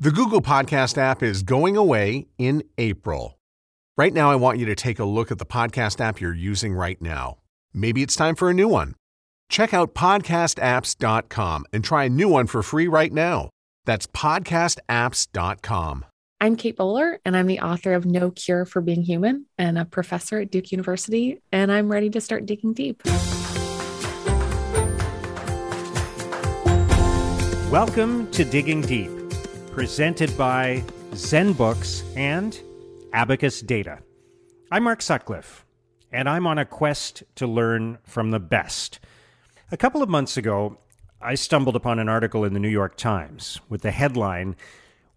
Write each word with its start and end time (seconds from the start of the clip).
The 0.00 0.10
Google 0.10 0.42
Podcast 0.42 0.98
app 0.98 1.22
is 1.22 1.44
going 1.44 1.76
away 1.76 2.26
in 2.36 2.64
April. 2.78 3.38
Right 3.96 4.12
now, 4.12 4.28
I 4.28 4.34
want 4.34 4.58
you 4.58 4.66
to 4.66 4.74
take 4.74 4.98
a 4.98 5.04
look 5.04 5.30
at 5.30 5.38
the 5.38 5.46
podcast 5.46 6.00
app 6.00 6.20
you're 6.20 6.34
using 6.34 6.74
right 6.74 7.00
now. 7.00 7.38
Maybe 7.72 8.02
it's 8.02 8.16
time 8.16 8.34
for 8.34 8.50
a 8.50 8.54
new 8.54 8.66
one. 8.66 8.96
Check 9.48 9.72
out 9.72 9.94
podcastapps.com 9.94 11.66
and 11.72 11.84
try 11.84 12.04
a 12.04 12.08
new 12.08 12.28
one 12.28 12.48
for 12.48 12.60
free 12.64 12.88
right 12.88 13.12
now. 13.12 13.50
That's 13.84 14.08
podcastapps.com. 14.08 16.04
I'm 16.40 16.56
Kate 16.56 16.76
Bowler, 16.76 17.20
and 17.24 17.36
I'm 17.36 17.46
the 17.46 17.60
author 17.60 17.92
of 17.92 18.04
No 18.04 18.32
Cure 18.32 18.64
for 18.64 18.80
Being 18.80 19.02
Human 19.02 19.46
and 19.58 19.78
a 19.78 19.84
professor 19.84 20.40
at 20.40 20.50
Duke 20.50 20.72
University, 20.72 21.40
and 21.52 21.70
I'm 21.70 21.88
ready 21.88 22.10
to 22.10 22.20
start 22.20 22.46
digging 22.46 22.72
deep. 22.72 23.00
Welcome 27.70 28.30
to 28.32 28.44
Digging 28.44 28.82
Deep, 28.82 29.10
presented 29.74 30.38
by 30.38 30.84
Zen 31.16 31.52
Books 31.52 32.04
and 32.14 32.60
Abacus 33.12 33.60
Data. 33.60 33.98
I'm 34.70 34.84
Mark 34.84 35.02
Sutcliffe, 35.02 35.66
and 36.12 36.28
I'm 36.28 36.46
on 36.46 36.58
a 36.58 36.64
quest 36.64 37.24
to 37.34 37.48
learn 37.48 37.98
from 38.04 38.30
the 38.30 38.38
best. 38.38 39.00
A 39.72 39.76
couple 39.76 40.00
of 40.00 40.08
months 40.08 40.36
ago, 40.36 40.78
I 41.20 41.34
stumbled 41.34 41.74
upon 41.74 41.98
an 41.98 42.08
article 42.08 42.44
in 42.44 42.54
the 42.54 42.60
New 42.60 42.68
York 42.68 42.96
Times 42.96 43.60
with 43.68 43.82
the 43.82 43.90
headline 43.90 44.54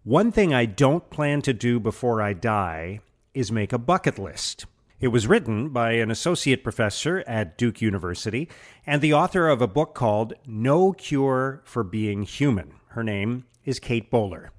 One 0.02 0.32
thing 0.32 0.52
I 0.52 0.66
don't 0.66 1.08
plan 1.08 1.40
to 1.42 1.52
do 1.52 1.78
before 1.78 2.20
I 2.20 2.32
die 2.32 2.98
is 3.34 3.52
make 3.52 3.72
a 3.72 3.78
bucket 3.78 4.18
list. 4.18 4.66
It 4.98 5.08
was 5.08 5.28
written 5.28 5.68
by 5.68 5.92
an 5.92 6.10
associate 6.10 6.64
professor 6.64 7.22
at 7.28 7.56
Duke 7.56 7.80
University 7.80 8.48
and 8.84 9.00
the 9.00 9.14
author 9.14 9.46
of 9.46 9.62
a 9.62 9.68
book 9.68 9.94
called 9.94 10.32
No 10.44 10.92
Cure 10.94 11.62
for 11.64 11.84
Being 11.84 12.22
Human. 12.22 12.72
Her 12.88 13.04
name 13.04 13.44
is 13.64 13.78
Kate 13.78 14.10
Bowler. 14.10 14.50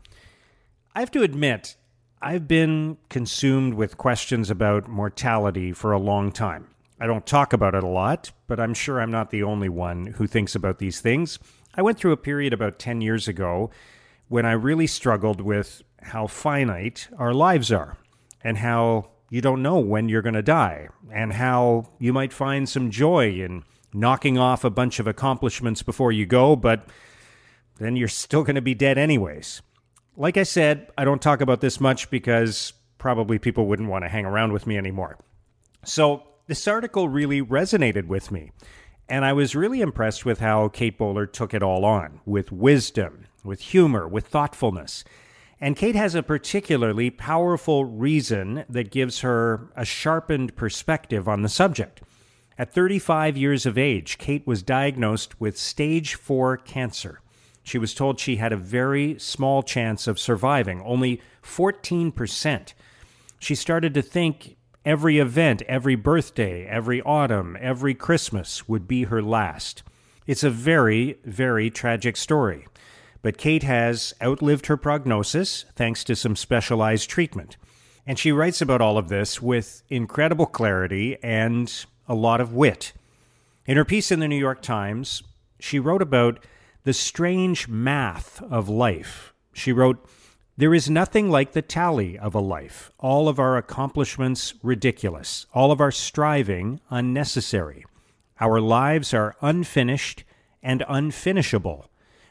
I 0.95 1.01
have 1.01 1.11
to 1.11 1.21
admit, 1.21 1.75
I've 2.21 2.47
been 2.47 2.97
consumed 3.09 3.75
with 3.75 3.97
questions 3.97 4.49
about 4.49 4.87
mortality 4.87 5.71
for 5.71 5.91
a 5.91 5.99
long 5.99 6.31
time. 6.31 6.67
I 6.99 7.05
don't 7.05 7.25
talk 7.25 7.53
about 7.53 7.75
it 7.75 7.83
a 7.83 7.87
lot, 7.87 8.31
but 8.47 8.59
I'm 8.59 8.73
sure 8.73 8.99
I'm 8.99 9.11
not 9.11 9.29
the 9.29 9.43
only 9.43 9.69
one 9.69 10.07
who 10.17 10.27
thinks 10.27 10.55
about 10.55 10.79
these 10.79 10.99
things. 10.99 11.37
I 11.75 11.81
went 11.81 11.99
through 11.99 12.11
a 12.11 12.17
period 12.17 12.53
about 12.53 12.79
10 12.79 13.01
years 13.01 13.27
ago 13.27 13.69
when 14.27 14.45
I 14.45 14.51
really 14.51 14.87
struggled 14.87 15.41
with 15.41 15.81
how 16.01 16.27
finite 16.27 17.07
our 17.17 17.33
lives 17.33 17.71
are 17.71 17.97
and 18.43 18.57
how 18.57 19.11
you 19.29 19.41
don't 19.41 19.61
know 19.61 19.77
when 19.77 20.09
you're 20.09 20.23
going 20.23 20.33
to 20.33 20.41
die 20.41 20.89
and 21.11 21.33
how 21.33 21.87
you 21.99 22.11
might 22.11 22.33
find 22.33 22.67
some 22.67 22.89
joy 22.89 23.29
in 23.29 23.63
knocking 23.93 24.37
off 24.37 24.63
a 24.63 24.69
bunch 24.69 24.99
of 24.99 25.07
accomplishments 25.07 25.83
before 25.83 26.11
you 26.11 26.25
go, 26.25 26.55
but 26.55 26.87
then 27.77 27.95
you're 27.95 28.07
still 28.07 28.43
going 28.43 28.55
to 28.55 28.61
be 28.61 28.73
dead 28.73 28.97
anyways. 28.97 29.61
Like 30.19 30.35
I 30.35 30.43
said, 30.43 30.89
I 30.97 31.05
don't 31.05 31.21
talk 31.21 31.39
about 31.39 31.61
this 31.61 31.79
much 31.79 32.09
because 32.09 32.73
probably 32.97 33.39
people 33.39 33.67
wouldn't 33.67 33.87
want 33.87 34.03
to 34.03 34.09
hang 34.09 34.25
around 34.25 34.51
with 34.51 34.67
me 34.67 34.77
anymore. 34.77 35.17
So 35.85 36.23
this 36.47 36.67
article 36.67 37.07
really 37.07 37.41
resonated 37.41 38.07
with 38.07 38.29
me. 38.29 38.51
And 39.07 39.23
I 39.23 39.31
was 39.31 39.55
really 39.55 39.79
impressed 39.79 40.25
with 40.25 40.41
how 40.41 40.67
Kate 40.67 40.97
Bowler 40.97 41.25
took 41.25 41.53
it 41.53 41.63
all 41.63 41.85
on 41.85 42.19
with 42.25 42.51
wisdom, 42.51 43.27
with 43.45 43.61
humor, 43.61 44.09
with 44.09 44.27
thoughtfulness. 44.27 45.05
And 45.61 45.77
Kate 45.77 45.95
has 45.95 46.15
a 46.15 46.21
particularly 46.21 47.09
powerful 47.09 47.85
reason 47.85 48.65
that 48.67 48.91
gives 48.91 49.21
her 49.21 49.71
a 49.77 49.85
sharpened 49.85 50.53
perspective 50.57 51.29
on 51.29 51.43
the 51.43 51.49
subject. 51.49 52.01
At 52.57 52.73
35 52.73 53.37
years 53.37 53.65
of 53.65 53.77
age, 53.77 54.17
Kate 54.17 54.45
was 54.45 54.63
diagnosed 54.63 55.39
with 55.39 55.57
stage 55.57 56.15
4 56.15 56.57
cancer. 56.57 57.21
She 57.69 57.77
was 57.77 57.93
told 57.93 58.19
she 58.19 58.37
had 58.37 58.51
a 58.51 58.57
very 58.57 59.19
small 59.19 59.61
chance 59.61 60.07
of 60.07 60.19
surviving, 60.19 60.81
only 60.81 61.21
14%. 61.43 62.73
She 63.39 63.53
started 63.53 63.93
to 63.93 64.01
think 64.01 64.57
Every 64.85 65.19
event, 65.19 65.61
every 65.67 65.95
birthday, 65.95 66.65
every 66.65 67.01
autumn, 67.01 67.55
every 67.59 67.93
Christmas 67.93 68.67
would 68.67 68.87
be 68.87 69.03
her 69.03 69.21
last. 69.21 69.83
It's 70.25 70.43
a 70.43 70.49
very, 70.49 71.19
very 71.25 71.69
tragic 71.69 72.17
story. 72.17 72.65
But 73.21 73.37
Kate 73.37 73.61
has 73.61 74.15
outlived 74.19 74.65
her 74.65 74.77
prognosis 74.77 75.65
thanks 75.75 76.03
to 76.05 76.15
some 76.15 76.35
specialized 76.35 77.07
treatment. 77.07 77.57
And 78.07 78.17
she 78.17 78.31
writes 78.31 78.61
about 78.61 78.81
all 78.81 78.97
of 78.97 79.09
this 79.09 79.41
with 79.41 79.83
incredible 79.89 80.47
clarity 80.47 81.17
and 81.21 81.71
a 82.07 82.15
lot 82.15 82.41
of 82.41 82.53
wit. 82.53 82.93
In 83.67 83.77
her 83.77 83.85
piece 83.85 84.11
in 84.11 84.21
the 84.21 84.27
New 84.27 84.39
York 84.39 84.63
Times, 84.63 85.21
she 85.59 85.77
wrote 85.77 86.01
about 86.01 86.43
the 86.83 86.93
strange 86.93 87.67
math 87.67 88.41
of 88.43 88.69
life. 88.69 89.33
She 89.53 89.71
wrote, 89.71 90.07
there 90.59 90.73
is 90.73 90.89
nothing 90.89 91.29
like 91.29 91.53
the 91.53 91.61
tally 91.61 92.17
of 92.17 92.35
a 92.35 92.41
life, 92.41 92.91
all 92.99 93.29
of 93.29 93.39
our 93.39 93.55
accomplishments 93.55 94.53
ridiculous, 94.61 95.45
all 95.53 95.71
of 95.71 95.79
our 95.79 95.91
striving 95.91 96.81
unnecessary. 96.89 97.85
Our 98.41 98.59
lives 98.59 99.13
are 99.13 99.37
unfinished 99.41 100.25
and 100.61 100.83
unfinishable. 100.89 101.85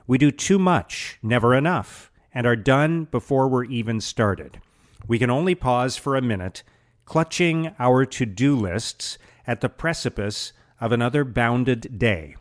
We 0.06 0.19
do 0.19 0.31
too 0.31 0.58
much, 0.58 1.19
never 1.22 1.54
enough, 1.54 2.10
and 2.34 2.47
are 2.47 2.56
done 2.56 3.04
before 3.04 3.48
we're 3.48 3.64
even 3.64 4.00
started. 4.00 4.60
We 5.06 5.19
can 5.19 5.31
only 5.31 5.54
pause 5.54 5.97
for 5.97 6.14
a 6.14 6.20
minute, 6.20 6.62
clutching 7.06 7.75
our 7.78 8.04
to 8.04 8.26
do 8.26 8.54
lists 8.54 9.16
at 9.47 9.62
the 9.62 9.70
precipice 9.70 10.53
of 10.81 10.92
another 10.92 11.25
bounded 11.25 11.98
day. 11.98 12.37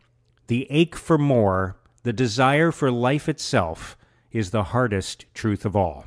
The 0.48 0.68
ache 0.70 0.96
for 0.96 1.18
more, 1.18 1.78
the 2.08 2.14
desire 2.14 2.72
for 2.72 2.90
life 2.90 3.28
itself, 3.28 3.98
is 4.32 4.52
the 4.52 4.64
hardest 4.64 5.26
truth 5.34 5.66
of 5.66 5.76
all. 5.76 6.06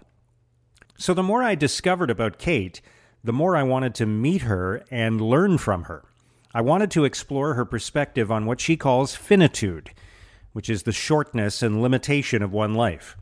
So 0.96 1.12
the 1.12 1.22
more 1.22 1.42
I 1.42 1.54
discovered 1.54 2.10
about 2.10 2.38
Kate, 2.38 2.80
the 3.22 3.34
more 3.34 3.54
I 3.54 3.64
wanted 3.64 3.94
to 3.96 4.06
meet 4.06 4.42
her 4.42 4.82
and 4.90 5.20
learn 5.20 5.58
from 5.58 5.84
her. 5.84 6.04
I 6.54 6.62
wanted 6.62 6.90
to 6.92 7.04
explore 7.04 7.52
her 7.52 7.66
perspective 7.66 8.32
on 8.32 8.46
what 8.46 8.62
she 8.62 8.78
calls 8.78 9.14
finitude, 9.14 9.90
which 10.54 10.70
is 10.70 10.84
the 10.84 10.92
shortness 10.92 11.62
and 11.62 11.82
limitation 11.82 12.42
of 12.42 12.50
one 12.50 12.72
life. 12.72 13.18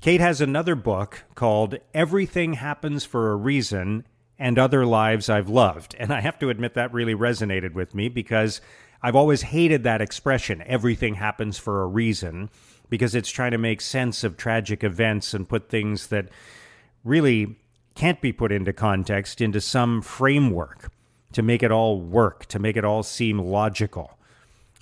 Kate 0.00 0.20
has 0.20 0.40
another 0.40 0.76
book 0.76 1.24
called 1.34 1.78
Everything 1.92 2.54
Happens 2.54 3.04
for 3.04 3.32
a 3.32 3.36
Reason 3.36 4.06
and 4.38 4.56
Other 4.56 4.86
Lies 4.86 5.28
I've 5.28 5.48
Loved. 5.48 5.96
And 5.98 6.12
I 6.12 6.20
have 6.20 6.38
to 6.38 6.48
admit 6.48 6.74
that 6.74 6.92
really 6.92 7.14
resonated 7.14 7.74
with 7.74 7.92
me 7.92 8.08
because 8.08 8.60
I've 9.02 9.16
always 9.16 9.42
hated 9.42 9.82
that 9.84 10.02
expression, 10.02 10.62
everything 10.66 11.14
happens 11.14 11.58
for 11.58 11.82
a 11.82 11.86
reason 11.86 12.50
because 12.90 13.14
it's 13.14 13.30
trying 13.30 13.52
to 13.52 13.58
make 13.58 13.80
sense 13.80 14.24
of 14.24 14.36
tragic 14.36 14.84
events 14.84 15.32
and 15.32 15.48
put 15.48 15.68
things 15.68 16.08
that 16.08 16.28
really 17.04 17.56
can't 17.94 18.20
be 18.20 18.32
put 18.32 18.52
into 18.52 18.72
context 18.72 19.40
into 19.40 19.60
some 19.60 20.02
framework 20.02 20.90
to 21.32 21.42
make 21.42 21.62
it 21.62 21.70
all 21.70 22.00
work, 22.00 22.46
to 22.46 22.58
make 22.58 22.76
it 22.76 22.84
all 22.84 23.02
seem 23.02 23.38
logical. 23.38 24.18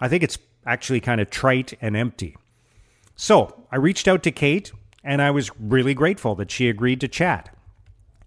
I 0.00 0.08
think 0.08 0.22
it's 0.22 0.38
actually 0.66 1.00
kind 1.00 1.20
of 1.20 1.30
trite 1.30 1.74
and 1.80 1.96
empty. 1.96 2.36
So 3.16 3.66
I 3.70 3.76
reached 3.76 4.08
out 4.08 4.22
to 4.22 4.30
Kate, 4.30 4.72
and 5.04 5.20
I 5.20 5.30
was 5.30 5.50
really 5.58 5.94
grateful 5.94 6.34
that 6.36 6.50
she 6.50 6.68
agreed 6.68 7.00
to 7.00 7.08
chat. 7.08 7.54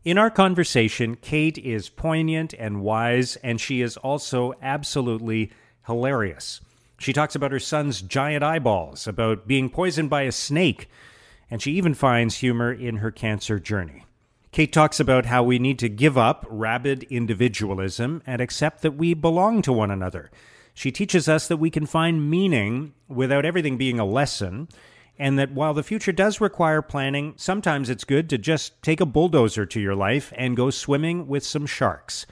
In 0.04 0.18
our 0.18 0.30
conversation, 0.30 1.16
Kate 1.16 1.58
is 1.58 1.90
poignant 1.90 2.54
and 2.58 2.82
wise, 2.82 3.36
and 3.38 3.62
she 3.62 3.82
is 3.82 3.98
also 3.98 4.54
absolutely 4.62 5.52
hilarious. 5.88 6.62
She 7.00 7.14
talks 7.14 7.36
about 7.36 7.52
her 7.52 7.60
son's 7.60 8.02
giant 8.02 8.44
eyeballs, 8.44 9.08
about 9.08 9.48
being 9.48 9.70
poisoned 9.70 10.10
by 10.10 10.24
a 10.24 10.32
snake, 10.32 10.88
and 11.50 11.62
she 11.62 11.72
even 11.74 11.94
finds 11.94 12.38
humor 12.38 12.72
in 12.72 12.98
her 12.98 13.12
cancer 13.12 13.60
journey. 13.60 14.06
Kate 14.52 14.72
talks 14.74 15.00
about 15.00 15.26
how 15.26 15.42
we 15.44 15.58
need 15.60 15.80
to 15.80 15.90
give 15.90 16.18
up 16.18 16.46
rabid 16.50 17.04
individualism 17.04 18.22
and 18.28 18.42
accept 18.42 18.82
that 18.82 18.96
we 18.96 19.14
belong 19.14 19.62
to 19.62 19.72
one 19.72 19.90
another. 19.90 20.30
She 20.74 20.92
teaches 20.92 21.30
us 21.30 21.48
that 21.48 21.58
we 21.58 21.70
can 21.70 21.86
find 21.86 22.30
meaning 22.30 22.94
without 23.08 23.46
everything 23.46 23.78
being 23.78 24.00
a 24.00 24.06
lesson, 24.06 24.68
and 25.18 25.40
that 25.40 25.54
while 25.54 25.74
the 25.74 25.84
future 25.84 26.12
does 26.12 26.42
require 26.42 26.82
planning, 26.82 27.34
sometimes 27.38 27.90
it's 27.90 28.04
good 28.04 28.30
to 28.30 28.38
just 28.38 28.82
take 28.82 29.00
a 29.00 29.06
bulldozer 29.06 29.66
to 29.66 29.80
your 29.80 29.96
life 29.96 30.34
and 30.36 30.58
go 30.58 30.70
swimming 30.70 31.28
with 31.28 31.46
some 31.46 31.66
sharks. 31.66 32.26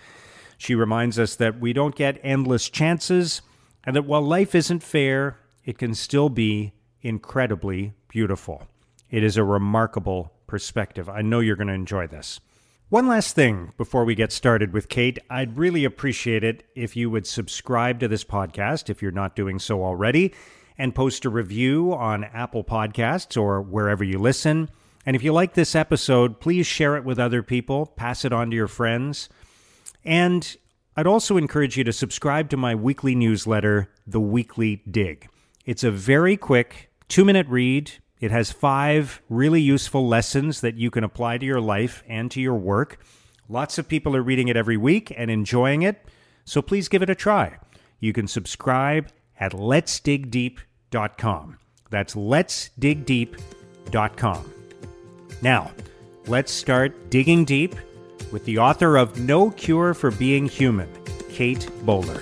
She 0.60 0.76
reminds 0.76 1.18
us 1.18 1.38
that 1.38 1.58
we 1.58 1.72
don't 1.72 1.96
get 1.96 2.20
endless 2.22 2.70
chances, 2.70 3.42
and 3.86 3.96
that 3.96 4.04
while 4.04 4.22
life 4.22 4.54
isn't 4.54 4.84
fair, 4.84 5.40
it 5.64 5.78
can 5.78 5.96
still 5.96 6.28
be 6.28 6.74
incredibly 7.02 7.94
beautiful. 8.10 8.68
It 9.10 9.24
is 9.24 9.38
a 9.38 9.44
remarkable 9.46 10.34
perspective. 10.48 11.08
I 11.08 11.22
know 11.22 11.40
you're 11.40 11.56
going 11.56 11.70
to 11.70 11.74
enjoy 11.74 12.08
this. 12.08 12.42
One 12.90 13.08
last 13.08 13.36
thing 13.36 13.72
before 13.78 14.04
we 14.04 14.16
get 14.16 14.34
started 14.34 14.74
with 14.74 14.90
Kate, 14.90 15.18
I'd 15.30 15.58
really 15.58 15.86
appreciate 15.86 16.44
it 16.44 16.66
if 16.76 16.94
you 16.94 17.10
would 17.10 17.26
subscribe 17.26 18.02
to 18.02 18.10
this 18.10 18.26
podcast 18.26 18.90
if 18.90 19.02
you're 19.02 19.12
not 19.12 19.38
doing 19.38 19.60
so 19.60 19.82
already, 19.82 20.34
and 20.78 20.94
post 20.94 21.24
a 21.24 21.30
review 21.30 21.94
on 21.94 22.26
Apple 22.26 22.66
Podcasts 22.66 23.42
or 23.42 23.62
wherever 23.62 24.04
you 24.04 24.20
listen. 24.20 24.70
And 25.06 25.16
if 25.16 25.24
you 25.24 25.32
like 25.32 25.54
this 25.54 25.74
episode, 25.74 26.42
please 26.42 26.68
share 26.68 26.98
it 26.98 27.06
with 27.06 27.18
other 27.18 27.44
people, 27.44 27.86
pass 27.86 28.26
it 28.26 28.34
on 28.34 28.50
to 28.50 28.58
your 28.58 28.68
friends. 28.68 29.30
And 30.04 30.58
I'd 30.96 31.08
also 31.08 31.38
encourage 31.38 31.78
you 31.78 31.84
to 31.86 31.94
subscribe 31.94 32.50
to 32.50 32.58
my 32.58 32.76
weekly 32.76 33.16
newsletter, 33.16 33.90
The 34.06 34.20
Weekly 34.20 34.84
Dig. 34.90 35.30
It's 35.66 35.84
a 35.84 35.92
very 35.92 36.36
quick 36.36 36.90
two 37.08 37.26
minute 37.26 37.48
read. 37.48 37.92
It 38.20 38.32
has 38.32 38.52
five 38.52 39.22
really 39.30 39.62
useful 39.62 40.08
lessons 40.08 40.62
that 40.62 40.76
you 40.76 40.90
can 40.92 41.04
apply 41.04 41.38
to 41.38 41.46
your 41.46 41.62
life 41.62 42.04
and 42.08 42.30
to 42.32 42.42
your 42.42 42.56
work. 42.56 43.00
Lots 43.48 43.78
of 43.78 43.88
people 43.88 44.16
are 44.16 44.22
reading 44.22 44.48
it 44.48 44.58
every 44.58 44.78
week 44.78 45.14
and 45.16 45.32
enjoying 45.32 45.84
it, 45.84 46.06
so 46.46 46.62
please 46.62 46.90
give 46.90 47.02
it 47.02 47.10
a 47.10 47.16
try. 47.16 47.58
You 48.00 48.14
can 48.14 48.28
subscribe 48.28 49.10
at 49.40 49.54
letsdigdeep.com. 49.54 51.58
That's 51.90 52.14
letsdigdeep.com. 52.14 54.54
Now, 55.42 55.72
let's 56.28 56.52
start 56.52 57.10
digging 57.10 57.46
deep 57.46 57.76
with 58.32 58.46
the 58.46 58.58
author 58.58 58.98
of 58.98 59.20
No 59.20 59.52
Cure 59.52 59.94
for 59.94 60.12
Being 60.12 60.48
Human, 60.48 60.90
Kate 61.30 61.70
Bowler. 61.84 62.22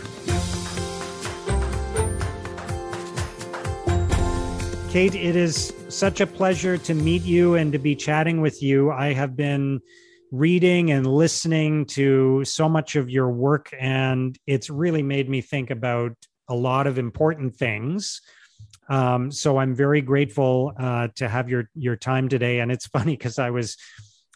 Kate, 4.89 5.15
it 5.15 5.36
is 5.36 5.74
such 5.89 6.21
a 6.21 6.27
pleasure 6.27 6.77
to 6.77 6.94
meet 6.94 7.21
you 7.24 7.56
and 7.56 7.71
to 7.74 7.80
be 7.80 7.95
chatting 7.95 8.42
with 8.42 8.63
you. 8.63 8.92
I 8.92 9.13
have 9.13 9.36
been 9.36 9.81
reading 10.31 10.92
and 10.92 11.06
listening 11.06 11.86
to 11.86 12.44
so 12.45 12.68
much 12.68 12.95
of 12.95 13.09
your 13.09 13.30
work, 13.30 13.74
and 13.80 14.38
it's 14.48 14.69
really 14.69 15.04
made 15.04 15.30
me 15.30 15.42
think 15.42 15.69
about 15.69 16.13
a 16.50 16.56
lot 16.56 16.88
of 16.88 16.98
important 16.98 17.56
things. 17.56 18.21
Um, 18.89 19.31
so 19.31 19.57
I'm 19.57 19.75
very 19.75 20.01
grateful 20.01 20.74
uh, 20.80 21.09
to 21.15 21.27
have 21.27 21.50
your 21.50 21.69
your 21.75 21.95
time 21.95 22.30
today. 22.30 22.59
And 22.59 22.71
it's 22.71 22.88
funny 22.88 23.18
because 23.18 23.38
I 23.38 23.50
was 23.50 23.77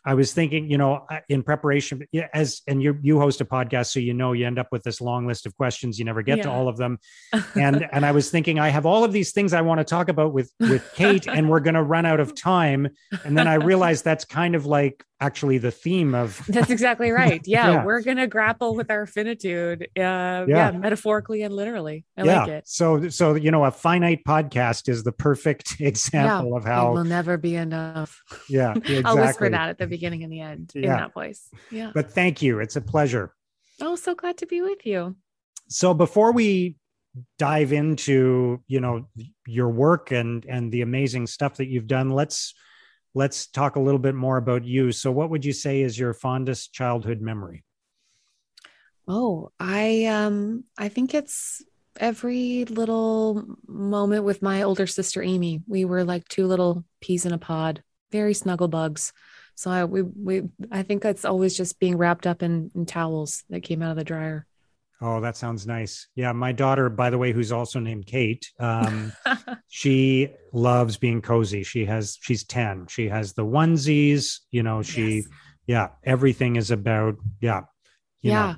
I 0.03 0.15
was 0.15 0.33
thinking, 0.33 0.69
you 0.69 0.77
know, 0.77 1.05
in 1.29 1.43
preparation, 1.43 2.03
as 2.33 2.61
and 2.67 2.81
you 2.81 2.97
you 3.01 3.19
host 3.19 3.39
a 3.41 3.45
podcast, 3.45 3.87
so 3.87 3.99
you 3.99 4.13
know 4.13 4.33
you 4.33 4.47
end 4.47 4.57
up 4.57 4.67
with 4.71 4.83
this 4.83 4.99
long 4.99 5.27
list 5.27 5.45
of 5.45 5.55
questions. 5.55 5.99
You 5.99 6.05
never 6.05 6.23
get 6.23 6.37
yeah. 6.37 6.43
to 6.43 6.51
all 6.51 6.67
of 6.67 6.77
them, 6.77 6.97
and 7.55 7.87
and 7.91 8.05
I 8.05 8.11
was 8.11 8.31
thinking, 8.31 8.59
I 8.59 8.69
have 8.69 8.85
all 8.85 9.03
of 9.03 9.11
these 9.13 9.31
things 9.31 9.53
I 9.53 9.61
want 9.61 9.79
to 9.79 9.83
talk 9.83 10.09
about 10.09 10.33
with 10.33 10.51
with 10.59 10.91
Kate, 10.95 11.27
and 11.27 11.49
we're 11.49 11.59
going 11.59 11.75
to 11.75 11.83
run 11.83 12.05
out 12.05 12.19
of 12.19 12.33
time. 12.33 12.89
And 13.23 13.37
then 13.37 13.47
I 13.47 13.53
realized 13.71 14.03
that's 14.03 14.25
kind 14.25 14.55
of 14.55 14.65
like 14.65 15.03
actually 15.21 15.59
the 15.59 15.71
theme 15.71 16.15
of 16.15 16.43
that's 16.49 16.71
exactly 16.71 17.11
right 17.11 17.41
yeah, 17.45 17.69
yeah. 17.69 17.85
we're 17.85 18.01
gonna 18.01 18.27
grapple 18.27 18.75
with 18.75 18.89
our 18.89 19.05
finitude 19.05 19.83
uh, 19.95 19.99
yeah. 19.99 20.45
yeah. 20.47 20.71
metaphorically 20.71 21.43
and 21.43 21.55
literally 21.55 22.03
i 22.17 22.23
yeah. 22.23 22.39
like 22.39 22.49
it 22.49 22.67
so 22.67 23.07
so 23.07 23.35
you 23.35 23.51
know 23.51 23.63
a 23.63 23.71
finite 23.71 24.23
podcast 24.25 24.89
is 24.89 25.03
the 25.03 25.11
perfect 25.11 25.77
example 25.79 26.57
of 26.57 26.65
how 26.65 26.89
it 26.89 26.93
will 26.95 27.03
never 27.03 27.37
be 27.37 27.55
enough 27.55 28.21
yeah 28.49 28.71
exactly. 28.71 29.03
i'll 29.05 29.17
whisper 29.17 29.49
that 29.49 29.69
at 29.69 29.77
the 29.77 29.87
beginning 29.87 30.23
and 30.23 30.33
the 30.33 30.41
end 30.41 30.71
in 30.75 30.81
that 30.81 31.13
voice 31.13 31.49
yeah 31.69 31.91
but 31.93 32.11
thank 32.11 32.41
you 32.41 32.59
it's 32.59 32.75
a 32.75 32.81
pleasure 32.81 33.33
oh 33.79 33.95
so 33.95 34.15
glad 34.15 34.37
to 34.37 34.47
be 34.47 34.61
with 34.61 34.85
you 34.85 35.15
so 35.69 35.93
before 35.93 36.33
we 36.33 36.75
dive 37.37 37.73
into 37.73 38.61
you 38.67 38.79
know 38.79 39.05
your 39.45 39.69
work 39.69 40.11
and 40.11 40.45
and 40.45 40.71
the 40.71 40.81
amazing 40.81 41.27
stuff 41.27 41.57
that 41.57 41.67
you've 41.67 41.87
done 41.87 42.09
let's 42.09 42.53
let's 43.13 43.47
talk 43.47 43.75
a 43.75 43.79
little 43.79 43.99
bit 43.99 44.15
more 44.15 44.37
about 44.37 44.63
you. 44.63 44.91
So, 44.91 45.11
what 45.11 45.29
would 45.29 45.45
you 45.45 45.53
say 45.53 45.81
is 45.81 45.97
your 45.97 46.13
fondest 46.13 46.73
childhood 46.73 47.21
memory? 47.21 47.63
Oh, 49.07 49.51
I 49.59 50.05
um 50.05 50.63
I 50.77 50.89
think 50.89 51.13
it's 51.13 51.61
every 51.97 52.65
little 52.65 53.43
moment 53.67 54.23
with 54.23 54.41
my 54.41 54.63
older 54.63 54.87
sister 54.87 55.21
Amy. 55.21 55.61
We 55.67 55.85
were 55.85 56.03
like 56.03 56.27
two 56.27 56.47
little 56.47 56.85
peas 57.01 57.25
in 57.25 57.33
a 57.33 57.37
pod, 57.37 57.83
very 58.11 58.33
snuggle 58.33 58.67
bugs. 58.67 59.11
So 59.55 59.69
I 59.71 59.85
we 59.85 60.01
we 60.01 60.43
I 60.71 60.83
think 60.83 61.03
it's 61.05 61.25
always 61.25 61.57
just 61.57 61.79
being 61.79 61.97
wrapped 61.97 62.25
up 62.25 62.41
in, 62.43 62.71
in 62.75 62.85
towels 62.85 63.43
that 63.49 63.63
came 63.63 63.81
out 63.81 63.91
of 63.91 63.97
the 63.97 64.03
dryer. 64.03 64.47
Oh, 65.01 65.19
that 65.19 65.35
sounds 65.35 65.65
nice. 65.65 66.07
Yeah, 66.15 66.31
my 66.31 66.51
daughter, 66.51 66.87
by 66.87 67.09
the 67.09 67.17
way, 67.17 67.31
who's 67.31 67.51
also 67.51 67.79
named 67.79 68.05
Kate, 68.05 68.51
um, 68.59 69.11
she 69.67 70.29
loves 70.53 70.95
being 70.97 71.21
cozy. 71.21 71.63
She 71.63 71.85
has, 71.85 72.19
she's 72.21 72.43
ten. 72.43 72.85
She 72.87 73.09
has 73.09 73.33
the 73.33 73.43
onesies. 73.43 74.39
You 74.51 74.61
know, 74.61 74.83
she, 74.83 75.15
yes. 75.15 75.27
yeah, 75.65 75.87
everything 76.03 76.55
is 76.55 76.69
about, 76.69 77.15
yeah, 77.39 77.61
yeah. 78.21 78.51
Know. 78.51 78.55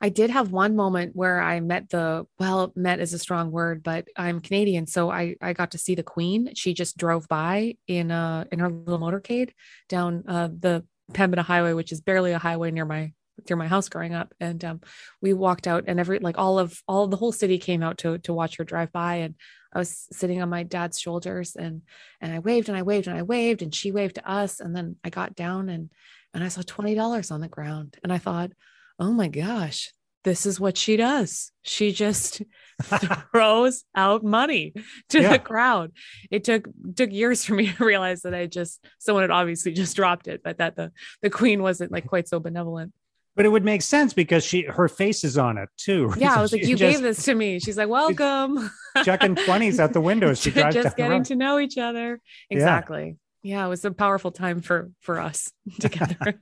I 0.00 0.08
did 0.08 0.30
have 0.30 0.50
one 0.50 0.74
moment 0.74 1.14
where 1.14 1.40
I 1.40 1.60
met 1.60 1.90
the 1.90 2.26
well, 2.38 2.72
met 2.74 3.00
is 3.00 3.12
a 3.12 3.18
strong 3.18 3.50
word, 3.50 3.82
but 3.82 4.08
I'm 4.16 4.40
Canadian, 4.40 4.86
so 4.86 5.10
I 5.10 5.36
I 5.42 5.52
got 5.52 5.72
to 5.72 5.78
see 5.78 5.94
the 5.94 6.02
Queen. 6.02 6.54
She 6.54 6.74
just 6.74 6.96
drove 6.96 7.28
by 7.28 7.76
in 7.86 8.10
uh 8.10 8.44
in 8.50 8.58
her 8.60 8.70
little 8.70 8.98
motorcade 8.98 9.50
down 9.88 10.24
uh 10.26 10.48
the 10.48 10.84
Pembina 11.12 11.42
Highway, 11.42 11.74
which 11.74 11.92
is 11.92 12.00
barely 12.00 12.32
a 12.32 12.38
highway 12.38 12.70
near 12.70 12.86
my 12.86 13.12
through 13.46 13.56
my 13.56 13.66
house 13.66 13.88
growing 13.88 14.14
up 14.14 14.32
and 14.40 14.64
um, 14.64 14.80
we 15.20 15.32
walked 15.32 15.66
out 15.66 15.84
and 15.86 15.98
every 15.98 16.18
like 16.18 16.38
all 16.38 16.58
of 16.58 16.80
all 16.86 17.04
of 17.04 17.10
the 17.10 17.16
whole 17.16 17.32
city 17.32 17.58
came 17.58 17.82
out 17.82 17.98
to 17.98 18.18
to 18.18 18.32
watch 18.32 18.56
her 18.56 18.64
drive 18.64 18.92
by 18.92 19.16
and 19.16 19.34
i 19.74 19.78
was 19.78 20.06
sitting 20.12 20.40
on 20.40 20.48
my 20.48 20.62
dad's 20.62 21.00
shoulders 21.00 21.56
and 21.56 21.82
and 22.20 22.32
i 22.32 22.38
waved 22.38 22.68
and 22.68 22.78
i 22.78 22.82
waved 22.82 23.06
and 23.08 23.16
i 23.16 23.22
waved 23.22 23.62
and 23.62 23.74
she 23.74 23.90
waved 23.90 24.14
to 24.14 24.30
us 24.30 24.60
and 24.60 24.74
then 24.74 24.96
i 25.04 25.10
got 25.10 25.34
down 25.34 25.68
and 25.68 25.90
and 26.32 26.44
i 26.44 26.48
saw 26.48 26.62
$20 26.62 27.32
on 27.32 27.40
the 27.40 27.48
ground 27.48 27.96
and 28.02 28.12
i 28.12 28.18
thought 28.18 28.50
oh 28.98 29.12
my 29.12 29.28
gosh 29.28 29.92
this 30.24 30.46
is 30.46 30.58
what 30.58 30.76
she 30.76 30.96
does. 30.96 31.52
She 31.62 31.92
just 31.92 32.42
throws 33.30 33.84
out 33.94 34.24
money 34.24 34.72
to 35.10 35.20
yeah. 35.20 35.32
the 35.32 35.38
crowd. 35.38 35.92
It 36.30 36.44
took 36.44 36.66
took 36.96 37.12
years 37.12 37.44
for 37.44 37.54
me 37.54 37.70
to 37.72 37.84
realize 37.84 38.22
that 38.22 38.34
i 38.34 38.46
just 38.46 38.84
someone 38.98 39.22
had 39.22 39.30
obviously 39.30 39.72
just 39.72 39.94
dropped 39.96 40.28
it 40.28 40.42
but 40.42 40.58
that 40.58 40.76
the 40.76 40.90
the 41.22 41.30
queen 41.30 41.62
wasn't 41.62 41.92
like 41.92 42.06
quite 42.06 42.26
so 42.26 42.40
benevolent 42.40 42.92
but 43.36 43.44
it 43.44 43.48
would 43.48 43.64
make 43.64 43.82
sense 43.82 44.12
because 44.12 44.44
she 44.44 44.62
her 44.62 44.88
face 44.88 45.24
is 45.24 45.36
on 45.36 45.58
it 45.58 45.68
too. 45.76 46.12
Yeah, 46.18 46.34
I 46.34 46.42
was 46.42 46.52
like, 46.52 46.62
you 46.62 46.76
just, 46.76 46.94
gave 46.94 47.02
this 47.02 47.24
to 47.24 47.34
me. 47.34 47.58
She's 47.58 47.76
like, 47.76 47.88
welcome. 47.88 48.70
Checking 49.04 49.34
twenties 49.34 49.80
out 49.80 49.92
the 49.92 50.00
window. 50.00 50.34
She 50.34 50.50
drives 50.50 50.74
just 50.74 50.96
getting 50.96 51.24
to 51.24 51.36
know 51.36 51.58
each 51.58 51.76
other. 51.78 52.20
Exactly. 52.50 53.16
Yeah. 53.42 53.58
yeah, 53.58 53.66
it 53.66 53.68
was 53.68 53.84
a 53.84 53.90
powerful 53.90 54.30
time 54.30 54.60
for 54.60 54.90
for 55.00 55.20
us 55.20 55.52
together. 55.80 56.38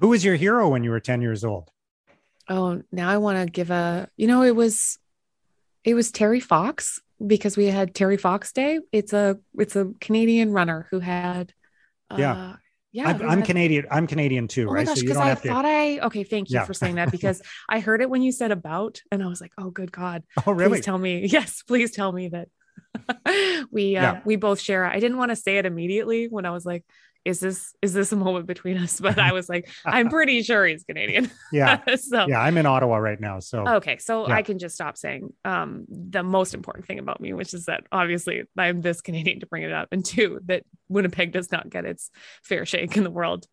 Who 0.00 0.08
was 0.08 0.24
your 0.24 0.36
hero 0.36 0.68
when 0.68 0.84
you 0.84 0.90
were 0.90 1.00
10 1.00 1.22
years 1.22 1.44
old? 1.44 1.70
Oh, 2.48 2.82
now 2.92 3.08
I 3.08 3.16
want 3.16 3.38
to 3.38 3.50
give 3.50 3.70
a, 3.70 4.08
you 4.16 4.26
know, 4.26 4.42
it 4.42 4.54
was 4.54 4.98
it 5.82 5.94
was 5.94 6.10
Terry 6.10 6.40
Fox 6.40 7.00
because 7.24 7.56
we 7.56 7.66
had 7.66 7.94
Terry 7.94 8.16
Fox 8.16 8.52
Day. 8.52 8.80
It's 8.92 9.12
a 9.12 9.38
it's 9.58 9.76
a 9.76 9.92
Canadian 10.00 10.52
runner 10.52 10.86
who 10.90 11.00
had. 11.00 11.52
Uh, 12.10 12.16
yeah, 12.18 12.56
I'm, 13.02 13.28
I'm 13.28 13.42
Canadian. 13.42 13.86
I'm 13.90 14.06
Canadian 14.06 14.46
too, 14.46 14.68
oh 14.68 14.72
right? 14.72 14.86
Gosh, 14.86 15.00
because 15.00 15.16
so 15.16 15.22
I 15.22 15.34
thought 15.34 15.62
to... 15.62 15.68
I 15.68 16.00
okay. 16.04 16.22
Thank 16.22 16.50
you 16.50 16.58
yeah. 16.58 16.64
for 16.64 16.74
saying 16.74 16.94
that 16.96 17.10
because 17.12 17.42
I 17.68 17.80
heard 17.80 18.00
it 18.00 18.08
when 18.08 18.22
you 18.22 18.32
said 18.32 18.52
about, 18.52 19.00
and 19.10 19.22
I 19.22 19.26
was 19.26 19.40
like, 19.40 19.52
oh, 19.58 19.70
good 19.70 19.90
God! 19.90 20.22
Oh, 20.46 20.52
really? 20.52 20.78
Please 20.78 20.84
tell 20.84 20.98
me, 20.98 21.26
yes, 21.26 21.62
please 21.62 21.90
tell 21.90 22.12
me 22.12 22.28
that 22.28 22.48
we 23.70 23.96
uh, 23.96 24.02
yeah. 24.02 24.20
we 24.24 24.36
both 24.36 24.60
share. 24.60 24.84
I 24.84 25.00
didn't 25.00 25.18
want 25.18 25.30
to 25.30 25.36
say 25.36 25.58
it 25.58 25.66
immediately 25.66 26.28
when 26.28 26.46
I 26.46 26.50
was 26.50 26.64
like, 26.64 26.84
is 27.24 27.40
this 27.40 27.74
is 27.80 27.92
this 27.92 28.12
a 28.12 28.16
moment 28.16 28.46
between 28.46 28.76
us? 28.76 29.00
But 29.04 29.18
I 29.18 29.32
was 29.32 29.48
like, 29.48 29.68
I'm 29.84 30.08
pretty 30.08 30.42
sure 30.42 30.64
he's 30.66 30.84
Canadian. 30.84 31.30
yeah. 31.52 31.80
so 31.96 32.26
yeah, 32.28 32.40
I'm 32.40 32.56
in 32.56 32.66
Ottawa 32.66 32.96
right 32.96 33.20
now. 33.20 33.40
So 33.40 33.66
okay, 33.66 33.98
so 33.98 34.28
yeah. 34.28 34.34
I 34.34 34.42
can 34.42 34.58
just 34.58 34.74
stop 34.74 34.96
saying 34.96 35.32
um, 35.44 35.84
the 35.88 36.22
most 36.22 36.54
important 36.54 36.86
thing 36.86 36.98
about 36.98 37.20
me, 37.20 37.32
which 37.32 37.54
is 37.54 37.66
that 37.66 37.84
obviously 37.92 38.44
I'm 38.56 38.80
this 38.80 39.00
Canadian 39.00 39.40
to 39.40 39.46
bring 39.46 39.62
it 39.62 39.72
up, 39.72 39.88
and 39.92 40.04
two 40.04 40.40
that 40.46 40.64
Winnipeg 40.88 41.32
does 41.32 41.50
not 41.50 41.68
get 41.68 41.84
its 41.84 42.10
fair 42.42 42.66
shake 42.66 42.96
in 42.96 43.04
the 43.04 43.10
world. 43.10 43.46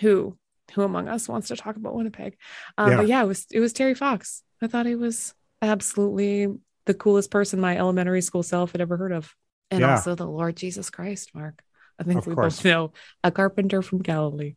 Who 0.00 0.36
who 0.72 0.82
among 0.82 1.08
us 1.08 1.28
wants 1.28 1.48
to 1.48 1.56
talk 1.56 1.76
about 1.76 1.94
Winnipeg? 1.94 2.36
Um, 2.76 2.90
yeah. 2.90 2.96
But 2.96 3.08
yeah, 3.08 3.22
it 3.22 3.26
was 3.26 3.46
it 3.50 3.60
was 3.60 3.72
Terry 3.72 3.94
Fox. 3.94 4.42
I 4.62 4.66
thought 4.66 4.86
he 4.86 4.94
was 4.94 5.34
absolutely 5.62 6.48
the 6.86 6.94
coolest 6.94 7.30
person 7.30 7.60
my 7.60 7.76
elementary 7.76 8.20
school 8.20 8.42
self 8.42 8.72
had 8.72 8.80
ever 8.80 8.96
heard 8.96 9.12
of, 9.12 9.34
and 9.70 9.80
yeah. 9.80 9.92
also 9.92 10.14
the 10.14 10.26
Lord 10.26 10.56
Jesus 10.56 10.90
Christ, 10.90 11.34
Mark. 11.34 11.62
I 11.98 12.04
think 12.04 12.20
of 12.20 12.26
we 12.26 12.34
course. 12.34 12.56
both 12.56 12.64
know 12.64 12.92
a 13.24 13.30
carpenter 13.30 13.82
from 13.82 14.00
Galilee. 14.00 14.56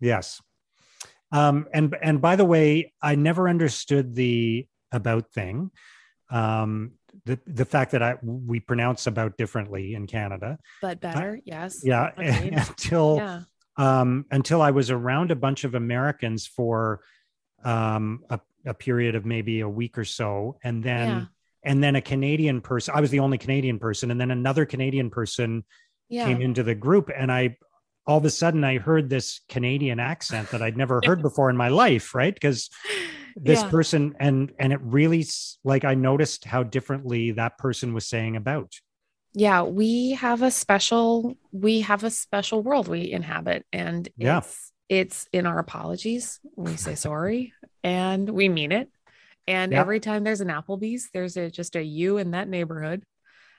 Yes. 0.00 0.40
Um, 1.30 1.66
and 1.72 1.96
and 2.02 2.20
by 2.20 2.36
the 2.36 2.44
way, 2.44 2.92
I 3.00 3.14
never 3.14 3.48
understood 3.48 4.14
the 4.14 4.66
about 4.92 5.32
thing. 5.32 5.70
Um, 6.30 6.92
the 7.24 7.38
the 7.46 7.64
fact 7.64 7.92
that 7.92 8.02
I 8.02 8.16
we 8.22 8.60
pronounce 8.60 9.06
about 9.06 9.36
differently 9.36 9.94
in 9.94 10.06
Canada, 10.06 10.58
but 10.80 11.00
better, 11.00 11.36
uh, 11.38 11.40
yes. 11.44 11.80
Yeah, 11.84 12.10
until 12.16 13.16
yeah. 13.16 13.40
um 13.76 14.26
until 14.30 14.60
I 14.60 14.72
was 14.72 14.90
around 14.90 15.30
a 15.30 15.36
bunch 15.36 15.64
of 15.64 15.74
Americans 15.74 16.46
for 16.46 17.00
um 17.64 18.24
a, 18.28 18.40
a 18.66 18.74
period 18.74 19.14
of 19.14 19.24
maybe 19.24 19.60
a 19.60 19.68
week 19.68 19.96
or 19.96 20.04
so, 20.04 20.58
and 20.62 20.82
then 20.82 21.08
yeah. 21.08 21.24
and 21.64 21.82
then 21.82 21.96
a 21.96 22.02
Canadian 22.02 22.60
person. 22.60 22.94
I 22.94 23.00
was 23.00 23.10
the 23.10 23.20
only 23.20 23.38
Canadian 23.38 23.78
person, 23.78 24.10
and 24.10 24.20
then 24.20 24.30
another 24.30 24.66
Canadian 24.66 25.10
person 25.10 25.64
yeah. 26.12 26.26
came 26.26 26.42
into 26.42 26.62
the 26.62 26.74
group 26.74 27.10
and 27.16 27.32
I 27.32 27.56
all 28.06 28.18
of 28.18 28.24
a 28.24 28.30
sudden 28.30 28.64
I 28.64 28.78
heard 28.78 29.08
this 29.08 29.40
Canadian 29.48 30.00
accent 30.00 30.50
that 30.50 30.60
I'd 30.60 30.76
never 30.76 31.00
heard 31.04 31.22
before 31.22 31.50
in 31.50 31.56
my 31.56 31.68
life, 31.68 32.14
right? 32.14 32.34
Because 32.34 32.68
this 33.36 33.62
yeah. 33.62 33.70
person 33.70 34.14
and 34.20 34.52
and 34.58 34.72
it 34.72 34.80
really 34.82 35.24
like 35.64 35.84
I 35.84 35.94
noticed 35.94 36.44
how 36.44 36.64
differently 36.64 37.32
that 37.32 37.58
person 37.58 37.94
was 37.94 38.06
saying 38.06 38.36
about. 38.36 38.72
Yeah, 39.34 39.62
we 39.62 40.10
have 40.12 40.42
a 40.42 40.50
special 40.50 41.36
we 41.52 41.80
have 41.80 42.04
a 42.04 42.10
special 42.10 42.62
world 42.62 42.88
we 42.88 43.10
inhabit 43.10 43.64
and 43.72 44.08
yeah. 44.16 44.38
it's 44.38 44.72
it's 44.88 45.28
in 45.32 45.46
our 45.46 45.58
apologies. 45.58 46.40
We 46.56 46.76
say 46.76 46.94
sorry 46.94 47.54
and 47.84 48.28
we 48.28 48.48
mean 48.48 48.72
it. 48.72 48.90
And 49.48 49.72
yeah. 49.72 49.80
every 49.80 49.98
time 49.98 50.22
there's 50.22 50.40
an 50.40 50.48
Applebee's, 50.48 51.08
there's 51.12 51.36
a, 51.36 51.50
just 51.50 51.74
a 51.74 51.82
you 51.82 52.18
in 52.18 52.30
that 52.30 52.48
neighborhood 52.48 53.02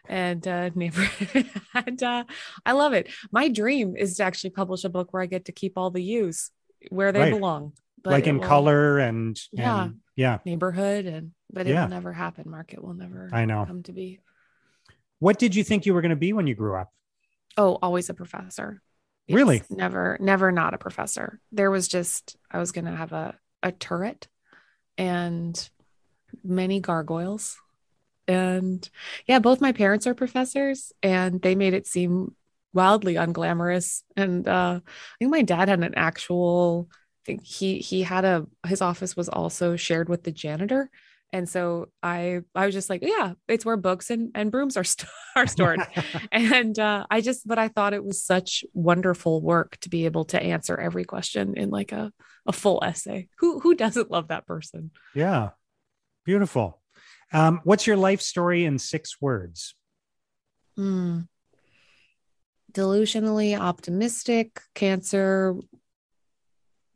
and 0.08 0.48
uh, 0.48 0.70
neighbor. 0.76 1.08
and 1.74 2.02
uh, 2.04 2.24
I 2.66 2.72
love 2.74 2.94
it. 2.94 3.10
My 3.32 3.48
dream 3.50 3.96
is 3.96 4.18
to 4.18 4.24
actually 4.24 4.50
publish 4.52 4.84
a 4.84 4.90
book 4.90 5.14
where 5.14 5.24
I 5.24 5.28
get 5.28 5.46
to 5.46 5.52
keep 5.52 5.78
all 5.78 5.92
the 5.92 6.04
U's 6.04 6.52
where 6.90 7.12
they 7.12 7.20
Right. 7.22 7.34
belong. 7.34 7.74
like 8.06 8.28
in 8.28 8.40
will- 8.40 8.48
color 8.48 9.00
and 9.00 9.40
Yeah. 9.54 9.84
and 9.86 10.00
yeah. 10.16 10.40
neighborhood, 10.46 11.06
and 11.06 11.32
but 11.52 11.68
it 11.68 11.72
Yeah. 11.72 11.84
will 11.84 11.90
never 11.92 12.12
happen. 12.12 12.50
Mark, 12.50 12.74
it 12.74 12.84
will 12.84 12.94
never 12.94 13.30
I 13.32 13.46
know. 13.46 13.66
come 13.66 13.84
to 13.84 13.94
be. 13.94 14.20
What 15.20 15.40
did 15.40 15.56
you 15.56 15.64
think 15.64 15.86
you 15.86 15.94
were 15.94 16.02
going 16.02 16.10
to 16.10 16.16
be 16.18 16.34
when 16.34 16.48
you 16.48 16.56
grew 16.56 16.76
up? 16.76 16.92
Oh, 17.58 17.78
always 17.82 18.10
a 18.10 18.14
professor. 18.14 18.82
Really? 19.30 19.62
Never, 19.70 20.18
never 20.20 20.52
not 20.52 20.74
a 20.74 20.78
professor. 20.78 21.40
There 21.54 21.72
was 21.72 21.88
just 21.88 22.36
I 22.52 22.60
was 22.60 22.74
gonna 22.74 22.94
have 22.96 23.14
a 23.14 23.38
a 23.62 23.72
turret 23.72 24.28
and 24.98 25.70
many 26.44 26.82
gargoyles. 26.82 27.56
And 28.28 28.88
yeah, 29.28 29.40
both 29.40 29.62
my 29.62 29.72
parents 29.72 30.08
are 30.08 30.14
professors 30.14 30.92
and 31.02 31.42
they 31.42 31.56
made 31.56 31.74
it 31.74 31.88
seem 31.88 32.36
wildly 32.74 33.16
unglamorous. 33.16 34.04
And 34.16 34.48
uh 34.48 34.80
I 34.84 35.16
think 35.20 35.32
my 35.32 35.42
dad 35.42 35.70
had 35.70 35.84
an 35.84 35.94
actual 35.96 36.90
I 36.92 37.24
think 37.26 37.44
he 37.44 37.80
he 37.80 38.04
had 38.04 38.26
a 38.26 38.46
his 38.66 38.82
office 38.82 39.16
was 39.16 39.30
also 39.30 39.76
shared 39.76 40.10
with 40.10 40.24
the 40.24 40.32
janitor. 40.32 40.90
And 41.32 41.50
so 41.50 41.90
I 42.02 42.42
I 42.56 42.66
was 42.66 42.76
just 42.76 42.90
like, 42.90 43.02
yeah, 43.04 43.34
it's 43.48 43.66
where 43.66 43.78
books 43.78 44.10
and, 44.10 44.32
and 44.36 44.52
brooms 44.52 44.78
are, 44.78 44.84
st- 44.84 45.10
are 45.36 45.48
stored 45.48 45.80
and 46.32 46.78
uh, 46.78 47.08
i 47.10 47.20
just 47.20 47.48
but 47.48 47.58
i 47.58 47.68
thought 47.68 47.96
it 47.96 48.06
was 48.06 48.24
such 48.24 48.64
wonderful 48.74 49.42
work 49.42 49.78
to 49.78 49.90
be 49.90 50.06
able 50.06 50.26
to 50.26 50.40
answer 50.40 50.78
every 50.78 51.04
question 51.04 51.58
in 51.58 51.72
like 51.72 51.92
a, 51.92 52.14
a 52.46 52.52
full 52.54 52.80
essay 52.84 53.28
who 53.40 53.60
who 53.60 53.74
doesn't 53.74 54.12
love 54.12 54.28
that 54.28 54.46
person 54.46 54.92
yeah. 55.16 55.50
Beautiful. 56.26 56.80
Um, 57.34 57.62
what's 57.64 57.88
your 57.88 57.98
life 57.98 58.22
story 58.22 58.64
in 58.66 58.78
six 58.80 59.20
words? 59.20 59.76
Hmm. 60.76 61.22
delusionally 62.72 63.56
optimistic 63.60 64.62
cancer 64.74 65.56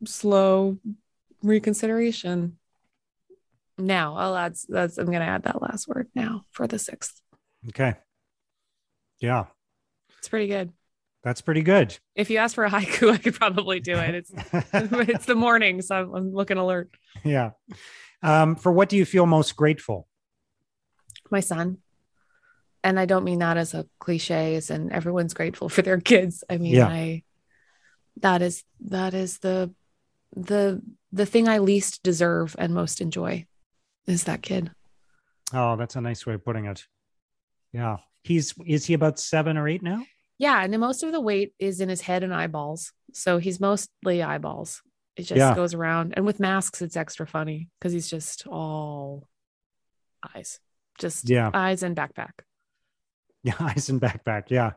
slow 0.04 0.76
reconsideration 1.44 2.58
now 3.78 4.16
i'll 4.16 4.36
add 4.36 4.56
that's 4.68 4.98
i'm 4.98 5.06
gonna 5.06 5.24
add 5.24 5.44
that 5.44 5.62
last 5.62 5.86
word 5.86 6.08
now 6.16 6.44
for 6.50 6.66
the 6.66 6.78
sixth 6.78 7.20
Okay. 7.68 7.94
Yeah, 9.20 9.46
it's 10.18 10.28
pretty 10.28 10.48
good 10.48 10.72
that's 11.22 11.40
pretty 11.40 11.62
good. 11.62 11.96
if 12.16 12.30
you 12.30 12.38
ask 12.38 12.56
for 12.56 12.64
a 12.64 12.70
haiku 12.70 13.10
i 13.14 13.18
could 13.18 13.34
probably 13.34 13.78
do 13.78 13.96
it 13.96 14.14
it's 14.16 14.32
it's 14.72 15.26
the 15.26 15.36
morning 15.36 15.82
so 15.82 15.94
i'm, 15.94 16.14
I'm 16.14 16.32
looking 16.32 16.56
alert 16.58 16.90
yeah. 17.24 17.50
Um, 18.20 18.56
for 18.56 18.72
what 18.72 18.88
do 18.88 18.96
you 18.96 19.04
feel 19.04 19.26
most 19.26 19.54
grateful? 19.54 20.07
My 21.32 21.40
son. 21.40 21.78
And 22.84 22.98
I 22.98 23.06
don't 23.06 23.24
mean 23.24 23.40
that 23.40 23.56
as 23.56 23.74
a 23.74 23.86
cliche, 23.98 24.54
as 24.54 24.70
in 24.70 24.92
everyone's 24.92 25.34
grateful 25.34 25.68
for 25.68 25.82
their 25.82 26.00
kids. 26.00 26.44
I 26.48 26.58
mean, 26.58 26.74
Yeah. 26.74 26.86
I 26.88 27.22
that 28.20 28.42
is 28.42 28.64
that 28.80 29.14
is 29.14 29.38
the 29.38 29.72
the 30.34 30.82
the 31.12 31.26
thing 31.26 31.48
I 31.48 31.58
least 31.58 32.02
deserve 32.02 32.54
and 32.58 32.74
most 32.74 33.00
enjoy 33.00 33.46
is 34.06 34.24
that 34.24 34.42
kid. 34.42 34.70
Oh, 35.52 35.76
that's 35.76 35.96
a 35.96 36.00
nice 36.00 36.26
way 36.26 36.34
of 36.34 36.44
putting 36.44 36.66
it. 36.66 36.86
Yeah. 37.72 37.98
He's 38.22 38.54
is 38.66 38.86
he 38.86 38.94
about 38.94 39.18
seven 39.18 39.56
or 39.56 39.68
eight 39.68 39.82
now? 39.82 40.04
Yeah, 40.38 40.62
and 40.62 40.78
most 40.78 41.02
of 41.02 41.10
the 41.10 41.20
weight 41.20 41.54
is 41.58 41.80
in 41.80 41.88
his 41.88 42.02
head 42.02 42.22
and 42.22 42.32
eyeballs. 42.34 42.92
So 43.12 43.38
he's 43.38 43.58
mostly 43.58 44.22
eyeballs. 44.22 44.82
It 45.16 45.22
just 45.22 45.38
Yeah. 45.38 45.54
goes 45.54 45.74
around. 45.74 46.14
And 46.16 46.24
with 46.24 46.38
masks, 46.38 46.80
it's 46.80 46.96
extra 46.96 47.26
funny 47.26 47.68
because 47.78 47.92
he's 47.92 48.08
just 48.08 48.46
all 48.46 49.26
eyes. 50.34 50.60
Just 50.98 51.28
Yeah. 51.28 51.50
eyes 51.54 51.82
and 51.82 51.96
backpack. 51.96 52.30
Yeah, 53.42 53.54
eyes 53.60 53.88
and 53.88 54.00
backpack. 54.00 54.44
Yeah. 54.50 54.72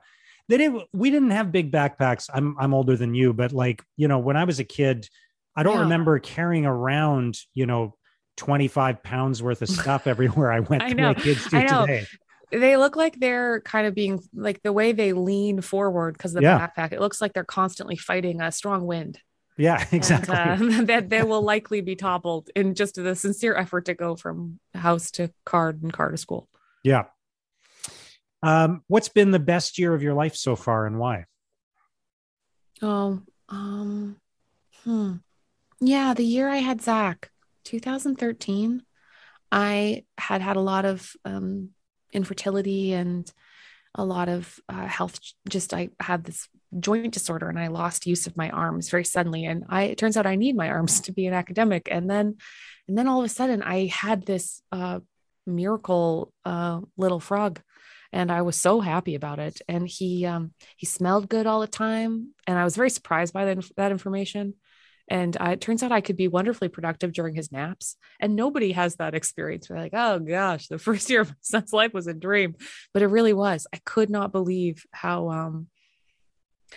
They 0.47 0.57
didn't 0.57 0.83
we 0.93 1.09
didn't 1.11 1.31
have 1.31 1.51
big 1.51 1.71
backpacks. 1.71 2.29
I'm 2.33 2.55
I'm 2.59 2.73
older 2.73 2.95
than 2.95 3.13
you, 3.13 3.33
but 3.33 3.51
like, 3.53 3.83
you 3.97 4.07
know, 4.07 4.19
when 4.19 4.37
I 4.37 4.43
was 4.43 4.59
a 4.59 4.63
kid, 4.63 5.07
I 5.55 5.63
don't 5.63 5.75
Yeah. 5.75 5.81
remember 5.83 6.19
carrying 6.19 6.65
around, 6.65 7.37
you 7.53 7.65
know, 7.65 7.95
25 8.37 9.03
pounds 9.03 9.41
worth 9.43 9.61
of 9.61 9.69
stuff 9.81 10.07
everywhere 10.07 10.51
I 10.51 10.59
went 10.61 10.83
I 10.83 10.89
know. 10.89 11.13
kids 11.13 11.45
do 11.49 11.57
I 11.57 11.63
know. 11.63 11.85
today. 11.85 12.05
they 12.51 12.75
look 12.77 12.95
like 12.95 13.19
they're 13.19 13.61
kind 13.61 13.87
of 13.87 13.95
being 13.95 14.19
like 14.33 14.61
the 14.63 14.73
way 14.73 14.91
they 14.91 15.13
lean 15.13 15.61
forward 15.61 16.13
because 16.17 16.31
of 16.35 16.41
the 16.41 16.47
Yeah. 16.47 16.67
backpack 16.67 16.91
it 16.91 16.99
looks 16.99 17.21
like 17.21 17.33
they're 17.33 17.43
constantly 17.45 17.95
fighting 17.95 18.41
a 18.41 18.51
strong 18.51 18.85
wind 18.85 19.19
Yeah, 19.61 19.85
exactly. 19.91 20.35
and, 20.35 20.73
uh, 20.81 20.83
that 20.85 21.09
they 21.09 21.21
will 21.21 21.43
likely 21.43 21.81
be 21.81 21.95
toppled 21.95 22.49
in 22.55 22.73
just 22.73 22.95
the 22.95 23.15
sincere 23.15 23.55
effort 23.55 23.85
to 23.85 23.93
go 23.93 24.15
from 24.15 24.59
house 24.73 25.11
to 25.11 25.31
card 25.45 25.83
and 25.83 25.93
car 25.93 26.09
to 26.11 26.17
school 26.17 26.47
yeah. 26.83 27.03
Um, 28.43 28.83
what's 28.87 29.09
been 29.09 29.29
the 29.29 29.37
best 29.37 29.77
year 29.77 29.93
of 29.93 30.01
your 30.01 30.15
life 30.15 30.35
so 30.35 30.55
far 30.55 30.87
and 30.87 30.97
why? 30.97 31.25
oh 32.81 33.21
um 33.49 34.15
hmm 34.83 35.13
yeah 35.79 36.15
the 36.15 36.23
year 36.23 36.49
i 36.49 36.57
had 36.57 36.81
zach 36.81 37.29
2013 37.65 38.81
i 39.51 40.03
had 40.17 40.41
had 40.41 40.55
a 40.55 40.61
lot 40.61 40.85
of 40.85 41.13
um 41.23 41.69
infertility 42.11 42.93
and 42.93 43.31
a 43.93 44.03
lot 44.03 44.29
of 44.29 44.59
uh, 44.67 44.87
health 44.87 45.19
just 45.47 45.73
i 45.73 45.89
had 45.99 46.23
this 46.23 46.47
joint 46.79 47.13
disorder 47.13 47.49
and 47.49 47.59
i 47.59 47.67
lost 47.67 48.07
use 48.07 48.27
of 48.27 48.37
my 48.37 48.49
arms 48.49 48.89
very 48.89 49.03
suddenly 49.03 49.45
and 49.45 49.63
i 49.69 49.83
it 49.83 49.97
turns 49.97 50.17
out 50.17 50.25
i 50.25 50.35
need 50.35 50.55
my 50.55 50.69
arms 50.69 51.01
to 51.01 51.11
be 51.11 51.25
an 51.25 51.33
academic 51.33 51.87
and 51.91 52.09
then 52.09 52.37
and 52.87 52.97
then 52.97 53.07
all 53.07 53.19
of 53.19 53.25
a 53.25 53.29
sudden 53.29 53.61
i 53.61 53.87
had 53.87 54.25
this 54.25 54.61
uh 54.71 54.99
miracle 55.45 56.31
uh 56.45 56.79
little 56.97 57.19
frog 57.19 57.59
and 58.13 58.31
i 58.31 58.41
was 58.41 58.55
so 58.55 58.79
happy 58.79 59.15
about 59.15 59.39
it 59.39 59.61
and 59.67 59.87
he 59.87 60.25
um 60.25 60.53
he 60.77 60.85
smelled 60.85 61.27
good 61.27 61.47
all 61.47 61.59
the 61.59 61.67
time 61.67 62.29
and 62.47 62.57
i 62.57 62.63
was 62.63 62.75
very 62.75 62.89
surprised 62.89 63.33
by 63.33 63.45
that, 63.45 63.65
that 63.75 63.91
information 63.91 64.53
and 65.11 65.35
I, 65.41 65.51
it 65.51 65.61
turns 65.61 65.83
out 65.83 65.91
I 65.91 65.99
could 65.99 66.15
be 66.15 66.29
wonderfully 66.29 66.69
productive 66.69 67.11
during 67.11 67.35
his 67.35 67.51
naps. 67.51 67.97
And 68.21 68.33
nobody 68.33 68.71
has 68.71 68.95
that 68.95 69.13
experience. 69.13 69.69
We're 69.69 69.75
like, 69.75 69.93
oh 69.93 70.19
gosh, 70.19 70.69
the 70.69 70.77
first 70.79 71.09
year 71.09 71.19
of 71.19 71.29
my 71.29 71.35
son's 71.41 71.73
life 71.73 71.93
was 71.93 72.07
a 72.07 72.13
dream, 72.13 72.55
but 72.93 73.03
it 73.03 73.07
really 73.07 73.33
was. 73.33 73.67
I 73.73 73.79
could 73.83 74.09
not 74.09 74.31
believe 74.31 74.85
how 74.91 75.29
um, 75.29 75.67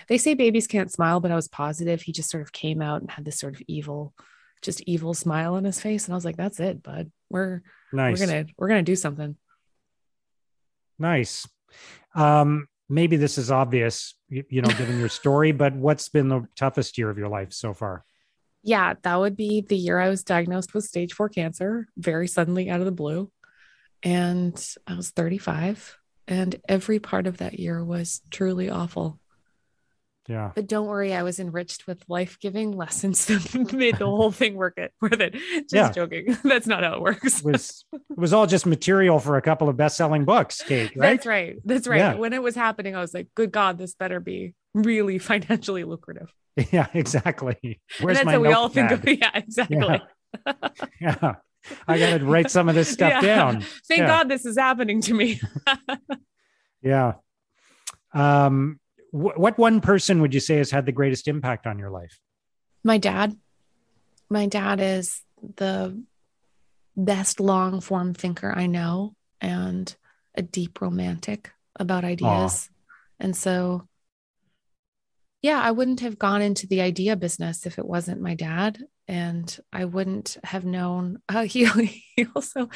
they 0.09 0.19
say 0.19 0.35
babies 0.35 0.67
can't 0.67 0.93
smile, 0.93 1.21
but 1.21 1.31
I 1.31 1.37
was 1.37 1.49
positive 1.49 2.03
he 2.03 2.13
just 2.13 2.31
sort 2.31 2.43
of 2.43 2.53
came 2.53 2.83
out 2.83 3.01
and 3.01 3.11
had 3.11 3.25
this 3.25 3.39
sort 3.39 3.55
of 3.55 3.63
evil, 3.67 4.15
just 4.63 4.81
evil 4.83 5.15
smile 5.15 5.55
on 5.55 5.65
his 5.65 5.81
face. 5.81 6.05
And 6.07 6.15
I 6.15 6.17
was 6.17 6.25
like, 6.25 6.37
that's 6.37 6.61
it, 6.61 6.83
bud. 6.83 7.11
We're 7.31 7.63
Nice. 7.93 8.19
we're 8.19 8.27
gonna 8.27 8.47
we're 8.59 8.69
gonna 8.69 8.83
do 8.83 8.97
something. 8.97 9.37
Nice. 10.99 11.47
Um, 12.15 12.67
maybe 12.89 13.17
this 13.17 13.39
is 13.39 13.51
obvious, 13.51 14.15
you, 14.29 14.45
you 14.49 14.63
know, 14.63 14.71
given 14.71 14.99
your 14.99 15.09
story, 15.21 15.53
but 15.53 15.75
what's 15.75 16.09
been 16.09 16.29
the 16.29 16.47
toughest 16.57 16.99
year 16.99 17.11
of 17.11 17.19
your 17.19 17.29
life 17.29 17.53
so 17.53 17.75
far? 17.75 18.05
Yeah, 18.63 18.95
that 19.03 19.17
would 19.17 19.37
be 19.37 19.61
the 19.61 19.77
year 19.77 19.99
I 19.99 20.09
was 20.09 20.25
diagnosed 20.25 20.73
with 20.73 20.85
stage 20.85 21.13
four 21.13 21.29
cancer, 21.29 21.87
very 21.97 22.27
suddenly 22.27 22.71
out 22.71 22.81
of 22.81 22.87
the 22.87 22.93
blue. 22.93 23.31
And 24.03 24.55
I 24.87 24.97
was 24.97 25.11
35. 25.11 25.99
And 26.27 26.59
every 26.69 26.99
part 26.99 27.27
of 27.27 27.39
that 27.39 27.59
year 27.59 27.85
was 27.85 28.23
truly 28.31 28.71
awful. 28.71 29.19
Yeah. 30.27 30.53
But 30.55 30.67
don't 30.67 30.87
worry, 30.87 31.13
I 31.13 31.23
was 31.23 31.39
enriched 31.39 31.87
with 31.87 32.03
life 32.09 32.39
giving 32.41 32.73
lessons 32.73 33.25
that 33.27 33.73
made 33.73 33.99
the 33.99 34.07
whole 34.07 34.31
thing 34.33 34.55
work 34.55 34.79
it 34.79 34.93
worth 35.01 35.21
it. 35.21 35.35
Just 35.35 35.73
Yeah. 35.75 35.93
joking. 35.93 36.37
That's 36.45 36.67
not 36.67 36.83
how 36.83 36.95
it 36.95 37.03
works. 37.03 37.41
It 37.41 37.45
was 37.45 37.85
it 37.93 38.01
was 38.17 38.33
all 38.33 38.47
just 38.47 38.65
material 38.65 39.19
for 39.19 39.37
a 39.37 39.43
couple 39.43 39.69
of 39.69 39.77
best-selling 39.77 40.25
books, 40.25 40.63
Kate, 40.63 40.93
right? 40.97 41.17
That's 41.17 41.27
right. 41.27 41.57
That's 41.65 41.87
right. 41.87 41.99
Yeah. 41.99 42.15
When 42.15 42.33
it 42.33 42.43
was 42.43 42.55
happening, 42.55 42.97
I 42.97 43.01
was 43.01 43.13
like, 43.13 43.29
good 43.35 43.53
God, 43.53 43.77
this 43.77 43.95
better 43.95 44.19
be 44.21 44.55
really 44.73 45.19
financially 45.19 45.85
lucrative. 45.85 46.33
Yeah, 46.71 46.87
exactly. 46.95 47.81
Where's 48.01 48.19
and 48.19 48.27
my 48.27 48.33
that's 48.33 48.41
what 48.41 48.49
we 48.49 48.55
all 48.55 48.69
think 48.69 48.93
of. 48.93 49.05
Yeah, 49.07 49.31
exactly. 49.35 50.01
Yeah. 51.01 51.35
I 51.89 51.99
got 51.99 52.19
to 52.19 52.25
write 52.25 52.51
some 52.51 52.69
of 52.69 52.75
this 52.75 52.89
stuff 52.89 53.11
Yeah. 53.11 53.21
down. 53.21 53.61
Thank 53.89 54.01
Yeah. 54.01 54.07
God 54.07 54.29
this 54.29 54.45
is 54.47 54.57
happening 54.59 55.01
to 55.03 55.15
me. 55.15 55.41
Yeah. 56.83 57.15
Um, 58.13 58.79
wh- 59.15 59.39
what 59.39 59.57
one 59.59 59.81
person 59.81 60.21
would 60.21 60.35
you 60.35 60.41
say 60.41 60.57
has 60.57 60.71
had 60.71 60.87
the 60.87 60.93
greatest 60.93 61.29
impact 61.29 61.67
on 61.67 61.79
your 61.79 61.91
life? 61.91 62.19
my 62.87 62.99
dad. 62.99 63.35
My 64.29 64.47
dad 64.47 64.81
is 64.81 65.23
the 65.57 66.03
best 66.97 67.41
long 67.41 67.81
form 67.81 68.15
thinker 68.15 68.53
i 68.55 68.67
know 68.67 69.17
and 69.41 69.97
a 70.37 70.43
deep 70.43 70.81
romantic 70.81 71.51
about 71.75 72.05
ideas. 72.05 72.71
And 73.19 73.37
so 73.37 73.89
yeah 75.43 75.61
i 75.61 75.71
wouldn't 75.71 76.01
have 76.01 76.19
gone 76.19 76.41
into 76.43 76.67
the 76.67 76.81
idea 76.81 77.17
business 77.17 77.67
if 77.67 77.79
it 77.79 77.87
wasn't 77.87 78.21
my 78.21 78.35
dad. 78.35 78.85
And 79.09 79.59
i 79.73 79.85
wouldn't 79.85 80.37
have 80.45 80.65
known 80.65 81.21
uh, 81.29 81.43
he, 81.43 81.65
he 82.17 82.27
also 82.35 82.69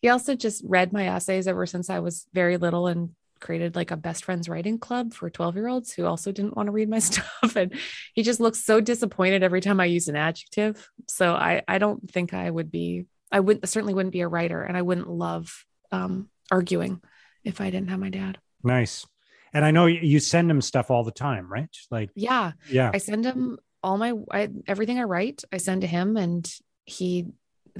he 0.00 0.08
also 0.08 0.34
just 0.34 0.62
read 0.66 0.92
my 0.92 1.06
essays 1.08 1.46
ever 1.46 1.66
since 1.66 1.88
i 1.88 2.00
was 2.00 2.26
very 2.32 2.56
little 2.56 2.86
and 2.88 3.10
created 3.42 3.76
like 3.76 3.90
a 3.90 3.96
best 3.98 4.24
friends 4.24 4.48
writing 4.48 4.78
club 4.78 5.12
for 5.12 5.28
12 5.28 5.56
year 5.56 5.68
olds 5.68 5.92
who 5.92 6.06
also 6.06 6.32
didn't 6.32 6.56
want 6.56 6.68
to 6.68 6.72
read 6.72 6.88
my 6.88 6.98
stuff 7.10 7.54
and 7.56 7.74
he 8.14 8.22
just 8.22 8.40
looks 8.40 8.64
so 8.64 8.80
disappointed 8.80 9.42
every 9.42 9.60
time 9.60 9.80
I 9.80 9.84
use 9.84 10.08
an 10.08 10.16
adjective. 10.16 10.88
So 11.08 11.34
I 11.34 11.62
I 11.68 11.76
don't 11.78 12.10
think 12.10 12.32
I 12.32 12.48
would 12.48 12.70
be 12.70 13.04
I 13.30 13.40
wouldn't, 13.40 13.68
certainly 13.68 13.92
wouldn't 13.92 14.12
be 14.12 14.20
a 14.22 14.28
writer 14.28 14.62
and 14.62 14.76
I 14.76 14.82
wouldn't 14.82 15.08
love 15.10 15.64
um 15.90 16.30
arguing 16.50 17.02
if 17.44 17.60
I 17.60 17.68
didn't 17.68 17.90
have 17.90 18.00
my 18.00 18.08
dad. 18.10 18.38
Nice. 18.64 19.04
And 19.52 19.64
I 19.66 19.70
know 19.70 19.84
you 19.86 20.18
send 20.20 20.50
him 20.50 20.62
stuff 20.62 20.90
all 20.90 21.04
the 21.04 21.10
time, 21.10 21.52
right? 21.52 21.68
Like, 21.90 22.08
Yeah. 22.14 22.52
yeah. 22.70 22.90
I 22.94 22.98
send 22.98 23.26
him 23.26 23.58
all 23.82 23.98
my 23.98 24.14
I, 24.30 24.48
everything 24.66 24.98
I 24.98 25.02
write, 25.02 25.42
I 25.52 25.58
send 25.58 25.82
to 25.82 25.86
him 25.86 26.16
and 26.16 26.50
he 26.84 27.26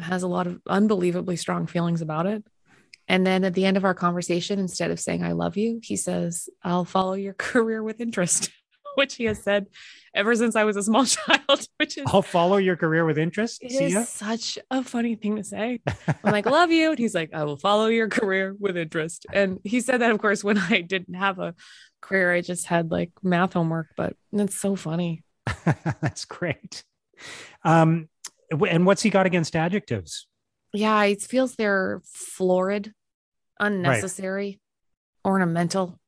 has 0.00 0.23
a 0.23 0.28
lot 0.28 0.47
of 0.47 0.61
unbelievably 0.66 1.37
strong 1.37 1.66
feelings 1.66 2.02
about 2.02 2.26
it. 2.26 2.45
And 3.12 3.26
then 3.26 3.45
at 3.45 3.52
the 3.52 3.66
end 3.66 3.76
of 3.76 3.85
our 3.85 3.92
conversation, 3.92 4.59
instead 4.59 4.90
of 4.90 4.99
saying 4.99 5.23
I 5.23 5.33
love 5.33 5.59
you, 5.59 5.81
he 5.83 5.97
says, 5.97 6.49
I'll 6.62 6.87
follow 6.87 7.12
your 7.12 7.35
career 7.38 7.83
with 7.83 8.00
interest, 8.00 8.50
which 8.95 9.16
he 9.16 9.25
has 9.25 9.42
said 9.42 9.66
ever 10.14 10.35
since 10.35 10.57
I 10.57 10.64
was 10.64 10.78
a 10.78 10.83
small 10.83 11.04
child, 11.07 11.66
which 11.76 11.99
is 11.99 12.04
I'll 12.07 12.23
follow 12.23 12.57
your 12.57 12.75
career 12.75 13.04
with 13.04 13.19
interest. 13.19 13.62
it 13.62 13.73
See 13.73 13.85
is 13.85 14.09
such 14.09 14.59
a 14.71 14.83
funny 14.83 15.14
thing 15.14 15.37
to 15.37 15.45
say. 15.45 15.81
I'm 16.25 16.33
like, 16.33 16.47
love 16.47 16.71
you. 16.71 16.90
And 16.90 16.99
he's 16.99 17.14
like, 17.14 17.35
I 17.35 17.45
will 17.45 17.59
follow 17.59 17.88
your 17.88 18.09
career 18.09 18.57
with 18.59 18.78
interest. 18.78 19.26
And 19.31 19.59
he 19.62 19.83
said 19.83 20.00
that, 20.00 20.11
of 20.11 20.19
course, 20.19 20.42
when 20.42 20.57
I 20.57 20.81
didn't 20.81 21.14
have 21.14 21.38
a 21.38 21.54
career, 22.00 22.33
I 22.33 22.40
just 22.40 22.66
had 22.66 22.90
like 22.90 23.11
math 23.23 23.52
homework, 23.52 23.88
but 23.95 24.16
it's 24.33 24.59
so 24.59 24.75
funny. 24.75 25.23
That's 26.00 26.25
great. 26.25 26.83
Um, 27.62 28.09
and 28.50 28.87
what's 28.87 29.02
he 29.02 29.11
got 29.11 29.26
against 29.26 29.54
adjectives? 29.54 30.26
Yeah, 30.73 31.04
it 31.04 31.21
feels 31.21 31.57
they're 31.57 32.00
florid, 32.07 32.95
unnecessary, 33.61 34.61
ornamental. 35.25 35.99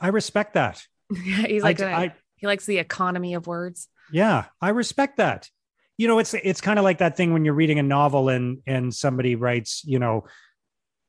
I 0.00 0.08
respect 0.08 0.54
that. 0.54 0.82
He's 1.46 1.62
like, 1.62 1.78
d- 1.78 1.84
a- 1.84 1.90
I- 1.94 2.14
he 2.36 2.46
likes 2.46 2.66
the 2.66 2.78
economy 2.78 3.34
of 3.34 3.46
words. 3.46 3.88
yeah, 4.12 4.44
I 4.60 4.68
respect 4.70 5.16
that. 5.16 5.48
You 5.96 6.06
know, 6.06 6.20
it's 6.20 6.34
it's 6.34 6.60
kind 6.60 6.78
of 6.78 6.84
like 6.84 6.98
that 6.98 7.16
thing 7.16 7.32
when 7.32 7.44
you're 7.44 7.54
reading 7.54 7.80
a 7.80 7.82
novel 7.82 8.28
and 8.28 8.58
and 8.66 8.94
somebody 8.94 9.34
writes, 9.34 9.82
you 9.84 9.98
know, 9.98 10.24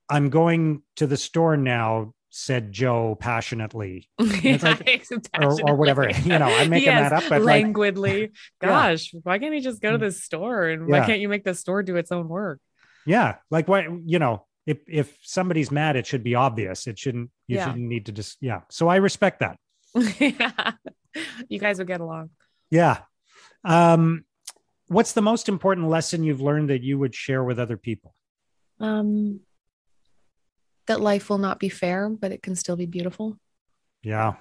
I'm 0.09 0.29
going 0.29 0.81
to 0.95 1.05
the 1.05 1.17
store 1.17 1.55
now, 1.57 2.13
said 2.31 2.71
Joe 2.71 3.15
passionately, 3.19 4.09
It's 4.19 4.63
like- 4.63 5.05
or, 5.39 5.69
or 5.69 5.75
whatever. 5.75 6.09
You 6.09 6.39
know, 6.39 6.47
I'm 6.47 6.71
making 6.71 6.87
Yes, 6.87 7.11
that 7.11 7.23
up, 7.23 7.29
but 7.29 7.43
like, 7.43 7.63
languidly. 7.63 8.31
Gosh, 8.61 9.13
why 9.21 9.37
can't 9.37 9.53
he 9.53 9.59
just 9.59 9.79
go 9.81 9.91
to 9.91 9.97
mm. 9.97 10.01
the 10.01 10.11
store 10.11 10.63
and 10.63 10.87
why 10.87 11.05
can't 11.05 11.19
you 11.19 11.29
make 11.29 11.43
the 11.43 11.53
store 11.53 11.83
do 11.83 11.95
its 11.95 12.11
own 12.11 12.27
work? 12.27 12.59
yeah, 13.05 13.35
like 13.51 13.67
what 13.67 13.85
you 14.05 14.17
know, 14.17 14.45
if 14.71 14.77
if 14.87 15.17
somebody's 15.23 15.71
mad, 15.71 15.95
it 15.95 16.05
should 16.05 16.23
be 16.23 16.35
obvious. 16.35 16.85
It 16.87 16.97
shouldn't. 16.99 17.29
You 17.47 17.55
Yeah. 17.57 17.65
shouldn't 17.65 17.87
need 17.93 18.05
to 18.07 18.11
just. 18.11 18.37
Yeah. 18.41 18.61
So 18.69 18.87
I 18.87 18.97
respect 18.97 19.39
that. 19.39 19.57
yeah. 20.19 20.71
You 21.49 21.57
guys 21.59 21.79
would 21.79 21.87
get 21.87 22.01
along. 22.01 22.29
Yeah. 22.69 22.99
Um, 23.63 24.25
what's 24.87 25.13
the 25.13 25.23
most 25.23 25.49
important 25.49 25.87
lesson 25.89 26.23
you've 26.23 26.39
learned 26.49 26.69
that 26.69 26.83
you 26.83 26.99
would 26.99 27.15
share 27.15 27.43
with 27.43 27.57
other 27.59 27.77
people? 27.77 28.13
Um, 28.79 29.39
that 30.85 31.01
life 31.01 31.29
will 31.31 31.39
not 31.39 31.59
be 31.59 31.69
fair, 31.69 32.09
but 32.09 32.31
it 32.31 32.43
can 32.43 32.55
still 32.55 32.75
be 32.75 32.85
beautiful. 32.85 33.37
Yeah, 34.03 34.33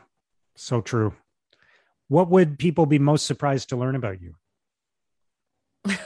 so 0.56 0.82
true. 0.82 1.14
What 2.08 2.28
would 2.28 2.58
people 2.58 2.84
be 2.84 2.98
most 2.98 3.26
surprised 3.26 3.70
to 3.70 3.76
learn 3.76 3.96
about 3.96 4.18
you? 4.20 4.34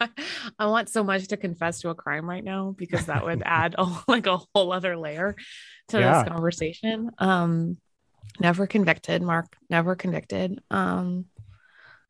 I 0.58 0.66
want 0.66 0.88
so 0.88 1.02
much 1.04 1.28
to 1.28 1.36
confess 1.36 1.80
to 1.80 1.90
a 1.90 1.94
crime 1.94 2.28
right 2.28 2.44
now 2.44 2.74
because 2.76 3.06
that 3.06 3.24
would 3.24 3.42
add 3.46 3.74
a, 3.78 3.86
like 4.08 4.26
a 4.26 4.38
whole 4.54 4.72
other 4.72 4.96
layer 4.96 5.34
to 5.88 5.98
Yeah. 5.98 6.22
this 6.22 6.28
conversation. 6.30 7.10
Um, 7.18 7.78
never 8.40 8.66
convicted, 8.66 9.22
Mark. 9.22 9.56
Never 9.70 9.94
convicted. 9.94 10.60
Um, 10.70 11.26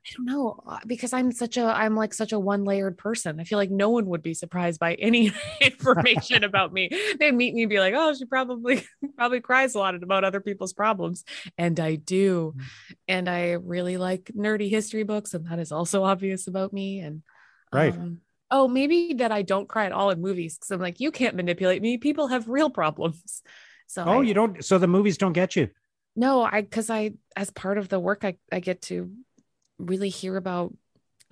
I 0.07 0.13
don't 0.17 0.27
know 0.27 0.63
uh, 0.65 0.79
because 0.87 1.13
I'm 1.13 1.33
such 1.33 1.57
a 1.57 1.65
I'm 1.65 1.97
like 1.97 2.15
such 2.15 2.33
a 2.33 2.39
one 2.39 2.63
layered 2.63 2.97
person. 2.97 3.41
I 3.41 3.45
feel 3.45 3.59
like 3.59 3.73
no 3.73 3.91
one 3.91 4.07
would 4.07 4.23
be 4.23 4.35
surprised 4.35 4.79
by 4.79 4.95
any 4.95 5.33
information 5.61 6.45
about 6.45 6.73
me. 6.73 6.91
They'd 7.19 7.33
meet 7.33 7.55
me 7.55 7.63
and 7.65 7.71
be 7.71 7.81
like, 7.81 7.93
"Oh, 7.97 8.15
she 8.15 8.25
probably 8.25 8.85
probably 9.17 9.41
cries 9.41 9.75
a 9.75 9.81
lot 9.81 10.01
about 10.01 10.23
other 10.23 10.41
people's 10.41 10.73
problems," 10.73 11.25
and 11.59 11.81
I 11.81 11.97
do. 11.97 12.55
And 13.09 13.29
I 13.29 13.53
really 13.53 13.97
like 13.97 14.31
nerdy 14.37 14.71
history 14.71 15.03
books, 15.03 15.35
and 15.35 15.45
that 15.47 15.59
is 15.59 15.73
also 15.73 16.05
obvious 16.05 16.47
about 16.47 16.73
me. 16.73 17.01
And 17.01 17.23
Right. 17.73 17.93
um, 17.95 18.21
oh, 18.51 18.69
maybe 18.69 19.15
that 19.15 19.33
I 19.33 19.43
don't 19.43 19.69
cry 19.69 19.87
at 19.87 19.93
all 19.93 20.11
in 20.11 20.21
movies 20.21 20.57
because 20.57 20.71
I'm 20.71 20.81
like, 20.81 21.01
you 21.01 21.11
can't 21.11 21.35
manipulate 21.37 21.83
me. 21.83 21.99
People 21.99 22.29
have 22.29 22.49
real 22.49 22.71
problems. 22.71 23.43
So 23.89 24.03
Oh, 24.05 24.19
I- 24.21 24.23
you 24.25 24.35
don't. 24.35 24.65
So 24.65 24.79
the 24.79 24.89
movies 24.89 25.17
don't 25.17 25.33
get 25.33 25.55
you. 25.55 25.69
no, 26.17 26.43
I 26.43 26.61
because 26.63 26.91
I 26.91 27.13
as 27.37 27.51
part 27.53 27.79
of 27.79 27.89
the 27.89 28.01
work 28.01 28.25
I, 28.25 28.37
I 28.51 28.59
get 28.59 28.83
to 28.83 29.13
really 29.79 30.09
hear 30.09 30.37
about 30.37 30.75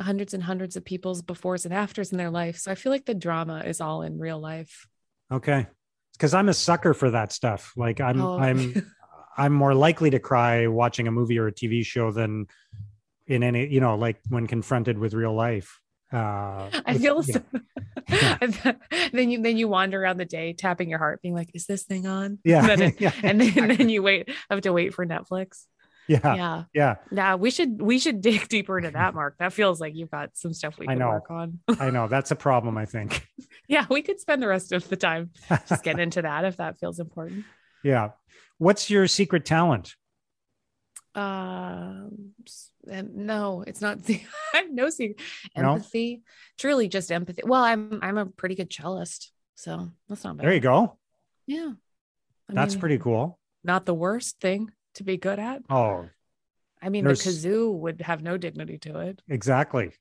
hundreds 0.01 0.35
and 0.35 0.43
hundreds 0.45 0.77
of 0.77 0.85
people's 0.85 1.21
befores 1.21 1.65
and 1.65 1.75
afters 1.75 2.13
in 2.13 2.19
their 2.19 2.31
life. 2.31 2.59
So 2.59 2.71
I 2.71 2.77
feel 2.77 2.93
like 2.93 3.07
the 3.07 3.15
drama 3.15 3.65
is 3.67 3.81
all 3.81 4.03
in 4.03 4.21
real 4.21 4.39
life. 4.39 4.87
Okay. 5.33 5.67
Because 6.13 6.33
I'm 6.33 6.49
a 6.49 6.55
sucker 6.55 6.95
for 6.95 7.11
that 7.11 7.33
stuff. 7.33 7.73
Like 7.77 8.01
I'm, 8.01 8.21
Oh. 8.21 8.39
I'm, 8.39 8.89
I'm 9.37 9.53
more 9.53 9.75
likely 9.75 10.11
to 10.11 10.21
cry 10.21 10.69
watching 10.69 11.09
a 11.09 11.11
movie 11.11 11.41
or 11.41 11.49
a 11.49 11.53
TV 11.53 11.85
show 11.85 12.13
than 12.13 12.47
in 13.27 13.43
any, 13.43 13.67
you 13.67 13.81
know, 13.81 13.97
like 13.97 14.21
when 14.29 14.47
confronted 14.47 14.97
with 14.97 15.13
real 15.13 15.35
life. 15.35 15.81
Uh, 16.15 16.71
I 16.87 16.97
feel 16.99 17.23
yeah. 17.25 18.39
so, 18.53 18.75
then 19.13 19.31
you 19.31 19.43
then 19.43 19.57
you 19.57 19.69
wander 19.69 20.01
around 20.03 20.19
the 20.19 20.25
day 20.25 20.53
tapping 20.53 20.89
your 20.89 20.99
heart, 20.99 21.21
being 21.23 21.35
like, 21.35 21.51
"Is 21.55 21.67
this 21.67 21.83
thing 21.85 22.07
on?" 22.07 22.39
Yeah. 22.45 22.71
and 22.71 22.81
then, 22.81 22.95
yeah. 22.99 23.13
and 23.23 23.41
then, 23.41 23.69
then 23.77 23.89
you 23.89 24.03
wait 24.03 24.29
have 24.51 24.61
to 24.63 24.73
wait 24.73 24.95
for 24.95 25.05
Netflix. 25.05 25.65
yeah. 26.07 26.35
Yeah, 26.37 26.63
Yeah. 26.75 26.95
yeah. 27.11 27.35
We 27.35 27.51
should 27.51 27.81
we 27.83 27.99
should 27.99 28.21
dig 28.21 28.47
deeper 28.49 28.79
into 28.79 28.91
that, 28.93 29.15
Mark. 29.15 29.37
That 29.39 29.53
feels 29.53 29.81
like 29.81 29.95
you've 29.97 30.11
got 30.11 30.31
some 30.37 30.53
stuff 30.53 30.79
we 30.79 30.87
I 30.89 30.95
know. 30.95 31.09
work 31.09 31.31
on. 31.31 31.59
I 31.81 31.91
know 31.91 32.07
that's 32.09 32.31
a 32.31 32.37
problem. 32.37 32.77
I 32.79 32.85
think. 32.85 33.27
yeah, 33.69 33.87
we 33.91 34.03
could 34.03 34.21
spend 34.21 34.43
the 34.43 34.49
rest 34.49 34.73
of 34.73 34.89
the 34.89 34.97
time 34.97 35.31
just 35.69 35.83
getting 35.83 36.03
into 36.03 36.23
that 36.23 36.45
if 36.45 36.59
that 36.59 36.79
feels 36.79 37.01
important. 37.01 37.45
yeah. 37.83 38.11
What's 38.59 38.89
your 38.89 39.09
secret 39.09 39.45
talent? 39.45 39.97
Um, 41.15 42.33
um, 42.91 43.11
no, 43.15 43.65
it's 43.67 43.81
not. 43.81 43.99
No. 44.71 44.89
No? 45.57 45.73
Empathy, 45.75 46.23
truly 46.59 46.89
just 46.89 47.11
empathy. 47.13 47.43
Well, 47.45 47.63
I'm 47.63 47.99
I'm 48.03 48.19
a 48.19 48.27
pretty 48.27 48.55
good 48.55 48.71
cellist, 48.71 49.31
so 49.55 49.91
that's 50.09 50.25
not 50.25 50.37
bad. 50.37 50.47
There 50.47 50.55
you 50.55 50.61
go. 50.61 50.99
Yeah, 51.47 51.73
I 52.49 52.55
That's 52.55 52.75
mean, 52.75 52.81
pretty 52.81 52.99
cool. 52.99 53.39
Not 53.63 53.85
the 53.87 53.95
worst 53.95 54.41
thing 54.41 54.71
to 54.95 55.03
be 55.05 55.17
good 55.17 55.39
at. 55.39 55.63
Oh, 55.71 56.09
I 56.83 56.89
mean, 56.89 57.05
There's- 57.05 57.25
the 57.25 57.31
kazoo 57.31 57.73
would 57.73 58.01
have 58.03 58.23
no 58.23 58.37
dignity 58.37 58.79
to 58.79 59.01
it. 59.01 59.23
exactly. 59.29 59.93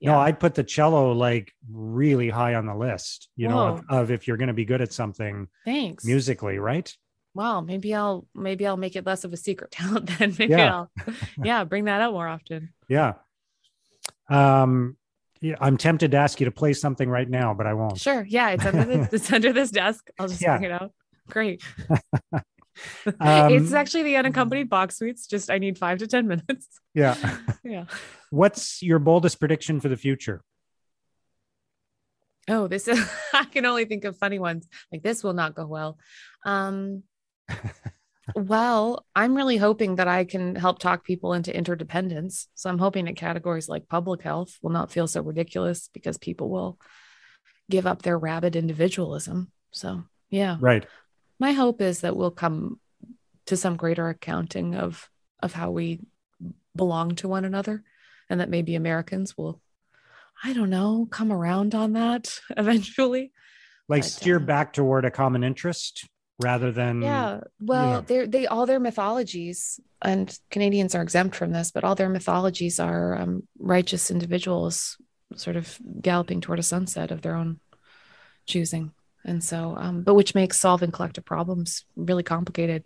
Yeah. 0.00 0.12
No, 0.12 0.18
I'd 0.18 0.40
put 0.40 0.54
the 0.54 0.64
cello 0.64 1.12
like 1.12 1.52
really 1.70 2.28
high 2.28 2.54
on 2.56 2.66
the 2.66 2.74
list, 2.74 3.28
you 3.36 3.46
know, 3.48 3.58
of, 3.68 3.84
of 3.88 4.10
if 4.10 4.26
you're 4.26 4.36
going 4.36 4.48
to 4.48 4.52
be 4.54 4.64
good 4.64 4.80
at 4.80 4.92
something 4.92 5.46
Thanks. 5.64 6.04
musically, 6.04 6.58
right? 6.58 6.92
Wow, 7.34 7.60
maybe 7.62 7.94
I'll 7.94 8.26
maybe 8.34 8.66
I'll 8.66 8.76
make 8.76 8.94
it 8.96 9.06
less 9.06 9.24
of 9.24 9.32
a 9.32 9.36
secret 9.36 9.70
talent 9.72 10.10
then. 10.18 10.34
Maybe 10.38 10.52
Yeah. 10.52 10.74
I'll 10.74 10.90
yeah 11.42 11.64
bring 11.64 11.84
that 11.86 12.00
up 12.02 12.12
more 12.12 12.28
often. 12.28 12.72
Yeah. 12.88 13.14
Um, 14.28 14.96
yeah, 15.40 15.56
I'm 15.60 15.76
tempted 15.76 16.12
to 16.12 16.16
ask 16.18 16.40
you 16.40 16.44
to 16.44 16.50
play 16.52 16.72
something 16.72 17.08
right 17.08 17.28
now, 17.28 17.52
but 17.54 17.66
I 17.66 17.74
won't. 17.74 17.98
Sure. 17.98 18.24
Yeah, 18.28 18.50
it's 18.50 18.64
under 18.64 18.84
the, 18.84 19.08
it's 19.12 19.32
under 19.32 19.52
this 19.52 19.70
desk. 19.70 20.08
I'll 20.18 20.28
just 20.28 20.40
Yeah. 20.42 20.58
bring 20.58 20.70
it 20.70 20.72
out. 20.72 20.92
Great. 21.30 21.62
Um, 23.20 23.52
it's 23.52 23.72
actually 23.72 24.04
the 24.04 24.16
unaccompanied 24.16 24.70
Bach 24.70 24.92
suites. 24.92 25.26
Just 25.26 25.50
I 25.50 25.58
need 25.58 25.78
five 25.78 25.98
to 25.98 26.06
ten 26.06 26.26
minutes. 26.28 26.68
Yeah. 26.94 27.16
Yeah. 27.64 27.84
What's 28.30 28.82
your 28.82 28.98
boldest 28.98 29.40
prediction 29.40 29.80
for 29.80 29.88
the 29.88 29.96
future? 29.96 30.42
Oh, 32.48 32.66
this 32.66 32.88
is 32.88 32.98
I 33.32 33.44
can 33.44 33.66
only 33.66 33.84
think 33.84 34.04
of 34.04 34.16
funny 34.16 34.38
ones. 34.38 34.66
Like 34.92 35.02
this 35.02 35.22
will 35.22 35.32
not 35.34 35.54
go 35.54 35.66
well. 35.66 35.98
Um 36.44 37.02
well, 38.36 39.04
I'm 39.14 39.34
really 39.34 39.56
hoping 39.56 39.96
that 39.96 40.08
I 40.08 40.24
can 40.24 40.54
help 40.54 40.78
talk 40.78 41.04
people 41.04 41.32
into 41.32 41.54
interdependence. 41.54 42.48
So 42.54 42.70
I'm 42.70 42.78
hoping 42.78 43.06
that 43.06 43.16
categories 43.16 43.68
like 43.68 43.88
public 43.88 44.22
health 44.22 44.58
will 44.62 44.70
not 44.70 44.90
feel 44.90 45.06
so 45.06 45.20
ridiculous 45.20 45.88
because 45.92 46.18
people 46.18 46.48
will 46.48 46.78
give 47.70 47.86
up 47.86 48.02
their 48.02 48.18
rabid 48.18 48.56
individualism. 48.56 49.50
So, 49.70 50.04
yeah. 50.30 50.56
Right. 50.60 50.86
My 51.38 51.52
hope 51.52 51.80
is 51.80 52.00
that 52.00 52.16
we'll 52.16 52.30
come 52.30 52.78
to 53.46 53.56
some 53.56 53.76
greater 53.76 54.08
accounting 54.08 54.74
of 54.74 55.08
of 55.42 55.52
how 55.52 55.72
we 55.72 56.00
belong 56.76 57.16
to 57.16 57.28
one 57.28 57.44
another 57.44 57.82
and 58.30 58.40
that 58.40 58.48
maybe 58.48 58.76
Americans 58.76 59.36
will 59.36 59.60
I 60.44 60.52
don't 60.52 60.70
know, 60.70 61.06
come 61.10 61.32
around 61.32 61.74
on 61.74 61.92
that 61.92 62.38
eventually. 62.56 63.32
Like 63.88 64.02
But, 64.02 64.10
steer 64.10 64.36
um, 64.36 64.46
back 64.46 64.72
toward 64.72 65.04
a 65.04 65.10
common 65.10 65.44
interest 65.44 66.08
rather 66.42 66.72
than 66.72 67.02
Yeah. 67.02 67.40
Well, 67.60 67.92
know. 67.92 68.00
they're 68.00 68.26
they 68.26 68.46
all 68.46 68.66
their 68.66 68.80
mythologies, 68.80 69.80
and 70.02 70.36
Canadians 70.50 70.94
are 70.94 71.02
exempt 71.02 71.36
from 71.36 71.52
this, 71.52 71.70
but 71.70 71.84
all 71.84 71.94
their 71.94 72.08
mythologies 72.08 72.80
are 72.80 73.16
um, 73.16 73.46
righteous 73.58 74.10
individuals 74.10 74.96
sort 75.36 75.56
of 75.56 75.78
galloping 76.00 76.40
toward 76.40 76.58
a 76.58 76.62
sunset 76.62 77.10
of 77.10 77.22
their 77.22 77.34
own 77.34 77.60
choosing. 78.46 78.92
And 79.24 79.42
so, 79.42 79.76
um, 79.78 80.02
but 80.02 80.14
which 80.14 80.34
makes 80.34 80.60
solving 80.60 80.90
collective 80.90 81.24
problems 81.24 81.84
really 81.96 82.22
complicated. 82.22 82.84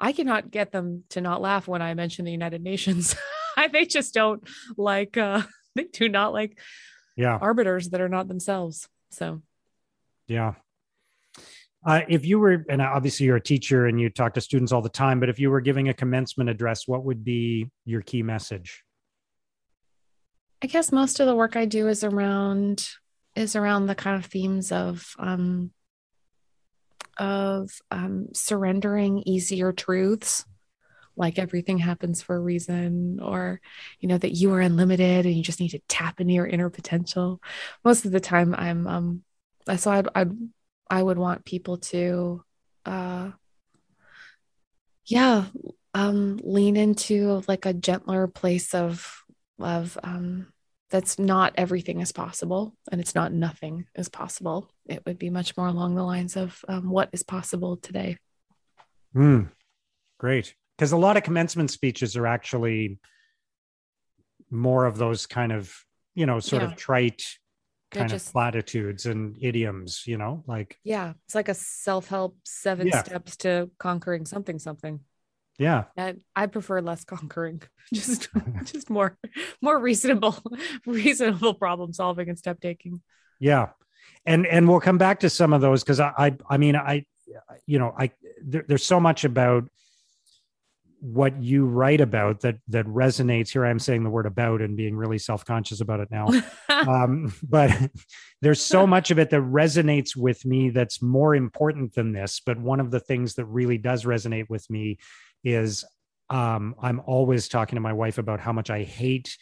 I 0.00 0.12
cannot 0.12 0.50
get 0.50 0.72
them 0.72 1.04
to 1.10 1.20
not 1.20 1.40
laugh 1.40 1.68
when 1.68 1.82
I 1.82 1.94
mention 1.94 2.24
the 2.24 2.32
United 2.32 2.62
Nations. 2.62 3.14
they 3.72 3.86
just 3.86 4.14
don't 4.14 4.46
like, 4.76 5.16
uh, 5.16 5.42
they 5.74 5.84
do 5.84 6.08
not 6.08 6.32
like 6.32 6.58
yeah. 7.16 7.38
arbiters 7.40 7.90
that 7.90 8.00
are 8.00 8.08
not 8.08 8.28
themselves. 8.28 8.88
So, 9.10 9.42
Yeah. 10.26 10.54
Uh, 11.84 12.02
if 12.08 12.26
you 12.26 12.38
were, 12.38 12.64
and 12.68 12.82
obviously 12.82 13.24
you're 13.26 13.36
a 13.36 13.42
teacher 13.42 13.86
and 13.86 13.98
you 13.98 14.10
talk 14.10 14.34
to 14.34 14.40
students 14.40 14.70
all 14.70 14.82
the 14.82 14.88
time, 14.88 15.18
but 15.18 15.30
if 15.30 15.38
you 15.38 15.50
were 15.50 15.62
giving 15.62 15.88
a 15.88 15.94
commencement 15.94 16.50
address, 16.50 16.86
what 16.86 17.04
would 17.04 17.24
be 17.24 17.70
your 17.86 18.02
key 18.02 18.22
message? 18.22 18.84
I 20.62 20.66
guess 20.66 20.92
most 20.92 21.20
of 21.20 21.26
the 21.26 21.34
work 21.34 21.56
I 21.56 21.64
do 21.64 21.88
is 21.88 22.04
around 22.04 22.86
is 23.34 23.56
around 23.56 23.86
the 23.86 23.94
kind 23.94 24.16
of 24.16 24.26
themes 24.26 24.72
of 24.72 25.14
um, 25.18 25.70
of 27.16 27.70
um, 27.90 28.28
surrendering 28.34 29.22
easier 29.24 29.72
truths, 29.72 30.44
like 31.16 31.38
everything 31.38 31.78
happens 31.78 32.20
for 32.20 32.36
a 32.36 32.40
reason, 32.40 33.20
or 33.20 33.60
you 34.00 34.08
know 34.08 34.18
that 34.18 34.32
you 34.32 34.52
are 34.52 34.60
unlimited 34.60 35.24
and 35.24 35.34
you 35.34 35.42
just 35.42 35.60
need 35.60 35.70
to 35.70 35.80
tap 35.88 36.20
into 36.20 36.34
your 36.34 36.46
inner 36.46 36.68
potential. 36.68 37.40
Most 37.82 38.04
of 38.04 38.12
the 38.12 38.20
time, 38.20 38.54
I'm 38.54 38.86
um, 38.86 39.22
so 39.78 39.90
I'd, 39.90 40.08
I'd 40.14 40.32
I 40.90 41.02
would 41.02 41.18
want 41.18 41.44
people 41.44 41.78
to, 41.78 42.42
uh, 42.84 43.30
yeah, 45.06 45.46
um, 45.94 46.38
lean 46.42 46.76
into 46.76 47.42
like 47.48 47.64
a 47.64 47.72
gentler 47.72 48.26
place 48.26 48.74
of 48.74 49.22
of 49.58 49.98
um, 50.02 50.52
that's 50.90 51.18
not 51.18 51.52
everything 51.56 52.00
is 52.00 52.12
possible 52.12 52.74
and 52.90 53.00
it's 53.00 53.14
not 53.14 53.32
nothing 53.32 53.86
is 53.94 54.08
possible. 54.08 54.70
It 54.86 55.02
would 55.06 55.18
be 55.18 55.30
much 55.30 55.56
more 55.56 55.68
along 55.68 55.94
the 55.94 56.02
lines 56.02 56.36
of 56.36 56.64
um, 56.68 56.90
what 56.90 57.10
is 57.12 57.22
possible 57.22 57.76
today. 57.76 58.18
Mm, 59.14 59.50
great. 60.18 60.54
Because 60.76 60.92
a 60.92 60.96
lot 60.96 61.16
of 61.16 61.22
commencement 61.22 61.70
speeches 61.70 62.16
are 62.16 62.26
actually 62.26 62.98
more 64.50 64.86
of 64.86 64.98
those 64.98 65.26
kind 65.26 65.52
of, 65.52 65.72
you 66.14 66.26
know, 66.26 66.40
sort 66.40 66.62
yeah. 66.62 66.68
of 66.68 66.76
trite 66.76 67.22
kind 67.90 68.08
just, 68.08 68.28
of 68.28 68.32
platitudes 68.32 69.06
and 69.06 69.36
idioms, 69.40 70.04
you 70.06 70.18
know, 70.18 70.44
like. 70.46 70.78
Yeah. 70.84 71.14
It's 71.26 71.34
like 71.34 71.48
a 71.48 71.54
self 71.54 72.08
help 72.08 72.36
seven 72.44 72.86
yeah. 72.86 73.02
steps 73.02 73.36
to 73.38 73.70
conquering 73.78 74.26
something, 74.26 74.58
something 74.58 75.00
yeah 75.60 75.84
I, 75.96 76.16
I 76.34 76.46
prefer 76.46 76.80
less 76.80 77.04
conquering 77.04 77.62
just 77.94 78.28
just 78.64 78.90
more 78.90 79.16
more 79.62 79.78
reasonable 79.78 80.42
reasonable 80.86 81.54
problem 81.54 81.92
solving 81.92 82.28
and 82.28 82.38
step 82.38 82.60
taking 82.60 83.00
yeah 83.38 83.68
and 84.26 84.46
and 84.46 84.68
we'll 84.68 84.80
come 84.80 84.98
back 84.98 85.20
to 85.20 85.30
some 85.30 85.52
of 85.52 85.60
those 85.60 85.84
because 85.84 86.00
I, 86.00 86.12
I 86.18 86.36
i 86.48 86.56
mean 86.56 86.74
i 86.74 87.04
you 87.66 87.78
know 87.78 87.94
i 87.96 88.10
there, 88.42 88.64
there's 88.66 88.84
so 88.84 88.98
much 88.98 89.24
about 89.24 89.68
what 91.00 91.40
you 91.42 91.66
write 91.66 92.00
about 92.00 92.40
that 92.40 92.56
that 92.68 92.86
resonates 92.86 93.50
here 93.50 93.64
i'm 93.64 93.78
saying 93.78 94.02
the 94.02 94.10
word 94.10 94.26
about 94.26 94.62
and 94.62 94.76
being 94.76 94.96
really 94.96 95.18
self-conscious 95.18 95.80
about 95.80 96.00
it 96.00 96.08
now 96.10 96.28
um, 96.88 97.32
but 97.42 97.70
there's 98.40 98.60
so 98.60 98.86
much 98.86 99.10
of 99.10 99.18
it 99.18 99.30
that 99.30 99.40
resonates 99.40 100.16
with 100.16 100.44
me 100.44 100.70
that's 100.70 101.02
more 101.02 101.34
important 101.34 101.94
than 101.94 102.12
this 102.12 102.40
but 102.44 102.58
one 102.58 102.80
of 102.80 102.90
the 102.90 103.00
things 103.00 103.34
that 103.34 103.44
really 103.46 103.78
does 103.78 104.04
resonate 104.04 104.48
with 104.48 104.68
me 104.70 104.98
is 105.44 105.84
um, 106.30 106.76
I'm 106.80 107.00
always 107.06 107.48
talking 107.48 107.76
to 107.76 107.80
my 107.80 107.92
wife 107.92 108.18
about 108.18 108.40
how 108.40 108.52
much 108.52 108.70
I 108.70 108.84
hate 108.84 109.36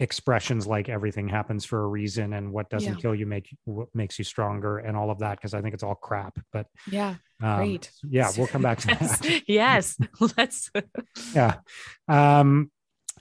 expressions 0.00 0.66
like 0.66 0.88
everything 0.88 1.28
happens 1.28 1.64
for 1.64 1.82
a 1.82 1.86
reason 1.86 2.32
and 2.32 2.52
what 2.52 2.70
doesn't 2.70 2.94
yeah. 2.94 3.00
kill 3.00 3.14
you 3.14 3.26
make 3.26 3.48
what 3.64 3.88
makes 3.94 4.16
you 4.18 4.24
stronger 4.24 4.78
and 4.78 4.96
all 4.96 5.10
of 5.10 5.18
that 5.18 5.38
because 5.38 5.54
I 5.54 5.60
think 5.60 5.74
it's 5.74 5.82
all 5.82 5.96
crap. 5.96 6.38
But 6.52 6.66
yeah, 6.90 7.16
um, 7.42 7.56
great. 7.56 7.90
Yeah, 8.08 8.30
we'll 8.36 8.46
come 8.46 8.62
back 8.62 8.78
to 8.80 8.86
that. 8.88 9.42
yes, 9.48 9.98
let's. 10.36 10.70
yeah. 11.34 11.56
Um, 12.06 12.70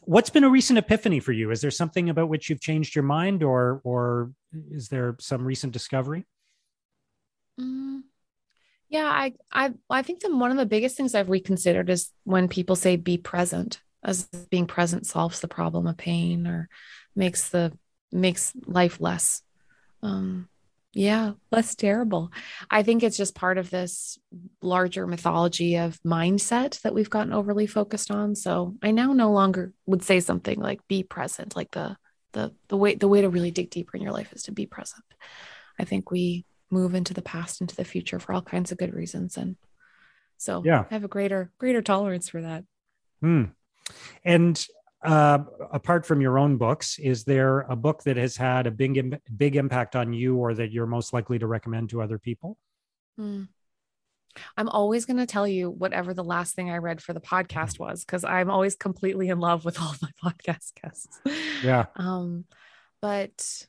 what's 0.07 0.29
been 0.29 0.45
a 0.45 0.49
recent 0.49 0.79
epiphany 0.79 1.19
for 1.19 1.33
you? 1.33 1.51
Is 1.51 1.61
there 1.61 1.71
something 1.71 2.09
about 2.09 2.29
which 2.29 2.49
you've 2.49 2.61
changed 2.61 2.95
your 2.95 3.03
mind, 3.03 3.43
or 3.43 3.81
or 3.83 4.31
is 4.71 4.87
there 4.87 5.15
some 5.19 5.43
recent 5.43 5.73
discovery? 5.73 6.25
Mm. 7.59 8.03
Yeah, 8.89 9.05
I 9.05 9.33
I 9.51 9.73
I 9.89 10.01
think 10.01 10.21
that 10.21 10.33
one 10.33 10.51
of 10.51 10.57
the 10.57 10.65
biggest 10.65 10.95
things 10.95 11.13
I've 11.13 11.29
reconsidered 11.29 11.89
is 11.89 12.09
when 12.23 12.47
people 12.47 12.77
say 12.77 12.95
be 12.95 13.17
present, 13.17 13.81
as 14.03 14.23
being 14.49 14.65
present 14.65 15.05
solves 15.05 15.41
the 15.41 15.47
problem 15.49 15.87
of 15.87 15.97
pain 15.97 16.47
or 16.47 16.69
makes 17.15 17.49
the 17.49 17.77
makes 18.11 18.53
life 18.65 19.01
less 19.01 19.41
um 20.01 20.47
yeah, 20.97 21.33
less 21.51 21.75
terrible. 21.75 22.31
I 22.69 22.83
think 22.83 23.03
it's 23.03 23.17
just 23.17 23.35
part 23.35 23.57
of 23.57 23.69
this 23.69 24.17
larger 24.61 25.07
mythology 25.07 25.77
of 25.77 25.99
mindset 26.03 26.81
that 26.81 26.93
we've 26.93 27.09
gotten 27.09 27.33
overly 27.33 27.67
focused 27.67 28.11
on. 28.11 28.35
So 28.35 28.75
I 28.81 28.91
now 28.91 29.13
no 29.13 29.31
longer 29.31 29.73
would 29.85 30.03
say 30.03 30.19
something 30.19 30.59
like 30.59 30.87
be 30.87 31.03
present, 31.03 31.55
like 31.55 31.71
the 31.71 31.97
the 32.33 32.53
the 32.67 32.77
way 32.77 32.95
the 32.95 33.07
way 33.07 33.21
to 33.21 33.29
really 33.29 33.51
dig 33.51 33.69
deeper 33.69 33.95
in 33.95 34.03
your 34.03 34.11
life 34.11 34.33
is 34.33 34.43
to 34.43 34.51
be 34.51 34.65
present. 34.65 35.03
I 35.79 35.85
think 35.85 36.11
we 36.11 36.45
move 36.69 36.95
into 36.95 37.13
the 37.13 37.21
past 37.21 37.61
into 37.61 37.75
the 37.75 37.85
future 37.85 38.19
for 38.19 38.33
all 38.33 38.41
kinds 38.41 38.71
of 38.71 38.77
good 38.77 38.93
reasons 38.93 39.37
and 39.37 39.55
so 40.37 40.61
yeah 40.65 40.83
i 40.89 40.93
have 40.93 41.03
a 41.03 41.07
greater 41.09 41.51
greater 41.57 41.81
tolerance 41.81 42.29
for 42.29 42.41
that 42.41 42.63
hmm. 43.21 43.43
and 44.23 44.67
uh, 45.07 45.39
apart 45.71 46.05
from 46.05 46.21
your 46.21 46.37
own 46.37 46.57
books 46.57 46.99
is 46.99 47.23
there 47.23 47.61
a 47.61 47.75
book 47.75 48.03
that 48.03 48.17
has 48.17 48.35
had 48.35 48.67
a 48.67 48.71
big 48.71 49.19
big 49.35 49.55
impact 49.55 49.95
on 49.95 50.13
you 50.13 50.35
or 50.35 50.53
that 50.53 50.71
you're 50.71 50.85
most 50.85 51.13
likely 51.13 51.39
to 51.39 51.47
recommend 51.47 51.89
to 51.89 52.01
other 52.01 52.19
people? 52.19 52.57
Hmm. 53.17 53.43
i'm 54.57 54.69
always 54.69 55.05
going 55.05 55.17
to 55.17 55.25
tell 55.25 55.47
you 55.47 55.71
whatever 55.71 56.13
the 56.13 56.23
last 56.23 56.55
thing 56.55 56.69
i 56.69 56.77
read 56.77 57.01
for 57.01 57.13
the 57.13 57.21
podcast 57.21 57.79
was 57.79 58.05
because 58.05 58.23
i'm 58.23 58.51
always 58.51 58.75
completely 58.75 59.29
in 59.29 59.39
love 59.39 59.65
with 59.65 59.79
all 59.81 59.95
my 60.01 60.11
podcast 60.23 60.73
guests. 60.79 61.19
Yeah. 61.63 61.85
Um 61.95 62.45
but 63.01 63.65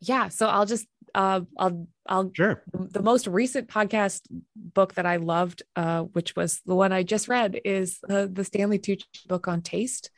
yeah 0.00 0.28
so 0.28 0.46
i'll 0.46 0.66
just 0.66 0.86
uh, 1.14 1.42
I'll 1.56 1.86
I'll 2.06 2.30
sure. 2.34 2.62
the 2.72 3.02
most 3.02 3.26
recent 3.26 3.68
podcast 3.68 4.22
book 4.56 4.94
that 4.94 5.06
I 5.06 5.16
loved, 5.16 5.62
uh, 5.76 6.02
which 6.02 6.34
was 6.36 6.60
the 6.66 6.74
one 6.74 6.92
I 6.92 7.02
just 7.02 7.28
read, 7.28 7.60
is 7.64 8.00
uh, 8.10 8.26
the 8.30 8.44
Stanley 8.44 8.78
Tucci 8.78 9.04
book 9.28 9.46
on 9.48 9.62
taste. 9.62 10.10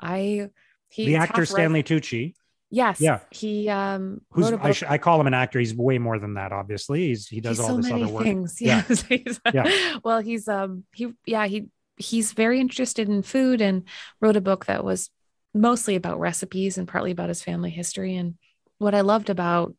I 0.00 0.50
he 0.88 1.06
the 1.06 1.16
actor 1.16 1.46
Stanley 1.46 1.82
Tucci. 1.82 2.34
Yes. 2.70 3.00
Yeah. 3.00 3.20
He 3.30 3.68
um 3.68 4.20
who's 4.30 4.52
I, 4.52 4.72
sh- 4.72 4.82
I, 4.88 4.98
call 4.98 5.20
him 5.20 5.28
an 5.28 5.34
actor. 5.34 5.60
He's 5.60 5.74
way 5.74 5.98
more 5.98 6.18
than 6.18 6.34
that. 6.34 6.52
Obviously, 6.52 7.08
he's 7.08 7.28
he 7.28 7.40
does 7.40 7.58
he's 7.58 7.60
all 7.60 7.70
so 7.70 7.76
this 7.76 7.90
other 7.90 8.08
work. 8.08 8.24
Things. 8.24 8.56
Yes. 8.60 9.04
Yeah. 9.08 9.18
yeah. 9.52 9.98
Well, 10.02 10.20
he's 10.20 10.48
um 10.48 10.84
he 10.92 11.12
yeah 11.24 11.46
he 11.46 11.66
he's 11.96 12.32
very 12.32 12.60
interested 12.60 13.08
in 13.08 13.22
food 13.22 13.60
and 13.60 13.84
wrote 14.20 14.36
a 14.36 14.40
book 14.40 14.66
that 14.66 14.84
was 14.84 15.10
mostly 15.54 15.94
about 15.94 16.18
recipes 16.18 16.76
and 16.76 16.88
partly 16.88 17.12
about 17.12 17.28
his 17.28 17.42
family 17.42 17.70
history. 17.70 18.16
And 18.16 18.34
what 18.78 18.94
I 18.94 19.02
loved 19.02 19.30
about 19.30 19.74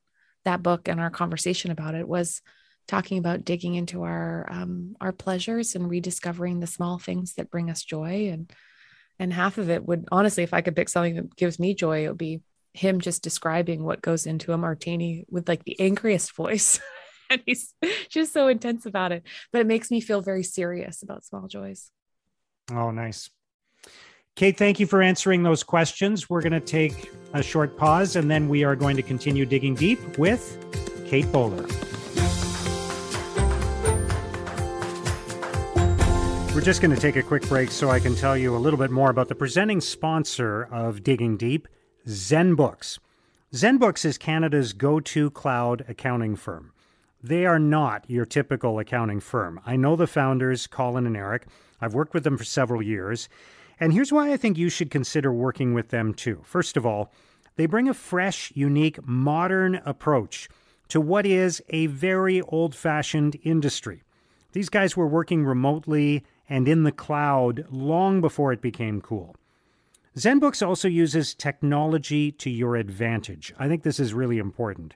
that 0.45 0.63
book 0.63 0.88
and 0.88 1.01
our 1.01 1.10
conversation 1.10 1.71
about 1.71 1.95
it 1.95 2.08
was 2.08 2.41
talking 2.88 3.17
about 3.17 3.43
digging 3.43 3.75
into 3.75 4.04
our 4.04 4.47
um, 4.49 4.95
our 5.01 5.12
pleasures 5.12 5.75
and 5.75 5.89
rediscovering 5.89 6.60
the 6.60 6.67
small 6.67 6.97
things 6.97 7.34
that 7.34 7.49
bring 7.49 7.69
us 7.69 7.84
joy 7.84 8.30
and 8.32 8.51
and 9.19 9.34
half 9.34 9.58
of 9.58 9.69
it 9.69 9.86
would 9.86 10.08
honestly 10.12 10.43
if 10.43 10.54
i 10.54 10.62
could 10.62 10.75
pick 10.75 10.89
something 10.89 11.15
that 11.15 11.36
gives 11.36 11.60
me 11.60 11.73
joy 11.73 12.06
it 12.06 12.10
would 12.10 12.17
be 12.17 12.41
him 12.73 12.99
just 12.99 13.23
describing 13.23 13.84
what 13.84 14.01
goes 14.01 14.25
into 14.25 14.51
a 14.51 14.58
martini 14.58 15.25
with 15.30 15.47
like 15.47 15.63
the 15.63 15.80
angriest 15.80 16.36
voice 16.36 16.80
and 17.30 17.41
he's 17.45 17.73
just 18.10 18.34
so 18.34 18.47
intense 18.47 18.86
about 18.86 19.12
it 19.12 19.23
but 19.51 19.62
it 19.62 19.67
makes 19.67 19.89
me 19.91 20.01
feel 20.01 20.21
very 20.21 20.43
serious 20.43 21.01
about 21.01 21.23
small 21.23 21.47
joys 21.47 21.91
oh 22.71 22.91
nice 22.91 23.30
Kate, 24.36 24.58
thank 24.58 24.82
you 24.82 24.86
for 24.86 25.01
answering 25.01 25.43
those 25.43 25.63
questions. 25.63 26.30
We're 26.30 26.41
going 26.41 26.51
to 26.51 26.60
take 26.60 27.10
a 27.34 27.41
short 27.41 27.78
pause 27.78 28.17
and 28.17 28.30
then 28.30 28.49
we 28.49 28.65
are 28.65 28.75
going 28.75 28.97
to 28.97 29.01
continue 29.01 29.45
digging 29.45 29.75
deep 29.75 30.17
with 30.17 30.58
Kate 31.08 31.32
Bowler. 31.32 31.65
We're 36.55 36.61
just 36.61 36.81
going 36.81 36.95
to 36.95 37.01
take 37.01 37.17
a 37.17 37.21
quick 37.21 37.45
break 37.49 37.69
so 37.69 37.89
I 37.89 37.99
can 37.99 38.15
tell 38.15 38.37
you 38.37 38.55
a 38.55 38.57
little 38.57 38.79
bit 38.79 38.89
more 38.89 39.09
about 39.09 39.27
the 39.27 39.35
presenting 39.35 39.81
sponsor 39.81 40.63
of 40.71 41.03
Digging 41.03 41.35
Deep, 41.35 41.67
ZenBooks. 42.07 42.97
ZenBooks 43.53 44.05
is 44.05 44.17
Canada's 44.17 44.71
go 44.71 45.01
to 45.01 45.29
cloud 45.31 45.83
accounting 45.89 46.37
firm. 46.37 46.71
They 47.21 47.45
are 47.45 47.59
not 47.59 48.09
your 48.09 48.23
typical 48.23 48.79
accounting 48.79 49.19
firm. 49.19 49.59
I 49.65 49.75
know 49.75 49.97
the 49.97 50.07
founders, 50.07 50.65
Colin 50.65 51.05
and 51.05 51.17
Eric. 51.17 51.45
I've 51.81 51.93
worked 51.93 52.13
with 52.13 52.23
them 52.23 52.37
for 52.37 52.45
several 52.45 52.81
years. 52.81 53.27
And 53.77 53.91
here's 53.91 54.13
why 54.13 54.31
I 54.31 54.37
think 54.37 54.57
you 54.57 54.69
should 54.69 54.89
consider 54.89 55.33
working 55.33 55.73
with 55.73 55.89
them 55.89 56.13
too. 56.13 56.39
First 56.45 56.77
of 56.77 56.85
all, 56.85 57.11
they 57.57 57.65
bring 57.65 57.89
a 57.89 57.93
fresh, 57.93 58.53
unique, 58.55 59.05
modern 59.05 59.81
approach 59.85 60.47
to 60.87 61.01
what 61.01 61.25
is 61.25 61.61
a 61.67 61.87
very 61.87 62.41
old 62.43 62.73
fashioned 62.73 63.35
industry. 63.43 64.03
These 64.53 64.69
guys 64.69 64.95
were 64.95 65.05
working 65.05 65.43
remotely 65.43 66.23
and 66.49 66.67
in 66.67 66.84
the 66.84 66.91
cloud 66.91 67.65
long 67.69 68.21
before 68.21 68.51
it 68.53 68.62
became 68.62 69.01
cool. 69.01 69.36
ZenBooks 70.17 70.65
also 70.65 70.88
uses 70.88 71.34
technology 71.34 72.31
to 72.31 72.49
your 72.49 72.75
advantage. 72.77 73.53
I 73.60 73.67
think 73.67 73.84
this 73.84 73.99
is 73.99 74.13
really 74.13 74.38
important. 74.38 74.93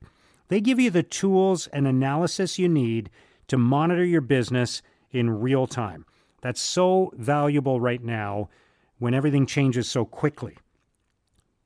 They 0.47 0.61
give 0.61 0.79
you 0.79 0.89
the 0.89 1.03
tools 1.03 1.67
and 1.67 1.85
analysis 1.87 2.57
you 2.57 2.69
need 2.69 3.09
to 3.47 3.57
monitor 3.57 4.05
your 4.05 4.21
business 4.21 4.81
in 5.11 5.41
real 5.41 5.67
time. 5.67 6.05
That's 6.41 6.61
so 6.61 7.11
valuable 7.15 7.81
right 7.81 8.03
now 8.03 8.49
when 8.97 9.13
everything 9.13 9.45
changes 9.45 9.89
so 9.89 10.05
quickly. 10.05 10.57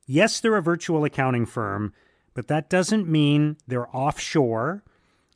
Yes, 0.05 0.39
they're 0.39 0.55
a 0.55 0.61
virtual 0.61 1.05
accounting 1.05 1.45
firm, 1.45 1.93
but 2.33 2.47
that 2.47 2.69
doesn't 2.69 3.07
mean 3.07 3.57
they're 3.67 3.95
offshore 3.95 4.83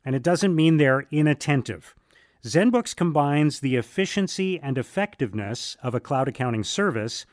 and 0.04 0.14
it 0.14 0.22
doesn't 0.22 0.54
mean 0.54 0.76
they're 0.76 1.06
inattentive. 1.10 1.94
ZenBooks 2.44 2.94
combines 2.94 3.58
the 3.58 3.74
efficiency 3.74 4.60
and 4.60 4.78
effectiveness 4.78 5.76
of 5.82 5.94
a 5.94 6.00
cloud 6.00 6.28
accounting 6.28 6.62
service 6.62 7.26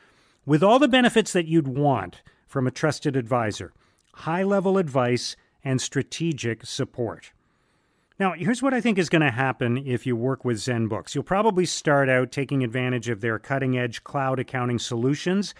with 0.44 0.64
all 0.64 0.80
the 0.80 0.88
benefits 0.88 1.32
that 1.32 1.46
you'd 1.46 1.68
want 1.68 2.22
from 2.46 2.66
a 2.66 2.72
trusted 2.72 3.16
advisor 3.16 3.72
high 4.20 4.42
level 4.42 4.78
advice 4.78 5.36
and 5.62 5.80
strategic 5.80 6.64
support. 6.64 7.32
Now, 8.18 8.32
here's 8.32 8.62
what 8.62 8.72
I 8.72 8.80
think 8.80 8.98
is 8.98 9.10
going 9.10 9.20
to 9.20 9.30
happen 9.30 9.76
if 9.76 10.06
you 10.06 10.16
work 10.16 10.42
with 10.42 10.56
ZenBooks. 10.56 11.14
You'll 11.14 11.22
probably 11.22 11.66
start 11.66 12.08
out 12.08 12.32
taking 12.32 12.64
advantage 12.64 13.10
of 13.10 13.20
their 13.20 13.38
cutting 13.38 13.76
edge 13.76 14.02
cloud 14.04 14.40
accounting 14.40 14.78
solutions, 14.78 15.54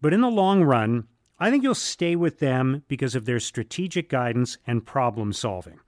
but 0.00 0.14
in 0.14 0.22
the 0.22 0.30
long 0.30 0.64
run, 0.64 1.06
I 1.38 1.50
think 1.50 1.62
you'll 1.62 1.74
stay 1.74 2.16
with 2.16 2.38
them 2.38 2.82
because 2.88 3.14
of 3.14 3.26
their 3.26 3.40
strategic 3.40 4.08
guidance 4.08 4.56
and 4.66 4.86
problem 4.86 5.34
solving. 5.34 5.80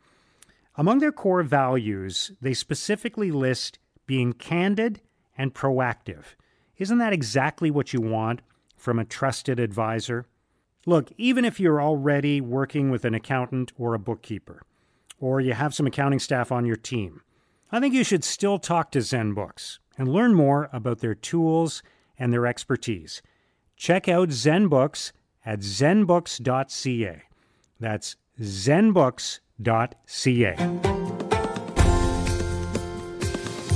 Among 0.77 0.99
their 0.99 1.13
core 1.13 1.43
values, 1.43 2.33
they 2.41 2.55
specifically 2.55 3.31
list 3.31 3.79
being 4.07 4.33
candid 4.33 5.01
and 5.39 5.55
proactive. 5.55 6.35
Isn't 6.79 6.99
that 6.99 7.13
exactly 7.13 7.71
what 7.71 7.93
you 7.93 8.01
want 8.01 8.43
from 8.77 8.99
a 8.99 9.05
trusted 9.05 9.61
advisor? 9.61 10.27
Look, 10.87 11.13
even 11.17 11.45
if 11.45 11.61
you're 11.61 11.81
already 11.81 12.41
working 12.41 12.91
with 12.91 13.05
an 13.05 13.15
accountant 13.15 13.73
or 13.79 13.95
a 13.95 13.99
bookkeeper, 13.99 14.63
or 15.21 15.41
you 15.41 15.55
have 15.55 15.75
some 15.75 15.87
accounting 15.87 16.19
staff 16.19 16.51
on 16.51 16.67
your 16.67 16.77
team, 16.77 17.23
I 17.71 17.81
think 17.81 17.95
you 17.95 18.05
should 18.05 18.25
still 18.25 18.59
talk 18.59 18.91
to 18.93 18.99
ZenBooks 18.99 19.79
and 19.97 20.09
learn 20.09 20.35
more 20.35 20.69
about 20.73 20.99
their 20.99 21.15
tools 21.15 21.83
and 22.19 22.33
their 22.33 22.47
expertise. 22.47 23.23
Check 23.77 24.09
out 24.09 24.29
ZenBooks 24.31 25.13
at 25.47 25.61
zenbooks.ca. 25.61 27.23
That's 27.81 28.17
zenbooks.ca. 29.63 30.57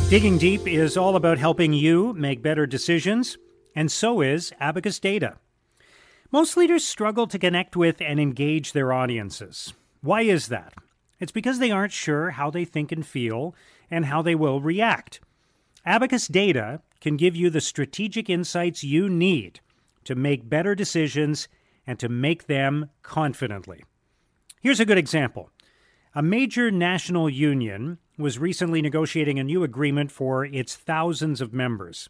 Digging 0.09 0.38
Deep 0.38 0.67
is 0.67 0.97
all 0.97 1.17
about 1.17 1.37
helping 1.38 1.75
you 1.75 2.14
make 2.14 2.43
better 2.43 2.67
decisions, 2.67 3.37
and 3.75 3.93
so 3.93 4.23
is 4.23 4.53
Abacus 4.59 4.99
Data. 4.99 5.37
Most 6.31 6.57
leaders 6.57 6.85
struggle 6.85 7.27
to 7.27 7.38
connect 7.38 7.77
with 7.77 8.01
and 8.01 8.19
engage 8.19 8.73
their 8.73 8.93
audiences. 8.93 9.75
Why 10.01 10.23
is 10.23 10.49
that? 10.49 10.73
It's 11.21 11.33
because 11.33 11.59
they 11.59 11.71
aren't 11.71 11.93
sure 11.93 12.31
how 12.31 12.51
they 12.51 12.64
think 12.64 12.91
and 12.93 13.07
feel 13.07 13.55
and 13.91 14.07
how 14.07 14.23
they 14.23 14.35
will 14.35 14.61
react. 14.61 15.21
Abacus 15.85 16.27
Data 16.27 16.81
can 17.01 17.17
give 17.17 17.37
you 17.37 17.51
the 17.51 17.61
strategic 17.61 18.31
insights 18.31 18.85
you 18.85 19.09
need 19.09 19.61
to 20.05 20.14
make 20.14 20.49
better 20.49 20.75
decisions 20.75 21.49
and 21.87 21.99
to 21.99 22.09
make 22.09 22.47
them 22.47 22.91
confidently. 23.03 23.85
Here's 24.61 24.81
a 24.81 24.87
good 24.87 24.99
example. 24.99 25.51
A 26.14 26.23
major 26.23 26.71
national 26.71 27.29
union 27.29 27.99
was 28.16 28.38
recently 28.38 28.81
negotiating 28.81 29.38
a 29.38 29.44
new 29.44 29.62
agreement 29.62 30.11
for 30.11 30.44
its 30.44 30.75
thousands 30.75 31.40
of 31.40 31.53
members. 31.53 32.09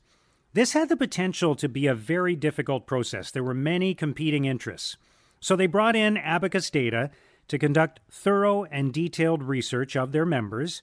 This 0.52 0.72
had 0.72 0.88
the 0.88 0.96
potential 0.96 1.54
to 1.56 1.68
be 1.68 1.86
a 1.86 1.94
very 1.94 2.34
difficult 2.36 2.86
process. 2.86 3.30
There 3.30 3.44
were 3.44 3.54
many 3.54 3.94
competing 3.94 4.44
interests. 4.44 4.96
So 5.40 5.56
they 5.56 5.66
brought 5.66 5.96
in 5.96 6.16
Abacus 6.16 6.70
Data 6.70 7.10
to 7.48 7.58
conduct 7.58 8.00
thorough 8.10 8.64
and 8.64 8.92
detailed 8.92 9.42
research 9.42 9.96
of 9.96 10.12
their 10.12 10.26
members 10.26 10.82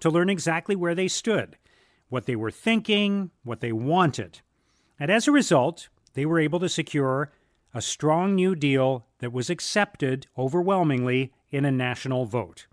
to 0.00 0.10
learn 0.10 0.28
exactly 0.28 0.76
where 0.76 0.94
they 0.94 1.08
stood, 1.08 1.56
what 2.08 2.26
they 2.26 2.36
were 2.36 2.50
thinking, 2.50 3.30
what 3.44 3.60
they 3.60 3.72
wanted. 3.72 4.40
And 4.98 5.10
as 5.10 5.26
a 5.26 5.32
result, 5.32 5.88
they 6.14 6.26
were 6.26 6.40
able 6.40 6.60
to 6.60 6.68
secure 6.68 7.32
a 7.72 7.82
strong 7.82 8.34
new 8.34 8.54
deal 8.54 9.06
that 9.18 9.32
was 9.32 9.50
accepted 9.50 10.26
overwhelmingly 10.36 11.32
in 11.50 11.64
a 11.64 11.70
national 11.70 12.26
vote. 12.26 12.66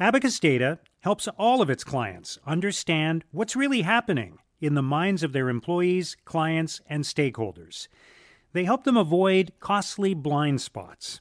Abacus 0.00 0.40
Data 0.40 0.80
helps 1.00 1.28
all 1.38 1.62
of 1.62 1.70
its 1.70 1.84
clients 1.84 2.38
understand 2.46 3.24
what's 3.30 3.54
really 3.54 3.82
happening 3.82 4.38
in 4.60 4.74
the 4.74 4.82
minds 4.82 5.22
of 5.22 5.32
their 5.32 5.48
employees, 5.48 6.16
clients, 6.24 6.80
and 6.86 7.04
stakeholders. 7.04 7.88
They 8.52 8.64
help 8.64 8.84
them 8.84 8.96
avoid 8.96 9.52
costly 9.60 10.14
blind 10.14 10.60
spots. 10.60 11.20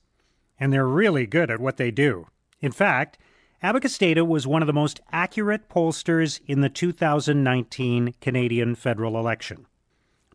And 0.60 0.72
they're 0.72 0.88
really 0.88 1.26
good 1.26 1.52
at 1.52 1.60
what 1.60 1.78
they 1.78 1.92
do. 1.92 2.28
In 2.62 2.72
fact, 2.72 3.18
Abacus 3.62 3.98
Data 3.98 4.24
was 4.24 4.46
one 4.46 4.62
of 4.62 4.68
the 4.68 4.74
most 4.74 5.02
accurate 5.12 5.70
pollsters 5.70 6.40
in 6.48 6.62
the 6.62 6.70
2019 6.70 8.14
Canadian 8.22 8.76
federal 8.76 9.18
election. 9.18 9.66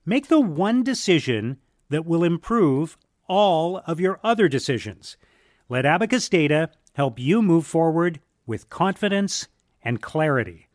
Make 0.04 0.28
the 0.28 0.40
one 0.40 0.82
decision 0.82 1.58
that 1.90 2.06
will 2.06 2.24
improve 2.24 2.96
all 3.28 3.78
of 3.86 4.00
your 4.00 4.18
other 4.24 4.48
decisions. 4.48 5.16
Let 5.70 5.84
Abacus 5.84 6.30
Data 6.30 6.70
help 6.94 7.18
you 7.18 7.42
move 7.42 7.66
forward 7.66 8.20
with 8.46 8.70
confidence 8.70 9.48
and 9.82 10.00
clarity. 10.00 10.68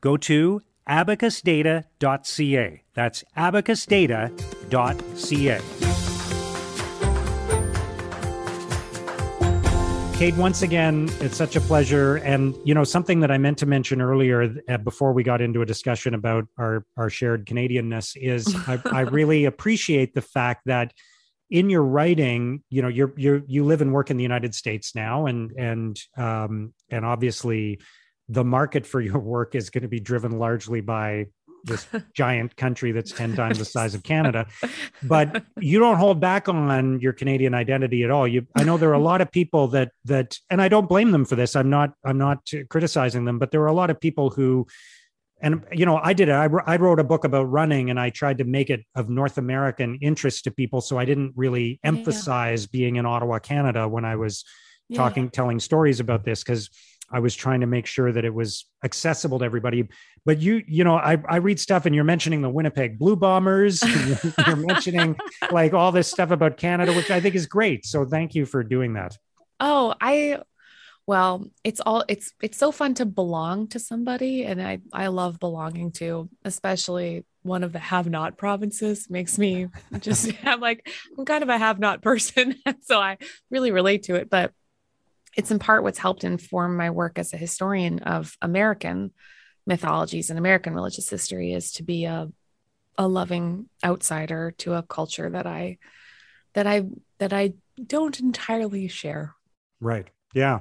Go 0.00 0.16
to 0.18 0.62
abacusdata.ca. 0.88 2.82
That's 2.94 3.24
abacusdata.ca. 3.36 5.60
Kate, 10.16 10.36
once 10.36 10.62
again, 10.62 11.10
it's 11.20 11.36
such 11.36 11.56
a 11.56 11.60
pleasure. 11.60 12.18
And, 12.18 12.54
you 12.64 12.72
know, 12.72 12.84
something 12.84 13.18
that 13.20 13.32
I 13.32 13.38
meant 13.38 13.58
to 13.58 13.66
mention 13.66 14.00
earlier 14.00 14.54
uh, 14.68 14.78
before 14.78 15.12
we 15.12 15.24
got 15.24 15.40
into 15.40 15.60
a 15.60 15.66
discussion 15.66 16.14
about 16.14 16.44
our, 16.56 16.86
our 16.96 17.10
shared 17.10 17.46
Canadianness 17.46 18.16
is 18.16 18.54
I, 18.68 18.80
I 18.92 19.00
really 19.00 19.44
appreciate 19.44 20.14
the 20.14 20.22
fact 20.22 20.66
that 20.66 20.92
in 21.50 21.70
your 21.70 21.82
writing, 21.82 22.62
you 22.70 22.82
know, 22.82 22.88
you're, 22.88 23.12
you're, 23.16 23.42
you 23.46 23.64
live 23.64 23.82
and 23.82 23.92
work 23.92 24.10
in 24.10 24.16
the 24.16 24.22
United 24.22 24.54
States 24.54 24.94
now. 24.94 25.26
And, 25.26 25.52
and, 25.52 26.00
um, 26.16 26.74
and 26.90 27.04
obviously 27.04 27.80
the 28.28 28.44
market 28.44 28.86
for 28.86 29.00
your 29.00 29.18
work 29.18 29.54
is 29.54 29.70
going 29.70 29.82
to 29.82 29.88
be 29.88 30.00
driven 30.00 30.38
largely 30.38 30.80
by 30.80 31.26
this 31.66 31.86
giant 32.14 32.56
country 32.56 32.92
that's 32.92 33.12
10 33.12 33.36
times 33.36 33.58
the 33.58 33.64
size 33.64 33.94
of 33.94 34.02
Canada. 34.02 34.46
But 35.02 35.44
you 35.60 35.78
don't 35.78 35.98
hold 35.98 36.20
back 36.20 36.48
on 36.48 37.00
your 37.00 37.12
Canadian 37.12 37.54
identity 37.54 38.02
at 38.02 38.10
all. 38.10 38.26
You 38.26 38.46
I 38.56 38.64
know 38.64 38.76
there 38.76 38.90
are 38.90 38.94
a 38.94 38.98
lot 38.98 39.20
of 39.20 39.30
people 39.30 39.68
that 39.68 39.90
that 40.06 40.38
and 40.50 40.60
I 40.60 40.68
don't 40.68 40.88
blame 40.88 41.10
them 41.12 41.24
for 41.24 41.36
this. 41.36 41.54
I'm 41.54 41.70
not 41.70 41.92
I'm 42.04 42.18
not 42.18 42.48
criticizing 42.70 43.24
them, 43.24 43.38
but 43.38 43.50
there 43.50 43.62
are 43.62 43.68
a 43.68 43.74
lot 43.74 43.90
of 43.90 44.00
people 44.00 44.30
who 44.30 44.66
and 45.40 45.64
you 45.72 45.84
know 45.84 45.98
i 46.02 46.12
did 46.12 46.28
it 46.28 46.32
I, 46.32 46.48
I 46.66 46.76
wrote 46.76 46.98
a 46.98 47.04
book 47.04 47.24
about 47.24 47.44
running 47.44 47.90
and 47.90 48.00
i 48.00 48.10
tried 48.10 48.38
to 48.38 48.44
make 48.44 48.70
it 48.70 48.84
of 48.94 49.08
north 49.08 49.38
american 49.38 49.98
interest 50.00 50.44
to 50.44 50.50
people 50.50 50.80
so 50.80 50.98
i 50.98 51.04
didn't 51.04 51.32
really 51.36 51.78
emphasize 51.84 52.62
yeah. 52.62 52.68
being 52.72 52.96
in 52.96 53.06
ottawa 53.06 53.38
canada 53.38 53.86
when 53.86 54.04
i 54.04 54.16
was 54.16 54.44
talking 54.94 55.24
yeah. 55.24 55.30
telling 55.30 55.60
stories 55.60 56.00
about 56.00 56.24
this 56.24 56.42
because 56.42 56.70
I 57.10 57.20
was 57.20 57.34
trying 57.34 57.60
to 57.60 57.66
make 57.66 57.86
sure 57.86 58.10
that 58.12 58.24
it 58.24 58.34
was 58.34 58.66
accessible 58.84 59.38
to 59.38 59.44
everybody. 59.44 59.88
But 60.24 60.40
you, 60.40 60.62
you 60.66 60.82
know, 60.82 60.96
I, 60.96 61.18
I 61.28 61.36
read 61.36 61.60
stuff 61.60 61.86
and 61.86 61.94
you're 61.94 62.04
mentioning 62.04 62.42
the 62.42 62.50
Winnipeg 62.50 62.98
Blue 62.98 63.14
Bombers. 63.14 63.82
you're 64.46 64.56
mentioning 64.56 65.16
like 65.52 65.72
all 65.72 65.92
this 65.92 66.08
stuff 66.08 66.30
about 66.32 66.56
Canada, 66.56 66.92
which 66.92 67.10
I 67.10 67.20
think 67.20 67.34
is 67.34 67.46
great. 67.46 67.86
So 67.86 68.04
thank 68.04 68.34
you 68.34 68.44
for 68.44 68.64
doing 68.64 68.94
that. 68.94 69.16
Oh, 69.60 69.94
I 70.00 70.40
well, 71.06 71.48
it's 71.62 71.80
all 71.80 72.04
it's 72.08 72.32
it's 72.42 72.58
so 72.58 72.72
fun 72.72 72.94
to 72.94 73.06
belong 73.06 73.68
to 73.68 73.78
somebody. 73.78 74.44
And 74.44 74.60
I 74.60 74.80
I 74.92 75.06
love 75.06 75.38
belonging 75.38 75.92
to, 75.92 76.28
especially 76.44 77.24
one 77.42 77.62
of 77.62 77.72
the 77.72 77.78
have 77.78 78.08
not 78.08 78.36
provinces 78.36 79.08
makes 79.08 79.38
me 79.38 79.68
just 80.00 80.32
I'm 80.44 80.60
like, 80.60 80.88
I'm 81.16 81.24
kind 81.24 81.44
of 81.44 81.48
a 81.48 81.58
have 81.58 81.78
not 81.78 82.02
person. 82.02 82.56
so 82.82 82.98
I 82.98 83.18
really 83.50 83.70
relate 83.70 84.04
to 84.04 84.16
it. 84.16 84.28
But 84.28 84.52
it's 85.36 85.52
in 85.52 85.60
part 85.60 85.84
what's 85.84 85.98
helped 85.98 86.24
inform 86.24 86.76
my 86.76 86.90
work 86.90 87.18
as 87.18 87.32
a 87.32 87.36
historian 87.36 88.00
of 88.00 88.36
American 88.42 89.12
mythologies 89.66 90.30
and 90.30 90.38
American 90.38 90.74
religious 90.74 91.08
history 91.08 91.52
is 91.52 91.72
to 91.72 91.82
be 91.82 92.04
a 92.04 92.28
a 92.98 93.06
loving 93.06 93.68
outsider 93.84 94.54
to 94.58 94.72
a 94.72 94.82
culture 94.82 95.28
that 95.30 95.46
I 95.46 95.78
that 96.54 96.66
I 96.66 96.86
that 97.18 97.32
I 97.32 97.54
don't 97.84 98.18
entirely 98.18 98.88
share. 98.88 99.34
Right. 99.80 100.08
Yeah. 100.34 100.60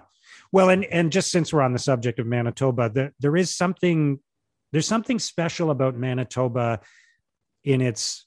Well, 0.51 0.69
and 0.69 0.85
and 0.85 1.11
just 1.11 1.31
since 1.31 1.51
we're 1.51 1.61
on 1.61 1.73
the 1.73 1.79
subject 1.79 2.19
of 2.19 2.27
Manitoba, 2.27 2.89
there, 2.93 3.13
there 3.19 3.35
is 3.35 3.53
something 3.55 4.19
there's 4.71 4.87
something 4.87 5.19
special 5.19 5.71
about 5.71 5.95
Manitoba 5.95 6.81
in 7.63 7.81
its 7.81 8.25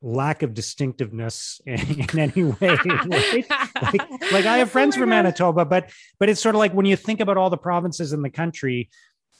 lack 0.00 0.42
of 0.42 0.52
distinctiveness 0.52 1.60
in, 1.66 1.80
in 2.12 2.18
any 2.18 2.44
way. 2.44 2.78
Right? 2.84 3.44
like, 3.82 4.32
like, 4.32 4.46
I 4.46 4.58
have 4.58 4.68
oh 4.68 4.70
friends 4.70 4.96
oh 4.96 5.00
from 5.00 5.10
God. 5.10 5.16
Manitoba, 5.16 5.64
but 5.64 5.90
but 6.18 6.28
it's 6.28 6.40
sort 6.40 6.54
of 6.54 6.58
like 6.58 6.72
when 6.72 6.86
you 6.86 6.96
think 6.96 7.20
about 7.20 7.36
all 7.36 7.50
the 7.50 7.56
provinces 7.56 8.12
in 8.12 8.22
the 8.22 8.30
country. 8.30 8.90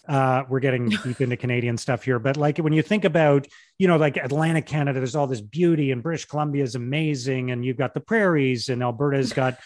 Uh, 0.06 0.44
we're 0.48 0.60
getting 0.60 0.88
deep 1.04 1.20
into 1.20 1.36
Canadian 1.36 1.76
stuff 1.76 2.04
here, 2.04 2.18
but 2.18 2.36
like 2.36 2.58
when 2.58 2.72
you 2.72 2.82
think 2.82 3.04
about, 3.04 3.46
you 3.78 3.88
know, 3.88 3.96
like 3.96 4.16
Atlantic 4.16 4.66
Canada, 4.66 5.00
there's 5.00 5.16
all 5.16 5.26
this 5.26 5.40
beauty, 5.40 5.90
and 5.90 6.02
British 6.02 6.26
Columbia 6.26 6.62
is 6.62 6.74
amazing, 6.74 7.50
and 7.50 7.64
you've 7.64 7.76
got 7.76 7.94
the 7.94 8.00
prairies, 8.00 8.68
and 8.68 8.82
Alberta's 8.82 9.32
got 9.34 9.58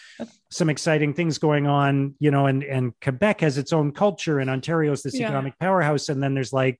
some 0.49 0.69
exciting 0.69 1.13
things 1.13 1.37
going 1.37 1.67
on, 1.67 2.15
you 2.19 2.31
know, 2.31 2.45
and 2.45 2.63
and 2.63 2.93
Quebec 3.01 3.41
has 3.41 3.57
its 3.57 3.73
own 3.73 3.91
culture, 3.91 4.39
and 4.39 4.49
Ontario's 4.49 5.03
this 5.03 5.15
yeah. 5.15 5.25
economic 5.25 5.57
powerhouse, 5.59 6.09
and 6.09 6.23
then 6.23 6.33
there's 6.33 6.53
like 6.53 6.79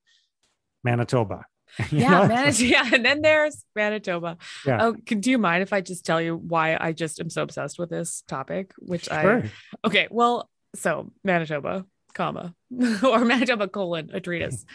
Manitoba, 0.84 1.46
yeah, 1.92 2.28
Manitoba. 2.28 2.66
Yeah, 2.66 2.90
and 2.94 3.06
then 3.06 3.22
there's 3.22 3.64
Manitoba. 3.76 4.38
Yeah. 4.66 4.86
Oh, 4.86 4.96
can, 5.06 5.20
do 5.20 5.32
you 5.32 5.38
mind 5.38 5.64
if 5.64 5.74
I 5.74 5.82
just 5.82 6.06
tell 6.06 6.22
you 6.22 6.36
why 6.36 6.78
I 6.80 6.94
just 6.94 7.20
am 7.20 7.30
so 7.30 7.44
obsessed 7.44 7.80
with 7.80 7.90
this 7.90 8.24
topic? 8.28 8.74
Which 8.78 9.06
sure. 9.06 9.44
I 9.44 9.88
okay. 9.88 10.08
Well, 10.10 10.50
so 10.76 11.12
Manitoba, 11.24 11.86
comma, 12.14 12.56
or 13.04 13.26
Manitoba 13.26 13.68
colon 13.68 14.10
a 14.14 14.20
treatise. 14.20 14.66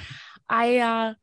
I 0.49 0.79
uh 0.79 1.15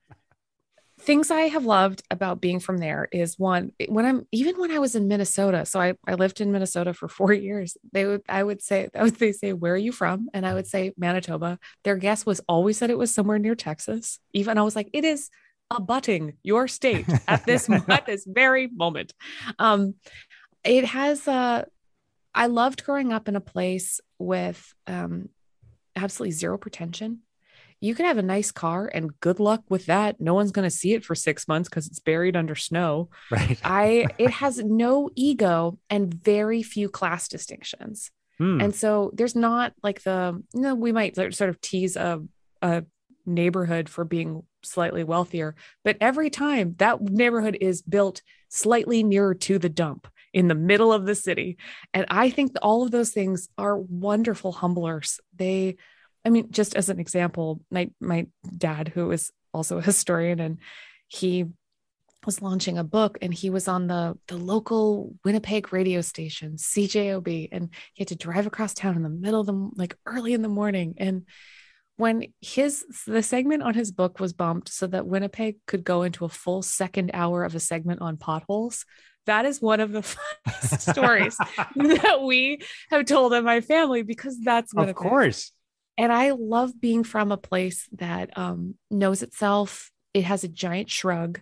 things 1.01 1.31
I 1.31 1.41
have 1.41 1.65
loved 1.65 2.03
about 2.11 2.41
being 2.41 2.59
from 2.59 2.77
there 2.77 3.09
is 3.11 3.39
one 3.39 3.71
when 3.87 4.05
I'm 4.05 4.27
even 4.31 4.59
when 4.59 4.71
I 4.71 4.79
was 4.79 4.95
in 4.95 5.07
Minnesota. 5.07 5.65
So 5.65 5.79
I, 5.81 5.95
I 6.07 6.13
lived 6.13 6.41
in 6.41 6.51
Minnesota 6.51 6.93
for 6.93 7.07
four 7.07 7.33
years. 7.47 7.75
They 7.91 8.05
would 8.05 8.21
I 8.29 8.43
would 8.43 8.61
say 8.61 8.89
I 8.95 9.03
would 9.03 9.15
they 9.15 9.31
say 9.31 9.53
where 9.53 9.73
are 9.73 9.77
you 9.77 9.91
from? 9.91 10.29
And 10.33 10.45
I 10.45 10.53
would 10.53 10.67
say 10.67 10.93
Manitoba. 10.97 11.59
Their 11.83 11.97
guess 11.97 12.25
was 12.25 12.41
always 12.47 12.79
that 12.79 12.89
it 12.89 12.97
was 12.97 13.13
somewhere 13.13 13.39
near 13.39 13.55
Texas. 13.55 14.19
Even 14.33 14.57
I 14.57 14.61
was 14.61 14.75
like 14.75 14.89
it 14.93 15.03
is 15.03 15.29
abutting 15.71 16.33
your 16.43 16.67
state 16.67 17.05
at 17.27 17.45
this 17.45 17.69
at 17.89 18.05
this 18.05 18.25
very 18.25 18.67
moment. 18.67 19.13
Um, 19.57 19.95
it 20.63 20.85
has 20.85 21.27
uh, 21.27 21.65
I 22.35 22.47
loved 22.47 22.85
growing 22.85 23.11
up 23.11 23.27
in 23.27 23.35
a 23.35 23.41
place 23.41 23.99
with 24.19 24.73
um, 24.85 25.29
absolutely 25.95 26.31
zero 26.31 26.57
pretension 26.57 27.21
you 27.81 27.95
can 27.95 28.05
have 28.05 28.19
a 28.19 28.23
nice 28.23 28.51
car 28.51 28.89
and 28.93 29.19
good 29.19 29.39
luck 29.39 29.63
with 29.67 29.87
that. 29.87 30.21
No 30.21 30.35
one's 30.35 30.51
going 30.51 30.69
to 30.69 30.75
see 30.75 30.93
it 30.93 31.03
for 31.03 31.15
six 31.15 31.47
months 31.47 31.67
because 31.67 31.87
it's 31.87 31.99
buried 31.99 32.35
under 32.35 32.55
snow. 32.55 33.09
Right. 33.31 33.59
I 33.63 34.05
it 34.19 34.29
has 34.29 34.59
no 34.59 35.09
ego 35.15 35.79
and 35.89 36.13
very 36.13 36.61
few 36.61 36.89
class 36.89 37.27
distinctions. 37.27 38.11
Hmm. 38.37 38.61
And 38.61 38.75
so 38.75 39.09
there's 39.15 39.35
not 39.35 39.73
like 39.81 40.03
the 40.03 40.41
you 40.53 40.61
know, 40.61 40.75
we 40.75 40.91
might 40.91 41.15
sort 41.15 41.41
of 41.41 41.59
tease 41.59 41.95
a, 41.95 42.21
a 42.61 42.85
neighborhood 43.25 43.89
for 43.89 44.05
being 44.05 44.43
slightly 44.61 45.03
wealthier, 45.03 45.55
but 45.83 45.97
every 45.99 46.29
time 46.29 46.75
that 46.77 47.01
neighborhood 47.01 47.57
is 47.59 47.81
built 47.81 48.21
slightly 48.49 49.01
nearer 49.01 49.33
to 49.33 49.57
the 49.57 49.69
dump 49.69 50.07
in 50.33 50.47
the 50.47 50.55
middle 50.55 50.93
of 50.93 51.05
the 51.05 51.15
city. 51.15 51.57
And 51.93 52.05
I 52.09 52.29
think 52.29 52.53
all 52.61 52.83
of 52.83 52.91
those 52.91 53.11
things 53.11 53.49
are 53.57 53.77
wonderful 53.77 54.53
humblers. 54.53 55.19
They 55.35 55.77
I 56.23 56.29
mean, 56.29 56.51
just 56.51 56.75
as 56.75 56.89
an 56.89 56.99
example, 56.99 57.61
my 57.71 57.89
my 57.99 58.27
dad, 58.57 58.89
who 58.89 59.11
is 59.11 59.31
also 59.53 59.77
a 59.77 59.81
historian, 59.91 60.39
and 60.39 60.59
he 61.07 61.45
was 62.25 62.41
launching 62.41 62.77
a 62.77 62.83
book 62.83 63.17
and 63.21 63.33
he 63.33 63.49
was 63.49 63.67
on 63.67 63.87
the 63.87 64.17
the 64.27 64.37
local 64.37 65.15
Winnipeg 65.25 65.73
radio 65.73 66.01
station 66.01 66.53
CJOB 66.53 67.49
and 67.51 67.69
he 67.93 68.01
had 68.01 68.09
to 68.09 68.15
drive 68.15 68.45
across 68.45 68.73
town 68.73 68.95
in 68.95 69.03
the 69.03 69.09
middle 69.09 69.41
of 69.41 69.47
the 69.47 69.71
like 69.75 69.97
early 70.05 70.33
in 70.33 70.41
the 70.41 70.47
morning 70.47 70.93
and 70.97 71.25
when 71.97 72.25
his 72.39 72.85
the 73.07 73.23
segment 73.23 73.63
on 73.63 73.73
his 73.73 73.91
book 73.91 74.19
was 74.19 74.33
bumped 74.33 74.69
so 74.69 74.87
that 74.87 75.07
Winnipeg 75.07 75.57
could 75.65 75.83
go 75.83 76.03
into 76.03 76.25
a 76.25 76.29
full 76.29 76.61
second 76.61 77.11
hour 77.13 77.43
of 77.43 77.55
a 77.55 77.59
segment 77.59 78.01
on 78.01 78.17
potholes 78.17 78.85
that 79.25 79.45
is 79.45 79.61
one 79.61 79.79
of 79.79 79.91
the 79.91 80.01
funniest 80.45 80.81
stories 80.89 81.37
that 81.75 82.21
we 82.23 82.59
have 82.89 83.05
told 83.05 83.33
in 83.33 83.43
my 83.43 83.61
family 83.61 84.03
because 84.03 84.37
that's 84.43 84.73
Winnipeg. 84.73 84.95
of 84.95 85.09
course 85.09 85.51
and 85.97 86.11
I 86.11 86.31
love 86.31 86.79
being 86.79 87.03
from 87.03 87.31
a 87.31 87.37
place 87.37 87.87
that 87.93 88.35
um, 88.37 88.75
knows 88.89 89.21
itself. 89.21 89.91
It 90.13 90.23
has 90.23 90.43
a 90.43 90.47
giant 90.47 90.89
shrug 90.89 91.41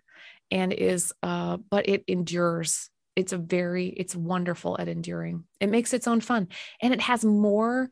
and 0.52 0.74
is, 0.74 1.14
uh, 1.24 1.58
but 1.70 1.88
it 1.88 2.04
endures. 2.08 2.90
It's 3.16 3.32
a 3.32 3.38
very, 3.38 3.88
it's 3.88 4.16
wonderful 4.16 4.76
at 4.80 4.88
enduring. 4.88 5.46
It 5.60 5.70
makes 5.70 5.94
its 5.94 6.08
own 6.08 6.22
fun. 6.22 6.50
And 6.82 6.94
it 6.94 7.02
has 7.02 7.24
more 7.24 7.90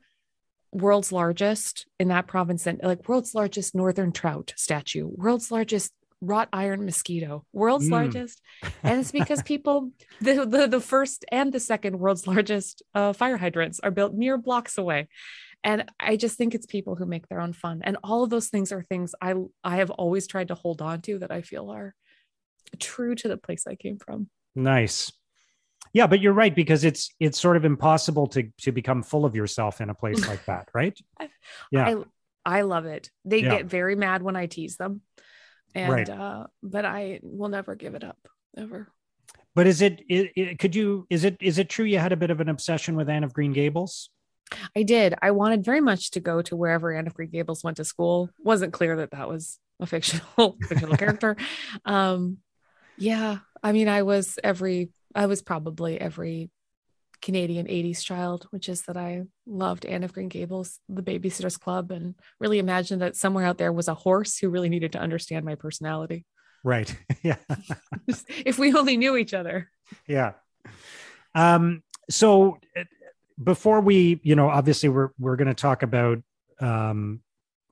world's 0.73 1.11
largest 1.13 1.85
in 1.99 2.09
that 2.09 2.27
province 2.27 2.67
and 2.67 2.81
like 2.83 3.07
world's 3.07 3.33
largest 3.33 3.73
northern 3.73 4.11
trout 4.11 4.53
statue, 4.57 5.07
world's 5.07 5.51
largest 5.51 5.93
wrought 6.21 6.49
iron 6.51 6.85
mosquito, 6.85 7.45
world's 7.53 7.87
mm. 7.87 7.91
largest. 7.91 8.41
And 8.83 8.99
it's 8.99 9.11
because 9.11 9.41
people, 9.43 9.91
the, 10.21 10.45
the, 10.45 10.67
the 10.67 10.81
first 10.81 11.25
and 11.31 11.51
the 11.51 11.59
second 11.59 11.99
world's 11.99 12.27
largest 12.27 12.81
uh, 12.95 13.13
fire 13.13 13.37
hydrants 13.37 13.79
are 13.81 13.91
built 13.91 14.13
mere 14.13 14.37
blocks 14.37 14.77
away. 14.77 15.07
And 15.63 15.85
i 15.99 16.15
just 16.15 16.37
think 16.37 16.53
it's 16.53 16.65
people 16.65 16.95
who 16.95 17.05
make 17.05 17.27
their 17.27 17.41
own 17.41 17.53
fun. 17.53 17.81
And 17.83 17.97
all 18.03 18.23
of 18.23 18.29
those 18.29 18.47
things 18.47 18.71
are 18.71 18.83
things 18.83 19.13
i 19.21 19.33
i 19.63 19.77
have 19.77 19.89
always 19.89 20.27
tried 20.27 20.49
to 20.49 20.55
hold 20.55 20.81
on 20.81 21.01
to 21.01 21.19
that 21.19 21.31
i 21.31 21.41
feel 21.41 21.71
are 21.71 21.95
true 22.79 23.15
to 23.15 23.27
the 23.27 23.37
place 23.37 23.65
i 23.67 23.75
came 23.75 23.97
from. 23.97 24.29
Nice. 24.55 25.11
Yeah 25.93 26.07
but 26.07 26.21
you're 26.21 26.33
right 26.33 26.55
because 26.55 26.83
it's 26.83 27.13
it's 27.19 27.39
sort 27.39 27.57
of 27.57 27.65
impossible 27.65 28.27
to 28.27 28.49
to 28.61 28.71
become 28.71 29.01
full 29.01 29.25
of 29.25 29.35
yourself 29.35 29.81
in 29.81 29.89
a 29.89 29.95
place 29.95 30.27
like 30.27 30.45
that 30.45 30.69
right? 30.73 30.97
Yeah. 31.71 32.03
I, 32.45 32.59
I 32.59 32.61
love 32.61 32.85
it. 32.85 33.09
They 33.25 33.41
yeah. 33.41 33.57
get 33.57 33.65
very 33.65 33.95
mad 33.95 34.21
when 34.21 34.35
i 34.35 34.45
tease 34.45 34.77
them 34.77 35.01
and 35.75 35.91
right. 35.91 36.09
uh 36.09 36.45
but 36.63 36.85
i 36.85 37.19
will 37.23 37.49
never 37.49 37.75
give 37.75 37.95
it 37.95 38.03
up 38.03 38.17
ever 38.57 38.87
but 39.55 39.65
is 39.65 39.81
it, 39.81 40.01
it, 40.07 40.31
it 40.35 40.59
could 40.59 40.75
you 40.75 41.05
is 41.09 41.23
it 41.23 41.37
is 41.41 41.57
it 41.57 41.69
true 41.69 41.85
you 41.85 41.97
had 41.97 42.11
a 42.11 42.17
bit 42.17 42.29
of 42.29 42.39
an 42.39 42.49
obsession 42.49 42.95
with 42.95 43.09
anne 43.09 43.23
of 43.23 43.33
green 43.33 43.53
gables 43.53 44.09
I 44.75 44.83
did. 44.83 45.13
I 45.21 45.31
wanted 45.31 45.63
very 45.63 45.81
much 45.81 46.11
to 46.11 46.19
go 46.19 46.41
to 46.43 46.55
wherever 46.55 46.93
Anne 46.93 47.07
of 47.07 47.13
Green 47.13 47.29
Gables 47.29 47.63
went 47.63 47.77
to 47.77 47.85
school. 47.85 48.29
Wasn't 48.39 48.73
clear 48.73 48.95
that 48.97 49.11
that 49.11 49.27
was 49.27 49.59
a 49.79 49.85
fictional 49.85 50.57
fictional 50.67 50.95
character. 50.97 51.35
Um, 51.85 52.37
yeah, 52.97 53.39
I 53.61 53.71
mean, 53.71 53.87
I 53.87 54.03
was 54.03 54.39
every. 54.43 54.89
I 55.13 55.25
was 55.25 55.41
probably 55.41 55.99
every 55.99 56.49
Canadian 57.21 57.67
80s 57.67 58.03
child, 58.03 58.47
which 58.51 58.69
is 58.69 58.83
that 58.83 58.97
I 58.97 59.23
loved 59.45 59.85
Anne 59.85 60.03
of 60.03 60.13
Green 60.13 60.29
Gables, 60.29 60.79
the 60.87 61.01
Babysitters 61.01 61.59
Club, 61.59 61.91
and 61.91 62.15
really 62.39 62.59
imagined 62.59 63.01
that 63.01 63.15
somewhere 63.15 63.45
out 63.45 63.57
there 63.57 63.73
was 63.73 63.87
a 63.87 63.93
horse 63.93 64.37
who 64.37 64.49
really 64.49 64.69
needed 64.69 64.91
to 64.93 64.99
understand 64.99 65.45
my 65.45 65.55
personality. 65.55 66.25
Right. 66.63 66.95
yeah. 67.23 67.37
if 68.45 68.57
we 68.59 68.73
only 68.73 68.97
knew 68.97 69.15
each 69.15 69.33
other. 69.33 69.69
Yeah. 70.07 70.33
Um, 71.35 71.83
so 72.09 72.59
before 73.41 73.81
we, 73.81 74.19
you 74.23 74.35
know, 74.35 74.49
obviously 74.49 74.89
we're 74.89 75.09
we're 75.19 75.35
going 75.35 75.47
to 75.47 75.53
talk 75.53 75.83
about 75.83 76.19
um, 76.59 77.21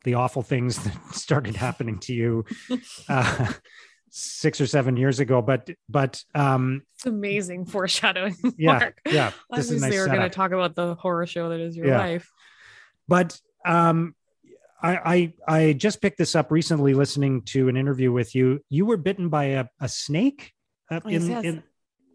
the 0.04 0.14
awful 0.16 0.44
things 0.44 0.78
that 0.84 0.96
started 1.14 1.56
happening 1.56 2.00
to 2.00 2.14
you 2.14 2.46
uh, 3.10 3.52
six 4.18 4.62
or 4.62 4.66
seven 4.66 4.96
years 4.96 5.20
ago. 5.20 5.42
But 5.42 5.70
but 5.90 6.24
um, 6.34 6.84
it's 6.96 7.06
amazing 7.06 7.66
foreshadowing. 7.66 8.36
Yeah, 8.58 8.80
Mark. 8.80 9.02
yeah. 9.06 9.30
This 9.30 9.36
Obviously, 9.52 9.76
is 9.76 9.82
nice 9.82 9.92
we're 9.94 10.08
going 10.08 10.22
to 10.22 10.30
talk 10.30 10.52
about 10.52 10.76
the 10.76 10.96
horror 10.96 11.28
show 11.28 11.50
that 11.50 11.60
is 11.60 11.76
your 11.76 11.88
yeah. 11.88 12.00
life. 12.00 12.30
But 13.08 13.40
um, 13.66 14.16
I, 14.82 15.34
I 15.48 15.58
I 15.60 15.74
just 15.74 16.02
picked 16.02 16.18
this 16.18 16.36
up 16.36 16.52
recently, 16.52 16.94
listening 16.94 17.42
to 17.48 17.68
an 17.68 17.78
interview 17.78 18.12
with 18.12 18.34
you. 18.34 18.62
You 18.70 18.86
were 18.86 18.98
bitten 18.98 19.30
by 19.30 19.46
a, 19.46 19.66
a 19.82 19.90
snake. 19.90 20.54
Uh, 20.90 21.02
oh, 21.04 21.10
in, 21.10 21.28
yes. 21.28 21.44
in 21.44 21.64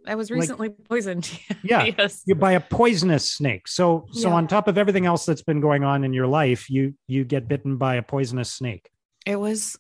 I 0.07 0.15
was 0.15 0.31
recently 0.31 0.69
like, 0.69 0.89
poisoned. 0.89 1.31
yeah, 1.63 1.85
yes. 1.99 2.23
you 2.27 2.35
by 2.35 2.53
a 2.53 2.61
poisonous 2.61 3.31
snake. 3.31 3.69
So 3.69 4.07
so 4.13 4.29
yeah. 4.29 4.35
on 4.35 4.47
top 4.47 4.69
of 4.69 4.79
everything 4.79 5.05
else 5.05 5.27
that's 5.27 5.43
been 5.43 5.61
going 5.61 5.85
on 5.85 6.05
in 6.05 6.15
your 6.15 6.27
life, 6.27 6.71
you 6.71 6.95
you 7.07 7.25
get 7.25 7.49
bitten 7.49 7.77
by 7.77 7.97
a 7.97 8.03
poisonous 8.03 8.53
snake. 8.53 8.89
It 9.27 9.37
was 9.37 9.79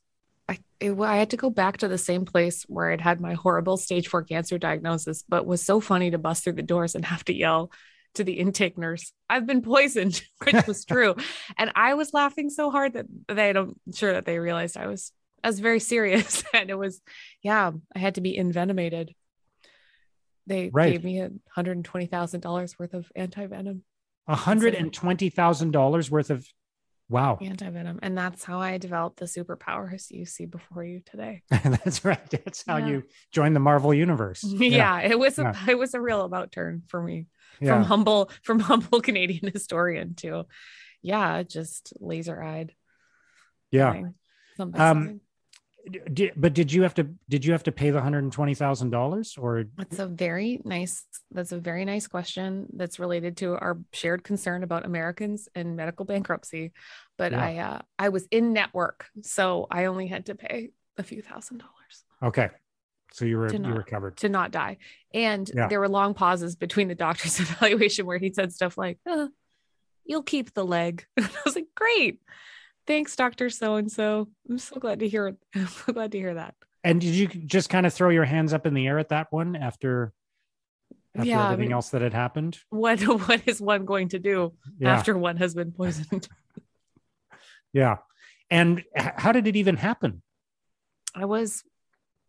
it, 0.80 0.98
I 0.98 1.16
had 1.16 1.30
to 1.30 1.36
go 1.36 1.50
back 1.50 1.78
to 1.78 1.88
the 1.88 1.98
same 1.98 2.24
place 2.24 2.64
where 2.64 2.90
I'd 2.90 3.00
had 3.00 3.20
my 3.20 3.34
horrible 3.34 3.76
stage 3.76 4.08
4 4.08 4.24
cancer 4.24 4.58
diagnosis, 4.58 5.24
but 5.28 5.46
was 5.46 5.62
so 5.62 5.80
funny 5.80 6.10
to 6.10 6.18
bust 6.18 6.44
through 6.44 6.54
the 6.54 6.62
doors 6.62 6.94
and 6.94 7.04
have 7.04 7.24
to 7.26 7.34
yell 7.34 7.70
to 8.14 8.24
the 8.24 8.32
intake 8.32 8.76
nurse, 8.76 9.12
I've 9.28 9.46
been 9.46 9.62
poisoned, 9.62 10.20
which 10.42 10.66
was 10.66 10.84
true. 10.84 11.14
and 11.56 11.70
I 11.76 11.94
was 11.94 12.12
laughing 12.12 12.50
so 12.50 12.70
hard 12.70 12.94
that 12.94 13.06
they 13.28 13.52
don't 13.52 13.80
sure 13.94 14.14
that 14.14 14.24
they 14.24 14.38
realized 14.38 14.76
I 14.76 14.86
was 14.86 15.12
I 15.42 15.48
was 15.48 15.60
very 15.60 15.80
serious 15.80 16.42
and 16.54 16.70
it 16.70 16.78
was 16.78 17.00
yeah, 17.42 17.70
I 17.94 17.98
had 17.98 18.16
to 18.16 18.20
be 18.20 18.36
envenomated 18.36 19.14
they 20.50 20.68
right. 20.72 20.92
gave 20.92 21.04
me 21.04 21.20
a 21.20 21.30
hundred 21.48 21.76
and 21.76 21.84
twenty 21.84 22.06
thousand 22.06 22.40
dollars 22.40 22.78
worth 22.78 22.92
of 22.92 23.10
anti 23.14 23.46
venom. 23.46 23.84
A 24.26 24.34
hundred 24.34 24.74
and 24.74 24.92
twenty 24.92 25.30
thousand 25.30 25.70
dollars 25.70 26.10
worth 26.10 26.30
of 26.30 26.46
wow 27.10 27.36
anti 27.42 27.68
venom, 27.68 27.98
and 28.02 28.16
that's 28.16 28.44
how 28.44 28.60
I 28.60 28.78
developed 28.78 29.18
the 29.18 29.26
superpowers 29.26 30.10
you 30.10 30.24
see 30.24 30.46
before 30.46 30.84
you 30.84 31.02
today. 31.04 31.42
that's 31.50 32.04
right. 32.04 32.30
That's 32.30 32.64
how 32.66 32.78
yeah. 32.78 32.86
you 32.86 33.02
joined 33.32 33.54
the 33.54 33.60
Marvel 33.60 33.92
universe. 33.92 34.44
Yeah, 34.60 35.00
yeah 35.00 35.08
it 35.10 35.18
was 35.18 35.38
a 35.38 35.42
yeah. 35.42 35.54
it 35.68 35.78
was 35.78 35.94
a 35.94 36.00
real 36.00 36.22
about 36.22 36.52
turn 36.52 36.82
for 36.88 37.02
me 37.02 37.26
from 37.58 37.82
humble 37.82 38.30
from 38.42 38.60
humble 38.70 39.00
Canadian 39.00 39.52
historian 39.52 40.14
to 40.16 40.46
yeah, 41.02 41.42
just 41.42 41.92
laser 41.98 42.42
eyed. 42.42 42.72
Yeah. 43.70 44.02
Um, 44.58 45.20
did, 46.12 46.32
but 46.36 46.52
did 46.52 46.72
you 46.72 46.82
have 46.82 46.94
to 46.94 47.08
did 47.28 47.44
you 47.44 47.52
have 47.52 47.62
to 47.64 47.72
pay 47.72 47.90
the 47.90 48.00
hundred 48.00 48.24
and 48.24 48.32
twenty 48.32 48.54
thousand 48.54 48.90
dollars 48.90 49.36
or? 49.38 49.64
That's 49.76 49.98
a 49.98 50.06
very 50.06 50.60
nice 50.64 51.04
that's 51.30 51.52
a 51.52 51.58
very 51.58 51.84
nice 51.84 52.06
question 52.06 52.66
that's 52.74 52.98
related 52.98 53.38
to 53.38 53.54
our 53.54 53.78
shared 53.92 54.22
concern 54.22 54.62
about 54.62 54.84
americans 54.84 55.48
and 55.54 55.76
medical 55.76 56.04
bankruptcy. 56.04 56.72
But 57.16 57.32
yeah. 57.32 57.44
i 57.44 57.56
uh, 57.56 57.80
i 57.98 58.08
was 58.10 58.26
in 58.30 58.52
network 58.52 59.06
so 59.22 59.66
i 59.70 59.86
only 59.86 60.06
had 60.06 60.26
to 60.26 60.34
pay 60.34 60.70
a 60.98 61.02
few 61.02 61.22
thousand 61.22 61.58
dollars. 61.58 62.04
Okay. 62.22 62.50
So 63.12 63.24
you 63.24 63.38
were 63.38 63.48
not, 63.48 63.68
you 63.68 63.74
were 63.74 63.82
covered. 63.82 64.18
to 64.18 64.28
not 64.28 64.52
die. 64.52 64.76
And 65.12 65.50
yeah. 65.52 65.66
there 65.66 65.80
were 65.80 65.88
long 65.88 66.14
pauses 66.14 66.54
between 66.54 66.86
the 66.86 66.94
doctor's 66.94 67.40
evaluation 67.40 68.06
where 68.06 68.18
he 68.18 68.32
said 68.32 68.52
stuff 68.52 68.78
like 68.78 68.98
uh, 69.10 69.26
you'll 70.04 70.22
keep 70.22 70.54
the 70.54 70.64
leg. 70.64 71.04
I 71.18 71.28
was 71.44 71.56
like 71.56 71.66
great 71.74 72.20
thanks, 72.90 73.14
Doctor 73.14 73.48
So 73.50 73.76
and 73.76 73.90
So. 73.90 74.28
I'm 74.48 74.58
so 74.58 74.76
glad 74.80 74.98
to 75.00 75.08
hear. 75.08 75.36
I'm 75.54 75.66
so 75.68 75.92
glad 75.92 76.12
to 76.12 76.18
hear 76.18 76.34
that. 76.34 76.54
And 76.82 77.00
did 77.00 77.14
you 77.14 77.28
just 77.28 77.68
kind 77.70 77.86
of 77.86 77.94
throw 77.94 78.08
your 78.08 78.24
hands 78.24 78.52
up 78.52 78.66
in 78.66 78.74
the 78.74 78.86
air 78.86 78.98
at 78.98 79.10
that 79.10 79.28
one 79.30 79.54
after? 79.54 80.12
after 81.16 81.28
Yeah, 81.28 81.40
I 81.40 81.44
everything 81.52 81.68
mean- 81.68 81.72
else 81.74 81.90
that 81.90 82.02
had 82.02 82.12
happened. 82.14 82.58
What 82.70 83.00
what 83.28 83.42
is 83.46 83.60
one 83.60 83.84
going 83.84 84.08
to 84.10 84.18
do 84.18 84.54
Yeah. 84.78 84.94
after 84.96 85.16
one 85.16 85.36
has 85.38 85.54
been 85.54 85.72
poisoned? 85.72 86.28
Yeah. 87.72 87.98
And 88.50 88.82
how 88.96 89.30
did 89.30 89.46
it 89.46 89.54
even 89.54 89.76
happen? 89.76 90.22
I 91.14 91.24
was 91.26 91.62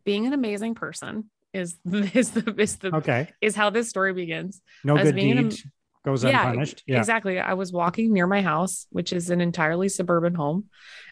being 0.06 0.28
an 0.28 0.34
amazing 0.34 0.76
person 0.76 1.32
is 1.52 1.80
is 2.14 2.30
the 2.32 2.54
is 2.62 2.76
the 2.78 2.96
Okay. 2.98 3.28
is 3.42 3.56
how 3.56 3.72
this 3.72 3.90
story 3.90 4.14
begins. 4.14 4.62
No 4.84 4.94
I 4.96 5.00
was 5.02 5.06
good 5.06 5.16
being 5.16 5.38
an- 5.40 5.50
deed 5.50 5.64
goes 6.04 6.24
Yeah, 6.24 6.48
unpunished. 6.48 6.84
Yeah. 6.88 7.00
Exactly. 7.00 7.40
I 7.40 7.54
was 7.54 7.72
walking 7.72 8.14
near 8.14 8.28
my 8.28 8.42
house, 8.42 8.88
which 8.90 9.14
is 9.14 9.30
an 9.30 9.42
entirely 9.42 9.90
suburban 9.90 10.34
home, 10.34 10.66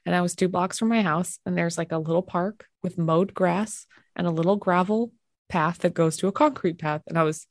and 0.05 0.15
I 0.15 0.21
was 0.21 0.35
two 0.35 0.47
blocks 0.47 0.79
from 0.79 0.89
my 0.89 1.01
house. 1.01 1.39
And 1.45 1.57
there's 1.57 1.77
like 1.77 1.91
a 1.91 1.97
little 1.97 2.21
park 2.21 2.65
with 2.81 2.97
mowed 2.97 3.33
grass 3.33 3.85
and 4.15 4.25
a 4.25 4.31
little 4.31 4.55
gravel 4.55 5.11
path 5.47 5.79
that 5.79 5.93
goes 5.93 6.17
to 6.17 6.27
a 6.27 6.31
concrete 6.31 6.79
path. 6.79 7.01
And 7.07 7.17
I 7.17 7.23
was 7.23 7.47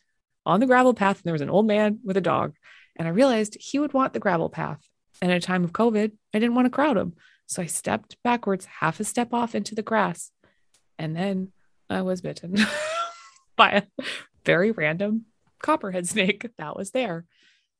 on 0.47 0.61
the 0.61 0.67
gravel 0.67 0.95
path, 0.95 1.17
and 1.17 1.25
there 1.25 1.33
was 1.33 1.43
an 1.43 1.51
old 1.51 1.67
man 1.67 1.99
with 2.05 2.17
a 2.17 2.23
dog. 2.23 2.55
And 2.97 3.07
I 3.07 3.13
realized 3.13 3.57
he 3.61 3.79
would 3.79 3.93
want 3.93 4.13
the 4.13 4.21
gravel 4.21 4.49
path. 4.49 4.81
And 5.21 5.31
at 5.31 5.39
a 5.39 5.47
time 5.47 5.65
of 5.65 5.73
COVID, 5.73 6.13
I 6.35 6.39
didn't 6.39 6.55
want 6.55 6.67
to 6.67 6.71
crowd 6.71 6.97
him. 6.97 7.15
So 7.47 7.63
I 7.63 7.67
stepped 7.67 8.17
backwards, 8.23 8.67
half 8.67 9.01
a 9.01 9.05
step 9.05 9.33
off 9.33 9.55
into 9.55 9.75
the 9.75 9.83
grass. 9.83 10.31
And 10.99 11.17
then 11.17 11.53
I 11.89 12.03
was 12.03 12.21
bitten 12.21 12.57
by 13.57 13.71
a 13.71 14.05
very 14.45 14.71
random 14.71 15.27
copperhead 15.61 16.07
snake 16.09 16.47
that 16.59 16.77
was 16.77 16.91
there. 16.91 17.25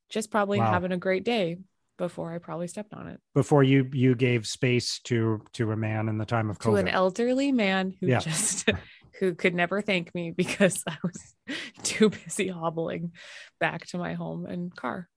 Just 0.09 0.31
probably 0.31 0.59
Wow. 0.59 0.71
having 0.73 0.93
a 0.93 0.97
great 0.97 1.25
day 1.25 1.59
before 1.99 2.33
I 2.33 2.39
probably 2.39 2.69
stepped 2.69 2.95
on 2.95 3.09
it. 3.09 3.21
Before 3.35 3.63
you 3.63 3.89
you 3.93 4.15
gave 4.15 4.47
space 4.47 5.01
to 5.05 5.43
to 5.55 5.73
a 5.73 5.77
man 5.77 6.09
in 6.09 6.17
the 6.19 6.25
time 6.27 6.49
of 6.51 6.59
To 6.61 6.77
an 6.77 6.89
elderly 6.89 7.53
man 7.53 7.95
who 8.01 8.07
Yeah. 8.07 8.21
just 8.21 8.69
who 9.21 9.35
could 9.35 9.55
never 9.55 9.83
thank 9.83 10.15
me 10.15 10.31
because 10.37 10.83
I 10.87 10.97
was 11.03 11.35
too 11.83 12.09
busy 12.11 12.49
hobbling 12.49 13.13
back 13.61 13.87
to 13.89 13.99
my 13.99 14.15
home 14.15 14.47
and 14.47 14.75
car. 14.75 15.09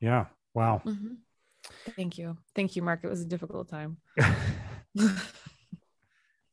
yeah. 0.00 0.26
Wow. 0.54 0.82
Mhm. 0.84 1.16
Thank 1.96 2.16
you. 2.18 2.38
Thank 2.54 2.76
you, 2.76 2.82
Mark. 2.82 3.00
It 3.02 3.08
was 3.08 3.20
a 3.22 3.26
difficult 3.26 3.68
time. 3.68 3.96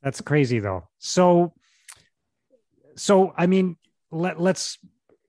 That's 0.01 0.19
crazy 0.21 0.59
though. 0.59 0.87
So 0.99 1.53
so 2.95 3.33
I 3.37 3.47
mean 3.47 3.77
let 4.11 4.39
let's 4.39 4.77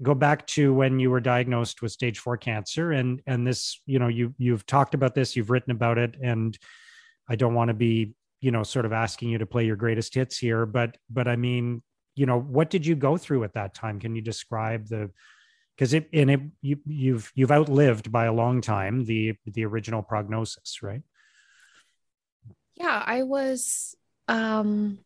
go 0.04 0.14
back 0.14 0.46
to 0.46 0.72
when 0.72 0.98
you 1.00 1.10
were 1.10 1.20
diagnosed 1.20 1.82
with 1.82 1.92
stage 1.92 2.18
4 2.18 2.36
cancer 2.36 2.92
and 2.92 3.20
and 3.26 3.46
this 3.46 3.80
you 3.86 3.98
know 3.98 4.08
you 4.08 4.34
you've 4.38 4.66
talked 4.66 4.94
about 4.94 5.14
this 5.14 5.34
you've 5.34 5.50
written 5.50 5.72
about 5.72 5.98
it 5.98 6.14
and 6.22 6.56
I 7.28 7.36
don't 7.36 7.54
want 7.54 7.68
to 7.68 7.74
be 7.74 8.14
you 8.40 8.50
know 8.50 8.62
sort 8.62 8.84
of 8.84 8.92
asking 8.92 9.30
you 9.30 9.38
to 9.38 9.46
play 9.46 9.64
your 9.64 9.76
greatest 9.76 10.14
hits 10.14 10.38
here 10.38 10.66
but 10.66 10.96
but 11.10 11.26
I 11.26 11.36
mean 11.36 11.82
you 12.14 12.26
know 12.26 12.38
what 12.38 12.70
did 12.70 12.86
you 12.86 12.94
go 12.94 13.16
through 13.16 13.44
at 13.44 13.54
that 13.54 13.74
time? 13.74 13.98
Can 13.98 14.14
you 14.14 14.22
describe 14.22 14.88
the 14.88 15.10
because 15.76 15.94
it 15.94 16.08
and 16.12 16.30
it 16.30 16.40
you 16.62 16.78
you've 16.86 17.32
you've 17.34 17.50
outlived 17.50 18.12
by 18.12 18.26
a 18.26 18.32
long 18.32 18.60
time 18.60 19.04
the 19.04 19.34
the 19.46 19.64
original 19.64 20.02
prognosis 20.02 20.82
right? 20.82 21.02
Yeah, 22.74 23.02
I 23.04 23.22
was 23.22 23.96
um 24.28 24.98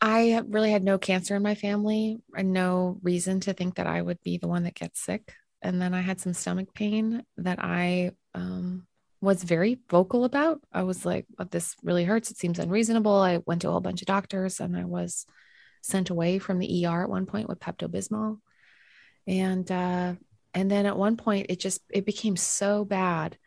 I 0.00 0.42
really 0.46 0.70
had 0.70 0.84
no 0.84 0.98
cancer 0.98 1.34
in 1.36 1.42
my 1.42 1.54
family 1.54 2.18
and 2.36 2.52
no 2.52 2.98
reason 3.02 3.40
to 3.40 3.52
think 3.52 3.76
that 3.76 3.86
I 3.86 4.02
would 4.02 4.22
be 4.22 4.36
the 4.36 4.48
one 4.48 4.64
that 4.64 4.74
gets 4.74 5.00
sick. 5.00 5.32
And 5.62 5.80
then 5.80 5.94
I 5.94 6.00
had 6.00 6.20
some 6.20 6.34
stomach 6.34 6.74
pain 6.74 7.22
that 7.38 7.58
I 7.62 8.12
um, 8.34 8.86
was 9.20 9.42
very 9.42 9.78
vocal 9.90 10.24
about. 10.24 10.60
I 10.70 10.82
was 10.82 11.06
like, 11.06 11.26
oh, 11.38 11.44
this 11.44 11.74
really 11.82 12.04
hurts. 12.04 12.30
It 12.30 12.36
seems 12.36 12.58
unreasonable. 12.58 13.14
I 13.14 13.38
went 13.46 13.62
to 13.62 13.68
a 13.68 13.70
whole 13.72 13.80
bunch 13.80 14.02
of 14.02 14.06
doctors 14.06 14.60
and 14.60 14.76
I 14.76 14.84
was 14.84 15.24
sent 15.82 16.10
away 16.10 16.38
from 16.38 16.58
the 16.58 16.86
ER 16.86 17.02
at 17.02 17.08
one 17.08 17.26
point 17.26 17.48
with 17.48 17.60
Pepto 17.60 17.88
Bismol. 17.88 18.38
And, 19.26 19.70
uh, 19.72 20.14
and 20.52 20.70
then 20.70 20.84
at 20.84 20.98
one 20.98 21.16
point 21.16 21.46
it 21.48 21.58
just, 21.58 21.80
it 21.90 22.04
became 22.04 22.36
so 22.36 22.84
bad 22.84 23.38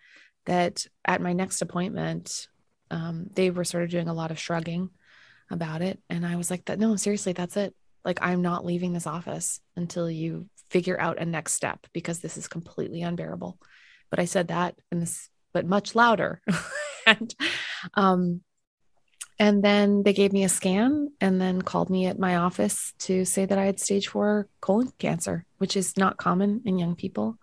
that 0.46 0.88
at 1.06 1.22
my 1.22 1.34
next 1.34 1.62
appointment, 1.62 2.48
um, 2.90 3.28
they 3.34 3.52
were 3.52 3.64
sort 3.64 3.84
of 3.84 3.92
doing 3.92 4.08
a 4.08 4.14
lot 4.14 4.32
of 4.32 4.40
shrugging 4.40 4.90
about 5.50 5.82
it. 5.82 6.00
And 6.10 6.26
I 6.26 6.36
was 6.36 6.52
like, 6.52 6.66
that 6.66 6.80
no, 6.80 6.96
seriously, 6.96 7.34
that's 7.34 7.58
it. 7.58 7.76
Like, 8.06 8.20
I'm 8.22 8.42
not 8.42 8.66
leaving 8.66 8.94
this 8.94 9.08
office 9.08 9.60
until 9.76 10.10
you 10.10 10.48
figure 10.70 11.00
out 11.00 11.20
a 11.20 11.26
next 11.26 11.54
step 11.54 11.86
because 11.94 12.20
this 12.20 12.38
is 12.38 12.48
completely 12.48 13.02
unbearable. 13.02 13.60
But 14.10 14.20
I 14.20 14.26
said 14.26 14.50
that 14.50 14.76
in 14.92 15.00
this, 15.00 15.30
but 15.54 15.66
much 15.66 15.96
louder. 15.96 16.42
and, 17.06 17.36
um, 17.96 18.42
and 19.38 19.64
then 19.64 20.04
they 20.04 20.14
gave 20.14 20.34
me 20.34 20.44
a 20.44 20.50
scan 20.50 21.12
and 21.22 21.40
then 21.40 21.62
called 21.62 21.90
me 21.90 22.06
at 22.06 22.20
my 22.20 22.36
office 22.36 22.94
to 23.00 23.24
say 23.26 23.46
that 23.46 23.58
I 23.58 23.66
had 23.66 23.80
stage 23.80 24.10
four 24.10 24.48
colon 24.60 24.92
cancer, 24.98 25.46
which 25.58 25.78
is 25.78 25.98
not 25.98 26.18
common 26.18 26.62
in 26.66 26.78
young 26.78 26.96
people. 26.96 27.38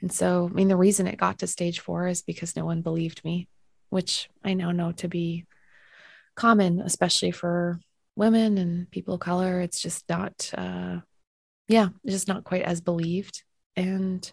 And 0.00 0.12
so, 0.12 0.48
I 0.50 0.54
mean, 0.54 0.68
the 0.68 0.76
reason 0.76 1.06
it 1.06 1.16
got 1.16 1.38
to 1.38 1.46
stage 1.46 1.80
four 1.80 2.08
is 2.08 2.22
because 2.22 2.56
no 2.56 2.64
one 2.64 2.82
believed 2.82 3.24
me, 3.24 3.48
which 3.88 4.28
I 4.44 4.54
now 4.54 4.72
know 4.72 4.92
to 4.92 5.08
be 5.08 5.46
common, 6.38 6.80
especially 6.80 7.32
for 7.32 7.80
women 8.14 8.58
and 8.58 8.88
people 8.90 9.14
of 9.14 9.20
color. 9.20 9.60
It's 9.60 9.80
just 9.80 10.08
not, 10.08 10.50
uh, 10.56 11.00
yeah, 11.66 11.88
just 12.06 12.28
not 12.28 12.44
quite 12.44 12.62
as 12.62 12.80
believed. 12.80 13.42
And 13.74 14.30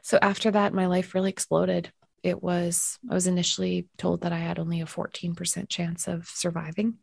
so 0.00 0.18
after 0.20 0.50
that, 0.50 0.72
my 0.72 0.86
life 0.86 1.14
really 1.14 1.28
exploded. 1.28 1.92
It 2.22 2.42
was, 2.42 2.98
I 3.10 3.14
was 3.14 3.26
initially 3.26 3.86
told 3.98 4.22
that 4.22 4.32
I 4.32 4.38
had 4.38 4.58
only 4.58 4.80
a 4.80 4.86
14% 4.86 5.68
chance 5.68 6.08
of 6.08 6.26
surviving. 6.26 6.94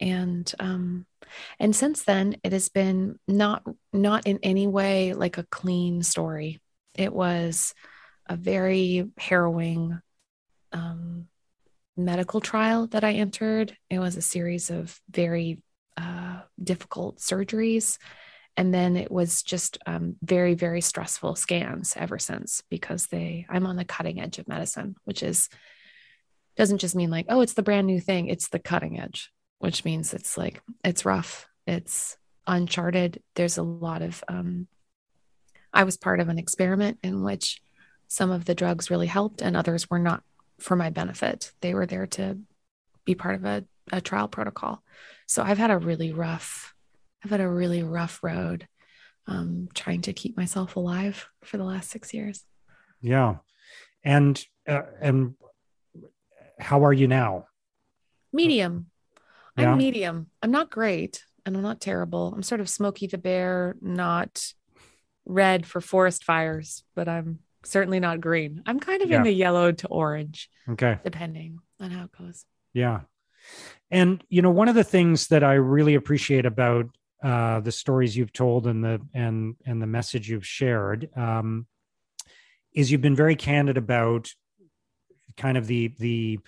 And, 0.00 0.50
um, 0.60 1.06
and 1.58 1.74
since 1.74 2.04
then 2.04 2.36
it 2.44 2.52
has 2.52 2.68
been 2.68 3.18
not, 3.26 3.64
not 3.92 4.28
in 4.28 4.38
any 4.44 4.68
way 4.68 5.14
like 5.14 5.36
a 5.36 5.46
clean 5.50 6.04
story. 6.04 6.60
It 6.94 7.12
was 7.12 7.74
a 8.26 8.36
very 8.36 9.10
harrowing, 9.18 10.00
um, 10.72 11.26
medical 11.98 12.40
trial 12.40 12.86
that 12.88 13.04
I 13.04 13.14
entered. 13.14 13.76
It 13.90 13.98
was 13.98 14.16
a 14.16 14.22
series 14.22 14.70
of 14.70 14.98
very 15.10 15.62
uh, 15.96 16.40
difficult 16.62 17.18
surgeries. 17.18 17.98
And 18.56 18.74
then 18.74 18.96
it 18.96 19.10
was 19.10 19.42
just 19.42 19.78
um, 19.86 20.16
very, 20.22 20.54
very 20.54 20.80
stressful 20.80 21.36
scans 21.36 21.94
ever 21.96 22.18
since 22.18 22.62
because 22.70 23.06
they, 23.06 23.46
I'm 23.48 23.66
on 23.66 23.76
the 23.76 23.84
cutting 23.84 24.20
edge 24.20 24.38
of 24.38 24.48
medicine, 24.48 24.96
which 25.04 25.22
is, 25.22 25.48
doesn't 26.56 26.78
just 26.78 26.96
mean 26.96 27.10
like, 27.10 27.26
oh, 27.28 27.40
it's 27.40 27.52
the 27.52 27.62
brand 27.62 27.86
new 27.86 28.00
thing. 28.00 28.26
It's 28.26 28.48
the 28.48 28.58
cutting 28.58 28.98
edge, 28.98 29.30
which 29.58 29.84
means 29.84 30.12
it's 30.12 30.36
like, 30.36 30.60
it's 30.84 31.04
rough. 31.04 31.46
It's 31.68 32.16
uncharted. 32.48 33.22
There's 33.36 33.58
a 33.58 33.62
lot 33.62 34.02
of, 34.02 34.24
um, 34.26 34.66
I 35.72 35.84
was 35.84 35.96
part 35.96 36.18
of 36.18 36.28
an 36.28 36.38
experiment 36.38 36.98
in 37.04 37.22
which 37.22 37.60
some 38.08 38.30
of 38.30 38.44
the 38.44 38.54
drugs 38.54 38.90
really 38.90 39.06
helped 39.06 39.40
and 39.40 39.56
others 39.56 39.88
were 39.88 39.98
not 39.98 40.24
for 40.58 40.76
my 40.76 40.90
benefit. 40.90 41.52
They 41.60 41.74
were 41.74 41.86
there 41.86 42.06
to 42.06 42.38
be 43.04 43.14
part 43.14 43.36
of 43.36 43.44
a, 43.44 43.64
a 43.92 44.00
trial 44.00 44.28
protocol. 44.28 44.82
So 45.26 45.42
I've 45.42 45.58
had 45.58 45.70
a 45.70 45.78
really 45.78 46.12
rough, 46.12 46.74
I've 47.24 47.30
had 47.30 47.40
a 47.40 47.48
really 47.48 47.82
rough 47.82 48.22
road 48.22 48.66
um, 49.26 49.68
trying 49.74 50.02
to 50.02 50.12
keep 50.12 50.36
myself 50.36 50.76
alive 50.76 51.28
for 51.44 51.58
the 51.58 51.64
last 51.64 51.90
six 51.90 52.12
years. 52.14 52.44
Yeah. 53.00 53.36
And 54.02 54.42
uh, 54.66 54.82
and 55.00 55.34
how 56.58 56.84
are 56.84 56.92
you 56.92 57.06
now? 57.06 57.46
Medium. 58.32 58.86
Yeah. 59.56 59.72
I'm 59.72 59.78
medium. 59.78 60.30
I'm 60.42 60.50
not 60.50 60.70
great 60.70 61.24
and 61.44 61.56
I'm 61.56 61.62
not 61.62 61.80
terrible. 61.80 62.32
I'm 62.34 62.42
sort 62.42 62.60
of 62.60 62.68
Smokey 62.68 63.06
the 63.06 63.18
Bear, 63.18 63.76
not 63.80 64.52
red 65.24 65.66
for 65.66 65.80
forest 65.80 66.24
fires, 66.24 66.84
but 66.94 67.08
I'm 67.08 67.40
certainly 67.68 68.00
not 68.00 68.20
green. 68.20 68.62
I'm 68.66 68.80
kind 68.80 69.02
of 69.02 69.10
Yeah. 69.10 69.18
in 69.18 69.22
the 69.24 69.32
yellow 69.32 69.72
to 69.72 69.88
orange, 69.88 70.50
Okay. 70.68 70.98
depending 71.04 71.58
on 71.80 71.90
how 71.90 72.04
it 72.04 72.12
goes. 72.18 72.44
Yeah. 72.72 73.02
And 73.90 74.22
you 74.28 74.42
know, 74.42 74.50
one 74.50 74.68
of 74.68 74.74
the 74.74 74.84
things 74.84 75.28
that 75.28 75.42
I 75.42 75.54
really 75.54 75.94
appreciate 75.94 76.46
about 76.46 76.86
uh, 77.22 77.60
the 77.60 77.72
stories 77.72 78.16
you've 78.16 78.32
told 78.32 78.66
and 78.66 78.84
the 78.84 79.00
and 79.14 79.56
and 79.66 79.82
the 79.82 79.86
message 79.86 80.28
you've 80.28 80.46
shared 80.46 81.08
um, 81.16 81.66
is 82.72 82.92
you've 82.92 83.00
been 83.00 83.16
very 83.16 83.34
candid 83.34 83.76
about 83.76 84.30
kind 85.36 85.56
of 85.56 85.66
the 85.66 85.88
the 85.98 86.38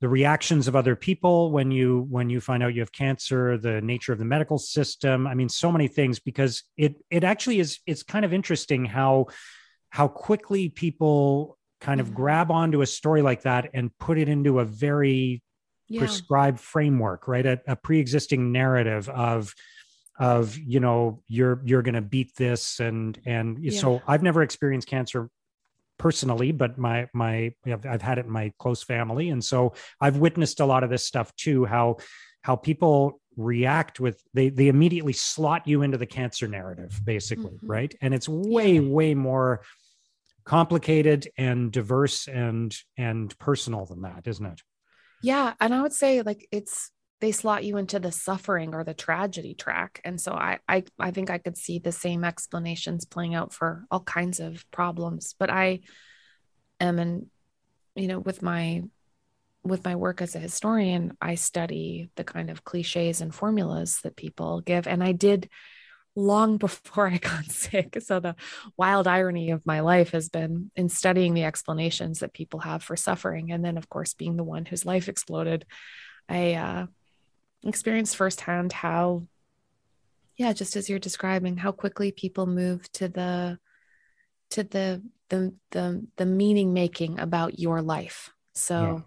the 0.00 0.08
reactions 0.08 0.66
of 0.68 0.74
other 0.76 0.96
people 0.96 1.50
when 1.52 1.70
you 1.70 2.06
when 2.10 2.28
you 2.28 2.40
find 2.40 2.62
out 2.62 2.74
you 2.74 2.80
have 2.80 2.92
cancer 2.92 3.56
the 3.56 3.80
nature 3.80 4.12
of 4.12 4.18
the 4.18 4.24
medical 4.24 4.58
system 4.58 5.26
i 5.26 5.34
mean 5.34 5.48
so 5.48 5.72
many 5.72 5.88
things 5.88 6.18
because 6.20 6.62
it 6.76 6.96
it 7.10 7.24
actually 7.24 7.58
is 7.58 7.78
it's 7.86 8.02
kind 8.02 8.24
of 8.24 8.32
interesting 8.32 8.84
how 8.84 9.26
how 9.94 10.08
quickly 10.08 10.68
people 10.68 11.56
kind 11.80 12.00
of 12.00 12.10
Mhm. 12.10 12.14
grab 12.14 12.50
onto 12.50 12.80
a 12.80 12.86
story 12.86 13.22
like 13.22 13.42
that 13.42 13.70
and 13.74 13.96
put 13.98 14.18
it 14.18 14.28
into 14.28 14.58
a 14.58 14.64
very 14.64 15.40
Yeah. 15.88 16.00
prescribed 16.00 16.58
framework 16.58 17.28
right 17.28 17.46
a, 17.46 17.60
a 17.68 17.76
pre-existing 17.76 18.50
narrative 18.50 19.08
of 19.08 19.54
of 20.18 20.58
you 20.58 20.80
know 20.80 21.22
you're 21.28 21.62
you're 21.64 21.82
going 21.82 21.94
to 21.94 22.00
beat 22.00 22.34
this 22.34 22.80
and 22.80 23.20
and 23.24 23.72
so 23.72 24.02
i've 24.08 24.22
never 24.22 24.42
experienced 24.42 24.88
cancer 24.88 25.30
personally 25.96 26.50
but 26.50 26.76
my 26.76 27.06
my 27.12 27.52
I've, 27.64 27.86
I've 27.86 28.02
had 28.02 28.18
it 28.18 28.24
in 28.26 28.32
my 28.32 28.52
close 28.58 28.82
family 28.82 29.28
and 29.30 29.44
so 29.44 29.74
i've 30.00 30.16
witnessed 30.16 30.58
a 30.58 30.66
lot 30.66 30.82
of 30.82 30.90
this 30.90 31.04
stuff 31.06 31.32
too 31.36 31.66
how 31.66 31.98
how 32.42 32.56
people 32.56 33.20
react 33.36 34.00
with 34.00 34.20
they 34.32 34.48
they 34.48 34.66
immediately 34.68 35.12
slot 35.12 35.68
you 35.68 35.82
into 35.82 35.98
the 35.98 36.06
cancer 36.06 36.48
narrative 36.48 37.00
basically 37.04 37.58
Mhm. 37.62 37.68
right 37.68 37.94
and 38.00 38.12
it's 38.12 38.28
way 38.28 38.80
way 38.80 39.14
more 39.14 39.60
complicated 40.44 41.28
and 41.38 41.72
diverse 41.72 42.28
and 42.28 42.76
and 42.96 43.38
personal 43.38 43.86
than 43.86 44.02
that 44.02 44.26
isn't 44.26 44.46
it 44.46 44.60
Yeah. 45.22 45.54
And 45.58 45.72
I 45.74 45.80
would 45.80 45.94
say 45.94 46.20
like 46.20 46.46
it's 46.52 46.90
they 47.20 47.32
slot 47.32 47.64
you 47.64 47.78
into 47.78 47.98
the 47.98 48.12
suffering 48.12 48.74
or 48.74 48.84
the 48.84 48.92
tragedy 48.92 49.54
track. 49.54 50.02
And 50.04 50.20
so 50.20 50.32
I 50.32 50.58
I 50.68 50.84
I 50.98 51.10
think 51.12 51.30
I 51.30 51.38
could 51.38 51.56
see 51.56 51.78
the 51.78 51.92
same 51.92 52.24
explanations 52.24 53.06
playing 53.06 53.34
out 53.34 53.54
for 53.54 53.86
all 53.90 54.00
kinds 54.00 54.40
of 54.40 54.70
problems. 54.70 55.34
But 55.38 55.48
I 55.48 55.80
am 56.78 56.98
and 56.98 57.26
you 57.94 58.08
know, 58.08 58.18
with 58.18 58.42
my 58.42 58.82
with 59.62 59.84
my 59.86 59.96
work 59.96 60.20
as 60.20 60.34
a 60.34 60.40
historian, 60.40 61.16
I 61.22 61.36
study 61.36 62.10
the 62.16 62.24
kind 62.24 62.50
of 62.50 62.64
cliches 62.64 63.22
and 63.22 63.34
formulas 63.34 64.00
that 64.02 64.16
people 64.16 64.60
give. 64.60 64.86
And 64.86 65.02
I 65.02 65.12
did 65.12 65.48
long 66.16 66.56
before 66.58 67.08
I 67.08 67.18
got 67.18 67.46
sick. 67.46 67.98
So 68.00 68.20
the 68.20 68.36
wild 68.76 69.06
irony 69.06 69.50
of 69.50 69.66
my 69.66 69.80
life 69.80 70.10
has 70.12 70.28
been 70.28 70.70
in 70.76 70.88
studying 70.88 71.34
the 71.34 71.44
explanations 71.44 72.20
that 72.20 72.32
people 72.32 72.60
have 72.60 72.82
for 72.82 72.96
suffering. 72.96 73.52
And 73.52 73.64
then, 73.64 73.76
of 73.76 73.88
course, 73.88 74.14
being 74.14 74.36
the 74.36 74.44
one 74.44 74.64
whose 74.64 74.86
life 74.86 75.08
exploded, 75.08 75.66
I 76.28 76.54
uh, 76.54 76.86
experienced 77.64 78.16
firsthand 78.16 78.72
how, 78.72 79.26
yeah, 80.36 80.52
just 80.52 80.76
as 80.76 80.88
you're 80.88 80.98
describing, 80.98 81.56
how 81.56 81.72
quickly 81.72 82.12
people 82.12 82.46
move 82.46 82.90
to 82.92 83.08
the 83.08 83.58
to 84.50 84.62
the 84.64 85.02
the 85.28 85.54
the, 85.70 86.06
the 86.16 86.26
meaning 86.26 86.72
making 86.72 87.18
about 87.18 87.58
your 87.58 87.82
life. 87.82 88.30
So 88.54 88.80
Yeah. 88.80 89.00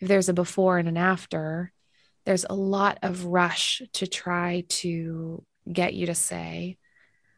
if 0.00 0.08
there's 0.08 0.28
a 0.28 0.34
before 0.34 0.78
and 0.78 0.88
an 0.88 0.96
after, 0.96 1.72
there's 2.24 2.44
a 2.48 2.54
lot 2.54 2.98
of 3.02 3.26
rush 3.26 3.82
to 3.94 4.06
try 4.06 4.64
to 4.68 5.44
get 5.70 5.94
you 5.94 6.06
to 6.06 6.14
say, 6.14 6.78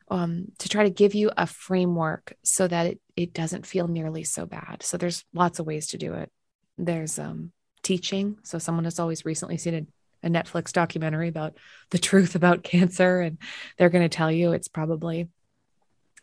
um, 0.09 0.53
to 0.59 0.69
try 0.69 0.85
to 0.85 0.91
give 0.91 1.15
you 1.15 1.31
a 1.37 1.47
framework 1.47 2.35
so 2.45 2.69
that 2.69 2.87
it, 2.87 3.01
it 3.17 3.33
doesn't 3.33 3.67
feel 3.67 3.89
nearly 3.89 4.25
so 4.25 4.47
bad. 4.47 4.83
So 4.83 4.97
there's 4.97 5.25
lots 5.35 5.59
of 5.59 5.67
ways 5.67 5.89
to 5.89 5.99
do 5.99 6.15
it. 6.15 6.31
There's 6.79 7.19
um, 7.19 7.53
teaching. 7.83 8.39
So 8.43 8.59
someone 8.59 8.85
has 8.85 8.99
always 8.99 9.25
recently 9.25 9.57
seen 9.57 9.75
a, 10.23 10.27
a 10.27 10.31
Netflix 10.31 10.73
documentary 10.73 11.29
about 11.29 11.57
the 11.91 11.99
truth 11.99 12.35
about 12.35 12.63
cancer, 12.63 13.21
and 13.21 13.39
they're 13.79 13.91
going 13.91 14.09
to 14.09 14.17
tell 14.17 14.31
you 14.31 14.53
it's 14.53 14.69
probably, 14.69 15.29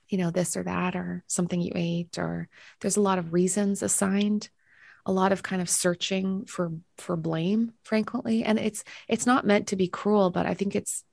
you 0.07 0.17
know, 0.17 0.31
this 0.31 0.55
or 0.55 0.63
that, 0.63 0.95
or 0.95 1.23
something 1.27 1.59
you 1.59 1.71
ate, 1.75 2.17
or 2.17 2.47
there's 2.79 2.97
a 2.97 3.01
lot 3.01 3.19
of 3.19 3.33
reasons 3.33 3.81
assigned 3.81 4.49
a 5.05 5.11
lot 5.11 5.33
of 5.33 5.43
kind 5.43 5.61
of 5.61 5.69
searching 5.69 6.45
for 6.45 6.71
for 6.97 7.17
blame 7.17 7.73
frequently 7.83 8.43
and 8.43 8.57
it's 8.57 8.85
it's 9.09 9.25
not 9.25 9.45
meant 9.45 9.67
to 9.67 9.75
be 9.75 9.87
cruel 9.87 10.29
but 10.29 10.45
i 10.45 10.53
think 10.53 10.75
it's 10.75 11.03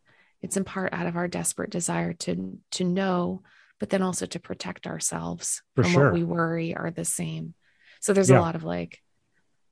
it's 0.42 0.56
in 0.56 0.64
part 0.64 0.92
out 0.92 1.06
of 1.06 1.16
our 1.16 1.28
desperate 1.28 1.70
desire 1.70 2.12
to 2.14 2.58
to 2.72 2.84
know 2.84 3.42
but 3.78 3.88
then 3.90 4.02
also 4.02 4.26
to 4.26 4.38
protect 4.38 4.86
ourselves 4.86 5.62
For 5.76 5.82
from 5.84 5.92
sure. 5.92 6.04
what 6.04 6.14
we 6.14 6.24
worry 6.24 6.74
are 6.74 6.90
the 6.90 7.04
same 7.04 7.54
so 8.00 8.12
there's 8.12 8.30
Yeah. 8.30 8.38
a 8.40 8.42
lot 8.42 8.54
of 8.56 8.64
like 8.64 8.98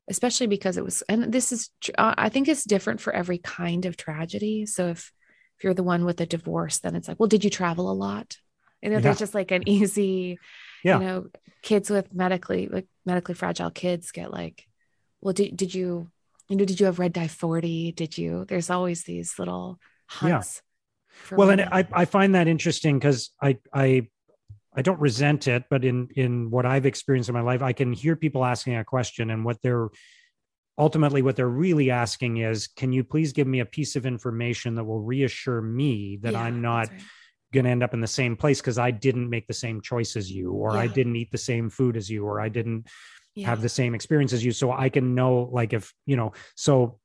especially 0.08 0.46
because 0.46 0.76
it 0.76 0.84
was 0.84 1.02
and 1.08 1.32
this 1.32 1.52
is 1.52 1.70
uh, 1.98 2.14
i 2.16 2.28
think 2.28 2.48
it's 2.48 2.64
different 2.64 3.00
for 3.00 3.12
every 3.12 3.38
kind 3.38 3.84
of 3.86 3.96
tragedy 3.96 4.66
so 4.66 4.88
if 4.88 5.12
if 5.58 5.64
you're 5.64 5.74
the 5.74 5.82
one 5.82 6.04
with 6.04 6.20
a 6.20 6.26
divorce 6.26 6.78
then 6.78 6.94
it's 6.96 7.08
like 7.08 7.18
well 7.20 7.28
did 7.28 7.44
you 7.44 7.50
travel 7.50 7.90
a 7.90 7.92
lot 7.92 8.36
you 8.82 8.88
know 8.90 8.96
Yeah. 8.96 9.00
there's 9.02 9.18
just 9.18 9.34
like 9.34 9.50
an 9.50 9.68
easy 9.68 10.38
Yeah. 10.84 10.98
you 11.00 11.04
know 11.04 11.26
kids 11.62 11.90
with 11.90 12.14
medically 12.14 12.68
like 12.68 12.86
medically 13.04 13.34
fragile 13.34 13.70
kids 13.70 14.12
get 14.12 14.30
like 14.32 14.66
well 15.20 15.34
did, 15.34 15.56
did 15.56 15.74
you 15.74 16.08
you 16.48 16.56
know 16.56 16.64
did 16.64 16.78
you 16.80 16.86
have 16.86 16.98
red 16.98 17.12
dye 17.12 17.28
40 17.28 17.92
did 17.92 18.16
you 18.16 18.44
there's 18.48 18.70
always 18.70 19.02
these 19.04 19.38
little. 19.38 19.78
Hunts 20.08 20.62
for 21.08 21.36
well 21.36 21.50
and 21.50 21.60
i 21.60 21.86
i 21.92 22.04
find 22.04 22.34
that 22.34 22.48
interesting 22.48 22.98
because 22.98 23.30
i 23.42 23.56
i 23.72 24.06
i 24.74 24.82
don't 24.82 25.00
resent 25.00 25.46
it 25.48 25.64
but 25.70 25.84
in 25.84 26.08
in 26.16 26.50
what 26.50 26.64
i've 26.66 26.86
experienced 26.86 27.28
in 27.28 27.34
my 27.34 27.40
life 27.40 27.62
i 27.62 27.72
can 27.72 27.92
hear 27.92 28.16
people 28.16 28.44
asking 28.44 28.76
a 28.76 28.84
question 28.84 29.30
and 29.30 29.44
what 29.44 29.60
they're 29.62 29.88
ultimately 30.78 31.22
what 31.22 31.34
they're 31.36 31.48
really 31.48 31.90
asking 31.90 32.38
is 32.38 32.68
can 32.68 32.92
you 32.92 33.02
please 33.02 33.32
give 33.32 33.46
me 33.46 33.60
a 33.60 33.64
piece 33.66 33.96
of 33.96 34.06
information 34.06 34.74
that 34.76 34.84
will 34.84 35.00
reassure 35.00 35.60
me 35.60 36.18
that 36.22 36.32
Yeah, 36.32 36.42
i'm 36.42 36.62
not 36.62 36.88
right. 36.88 37.00
going 37.52 37.64
to 37.64 37.70
end 37.70 37.82
up 37.82 37.94
in 37.94 38.00
the 38.00 38.06
same 38.06 38.36
place 38.36 38.60
because 38.60 38.78
i 38.78 38.90
didn't 38.90 39.28
make 39.28 39.46
the 39.48 39.54
same 39.54 39.80
choice 39.80 40.16
as 40.16 40.30
you 40.30 40.52
or 40.52 40.76
i 40.76 40.86
didn't 40.86 41.16
eat 41.16 41.30
the 41.32 41.38
same 41.38 41.68
food 41.68 41.96
as 41.96 42.08
you 42.08 42.24
or 42.24 42.40
i 42.40 42.48
didn't 42.48 42.86
yeah. 43.34 43.48
have 43.48 43.60
the 43.60 43.68
same 43.68 43.94
experience 43.94 44.32
as 44.32 44.44
you 44.44 44.52
so 44.52 44.70
i 44.70 44.88
can 44.88 45.14
know 45.14 45.48
like 45.52 45.72
if 45.72 45.92
you 46.06 46.16
know 46.16 46.32
so 46.54 47.00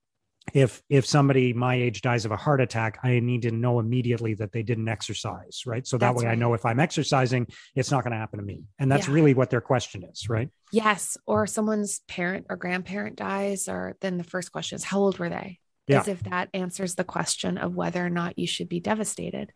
if 0.53 0.81
if 0.89 1.05
somebody 1.05 1.53
my 1.53 1.75
age 1.75 2.01
dies 2.01 2.25
of 2.25 2.31
a 2.31 2.35
heart 2.35 2.59
attack 2.59 2.99
i 3.03 3.19
need 3.19 3.43
to 3.43 3.51
know 3.51 3.79
immediately 3.79 4.33
that 4.33 4.51
they 4.51 4.61
didn't 4.61 4.89
exercise 4.89 5.63
right? 5.65 5.87
So 5.87 5.97
that 5.97 6.13
That's 6.13 6.23
way 6.23 6.29
i 6.29 6.35
know 6.35 6.53
if 6.53 6.65
i'm 6.65 6.81
exercising 6.81 7.47
it's 7.75 7.91
not 7.91 8.03
going 8.03 8.11
to 8.11 8.17
happen 8.17 8.39
to 8.39 8.45
me. 8.45 8.63
And 8.77 8.91
that's 8.91 9.07
Yeah. 9.07 9.13
really 9.13 9.33
what 9.33 9.49
their 9.49 9.61
question 9.61 10.03
is 10.03 10.27
right? 10.29 10.49
Yes 10.71 11.17
or 11.25 11.47
someone's 11.47 12.01
parent 12.07 12.47
or 12.49 12.57
grandparent 12.57 13.15
dies 13.15 13.69
or 13.69 13.95
then 14.01 14.17
the 14.17 14.23
first 14.23 14.51
question 14.51 14.75
is 14.75 14.83
how 14.83 14.99
old 14.99 15.17
were 15.17 15.29
they? 15.29 15.59
Yeah. 15.87 16.01
as 16.01 16.07
if 16.07 16.23
that 16.23 16.49
answers 16.53 16.95
the 16.95 17.03
question 17.03 17.57
of 17.57 17.75
whether 17.75 18.05
or 18.05 18.09
not 18.09 18.39
you 18.39 18.47
should 18.47 18.69
be 18.69 18.79
devastated. 18.79 19.51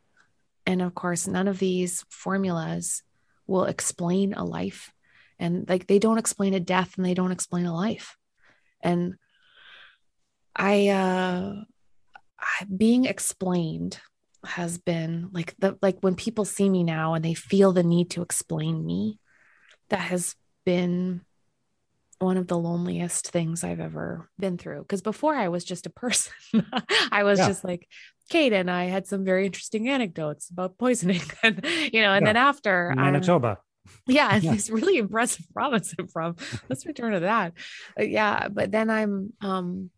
And 0.65 0.81
of 0.81 0.95
course 0.95 1.27
none 1.27 1.47
of 1.49 1.59
these 1.59 2.05
formulas 2.09 3.03
will 3.45 3.65
explain 3.65 4.33
a 4.33 4.43
life. 4.45 4.91
And 5.39 5.67
like 5.67 5.87
they 5.87 5.99
don't 5.99 6.17
explain 6.17 6.53
a 6.53 6.59
death 6.59 6.95
and 6.97 7.05
they 7.05 7.13
don't 7.13 7.31
explain 7.31 7.65
a 7.65 7.75
life. 7.75 8.15
And 8.81 9.15
i 10.57 10.87
uh 10.89 11.53
being 12.75 13.05
explained 13.05 13.99
has 14.45 14.77
been 14.77 15.29
like 15.31 15.55
the 15.59 15.77
like 15.81 15.97
when 16.01 16.15
people 16.15 16.45
see 16.45 16.69
me 16.69 16.83
now 16.83 17.13
and 17.13 17.23
they 17.23 17.33
feel 17.33 17.71
the 17.73 17.83
need 17.83 18.09
to 18.11 18.21
explain 18.21 18.85
me 18.85 19.19
that 19.89 19.99
has 19.99 20.35
been 20.65 21.21
one 22.19 22.37
of 22.37 22.47
the 22.47 22.57
loneliest 22.57 23.29
things 23.29 23.63
I've 23.63 23.79
ever 23.79 24.29
been 24.39 24.57
through. 24.57 24.81
Because 24.81 25.01
before 25.01 25.35
I 25.35 25.49
was 25.49 25.63
just 25.63 25.85
a 25.85 25.91
person, 25.91 26.33
I 27.11 27.23
was 27.23 27.39
Yeah. 27.39 27.47
just 27.47 27.63
like 27.63 27.87
Kate, 28.29 28.53
and 28.53 28.69
I 28.69 28.85
had 28.85 29.07
some 29.07 29.23
very 29.23 29.45
interesting 29.45 29.87
anecdotes 29.87 30.49
about 30.49 30.77
poisoning, 30.77 31.21
and 31.43 31.63
you 31.93 32.01
know, 32.01 32.13
and 32.13 32.25
Yeah. 32.25 32.33
then 32.33 32.37
after 32.37 32.93
manitoba 32.95 33.59
yeah, 34.07 34.29
and 34.31 34.43
Yeah. 34.43 34.51
this 34.53 34.69
really 34.69 34.97
impressive 34.97 35.45
province 35.53 35.93
I'm 35.97 36.07
from. 36.07 36.35
Let's 36.69 36.85
return 36.85 37.13
to 37.13 37.19
that. 37.21 37.53
Uh, 37.99 38.03
yeah, 38.03 38.47
but 38.47 38.71
then 38.71 38.89
I'm 38.89 39.33
um 39.41 39.91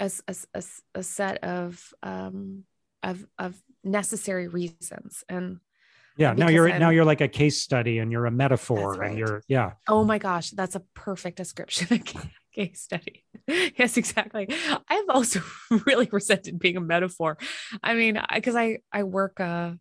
a, 0.00 0.10
a 0.54 0.62
a 0.94 1.02
set 1.02 1.44
of 1.44 1.94
um 2.02 2.64
of 3.02 3.24
of 3.38 3.60
necessary 3.84 4.48
reasons 4.48 5.24
and 5.28 5.60
yeah 6.16 6.32
now 6.32 6.48
you're 6.48 6.68
I'm- 6.68 6.80
now 6.80 6.90
you're 6.90 7.04
like 7.04 7.20
a 7.20 7.28
case 7.28 7.60
study 7.62 7.98
and 7.98 8.10
you're 8.10 8.26
a 8.26 8.30
metaphor 8.30 8.94
right. 8.94 9.10
and 9.10 9.18
you're 9.18 9.42
yeah 9.48 9.72
Oh 9.88 10.04
my 10.04 10.18
gosh, 10.18 10.50
that's 10.50 10.74
a 10.74 10.80
perfect 10.94 11.36
description 11.36 11.86
of 11.92 12.04
case 12.54 12.80
study. 12.82 13.24
yes, 13.46 13.96
exactly. 13.96 14.48
I've 14.88 15.08
also 15.08 15.40
really 15.86 16.08
resented 16.10 16.58
being 16.58 16.76
a 16.76 16.80
metaphor. 16.80 17.38
I 17.82 17.94
mean, 17.94 18.20
because 18.34 18.56
I, 18.56 18.78
I 18.92 19.04
work 19.04 19.40
uh 19.40 19.72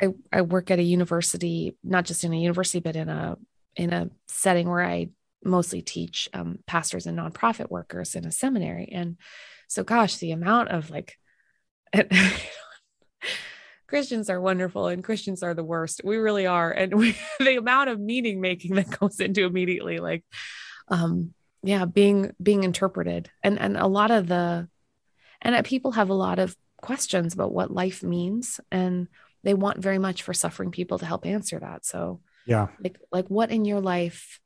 I, 0.00 0.08
I 0.32 0.42
work 0.42 0.70
at 0.70 0.78
a 0.80 0.82
university, 0.82 1.76
not 1.84 2.04
just 2.06 2.24
in 2.24 2.32
a 2.32 2.36
university, 2.38 2.80
but 2.80 2.96
in 2.96 3.08
a 3.08 3.36
in 3.76 3.92
a 3.92 4.10
setting 4.28 4.68
where 4.68 4.82
I 4.82 5.08
mostly 5.44 5.82
teach 5.82 6.28
um, 6.32 6.58
pastors 6.66 7.06
and 7.06 7.18
nonprofit 7.18 7.70
workers 7.70 8.14
in 8.14 8.24
a 8.26 8.32
seminary. 8.32 8.88
And 8.92 9.16
so, 9.68 9.84
gosh, 9.84 10.16
the 10.16 10.32
amount 10.32 10.68
of 10.70 10.90
like 10.90 11.18
Christians 13.86 14.30
are 14.30 14.40
wonderful 14.40 14.86
and 14.86 15.04
Christians 15.04 15.42
are 15.42 15.54
the 15.54 15.64
worst. 15.64 16.00
We 16.04 16.16
really 16.16 16.46
are. 16.46 16.70
And 16.70 16.94
we, 16.98 17.16
the 17.38 17.56
amount 17.56 17.90
of 17.90 18.00
meaning 18.00 18.40
making 18.40 18.74
that 18.76 18.90
goes 19.00 19.20
into 19.20 19.44
immediately 19.44 19.98
like 19.98 20.24
um 20.88 21.34
yeah, 21.64 21.84
being 21.84 22.32
being 22.42 22.64
interpreted. 22.64 23.30
And 23.42 23.58
and 23.58 23.76
a 23.76 23.86
lot 23.86 24.10
of 24.10 24.26
the 24.26 24.68
and 25.40 25.54
uh, 25.54 25.62
people 25.62 25.92
have 25.92 26.10
a 26.10 26.14
lot 26.14 26.38
of 26.38 26.56
questions 26.80 27.34
about 27.34 27.52
what 27.52 27.70
life 27.70 28.02
means 28.02 28.60
and 28.72 29.06
they 29.44 29.54
want 29.54 29.78
very 29.78 29.98
much 29.98 30.22
for 30.22 30.34
suffering 30.34 30.72
people 30.72 30.98
to 30.98 31.06
help 31.06 31.24
answer 31.24 31.60
that. 31.60 31.84
So 31.84 32.20
yeah 32.46 32.68
like 32.82 32.98
like 33.12 33.28
what 33.28 33.50
in 33.50 33.64
your 33.64 33.80
life 33.80 34.40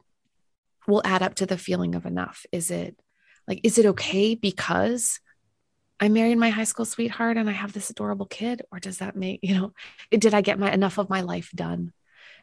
will 0.87 1.03
add 1.05 1.22
up 1.22 1.34
to 1.37 1.47
the 1.47 1.59
feeling 1.59 1.95
of 1.95 2.07
enough? 2.07 2.45
Is 2.53 2.70
it 2.70 2.97
like 3.49 3.61
is 3.62 3.78
it 3.78 3.87
okay 3.87 4.34
because 4.34 5.20
I 5.99 6.09
married 6.09 6.37
my 6.39 6.51
high 6.51 6.64
school 6.64 6.84
sweetheart 6.84 7.37
and 7.39 7.49
I 7.49 7.53
have 7.53 7.72
this 7.72 7.91
adorable 7.91 8.26
kid? 8.26 8.62
Or 8.70 8.78
does 8.78 8.99
that 8.99 9.16
make, 9.16 9.41
you 9.43 9.55
know, 9.55 9.72
did 10.11 10.34
I 10.34 10.43
get 10.43 10.59
my 10.59 10.70
enough 10.72 10.99
of 10.99 11.09
my 11.09 11.22
life 11.22 11.51
done? 11.55 11.93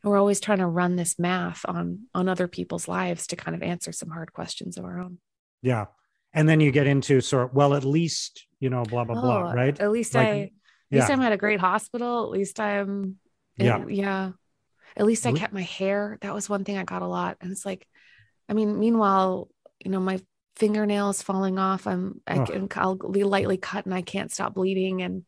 And 0.01 0.11
we're 0.11 0.17
always 0.17 0.39
trying 0.39 0.57
to 0.57 0.65
run 0.67 0.95
this 0.95 1.19
math 1.19 1.63
on 1.67 2.07
on 2.13 2.27
other 2.27 2.47
people's 2.47 2.87
lives 2.87 3.27
to 3.27 3.35
kind 3.35 3.55
of 3.55 3.61
answer 3.63 3.91
some 3.91 4.09
hard 4.09 4.33
questions 4.33 4.77
of 4.77 4.85
our 4.85 4.99
own. 4.99 5.19
yeah 5.61 5.85
and 6.33 6.49
then 6.49 6.59
you 6.59 6.71
get 6.71 6.87
into 6.87 7.21
sort 7.21 7.45
of 7.49 7.53
well 7.53 7.73
at 7.75 7.85
least 7.85 8.47
you 8.59 8.69
know 8.69 8.83
blah 8.83 9.03
blah 9.03 9.19
blah 9.21 9.49
Oh, 9.51 9.53
right 9.53 9.79
At 9.79 9.91
least 9.91 10.15
Like, 10.15 10.27
I 10.27 10.31
at 10.31 10.37
least 10.39 11.09
yeah 11.09 11.13
I'm 11.13 11.21
at 11.21 11.31
a 11.31 11.37
great 11.37 11.59
hospital. 11.59 12.23
At 12.25 12.31
least 12.31 12.59
I'm 12.59 13.17
Yeah. 13.57 13.85
yeah. 13.87 14.31
At 14.95 15.05
least 15.05 15.25
I 15.25 15.31
kept 15.31 15.53
my 15.53 15.61
hair. 15.61 16.17
That 16.21 16.33
was 16.33 16.49
one 16.49 16.63
thing 16.63 16.77
I 16.77 16.83
got 16.83 17.01
a 17.01 17.07
lot. 17.07 17.37
And 17.41 17.51
it's 17.51 17.65
like, 17.65 17.87
I 18.49 18.53
mean, 18.53 18.79
meanwhile, 18.79 19.49
you 19.79 19.91
know, 19.91 19.99
my 19.99 20.19
fingernails 20.55 21.21
falling 21.21 21.57
off. 21.57 21.87
I'm 21.87 22.21
I 22.27 22.39
Ugh. 22.39 22.47
can 22.47 22.69
I'll 22.75 22.95
be 22.95 23.23
lightly 23.23 23.57
cut 23.57 23.85
and 23.85 23.93
I 23.93 24.01
can't 24.01 24.31
stop 24.31 24.53
bleeding 24.53 25.01
and 25.01 25.23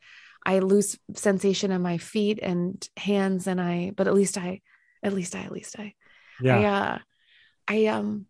I 0.45 0.59
lose 0.59 0.97
sensation 1.15 1.71
in 1.71 1.81
my 1.81 1.97
feet 1.97 2.39
and 2.41 2.87
hands 2.97 3.47
and 3.47 3.59
I 3.59 3.91
but 3.95 4.07
at 4.07 4.13
least 4.13 4.37
I 4.37 4.61
at 5.01 5.13
least 5.13 5.35
I 5.35 5.41
at 5.41 5.51
least 5.51 5.79
I 5.79 5.95
Yeah. 6.41 6.59
I 6.59 6.65
uh 6.65 6.97
I 7.67 7.85
um 7.87 8.27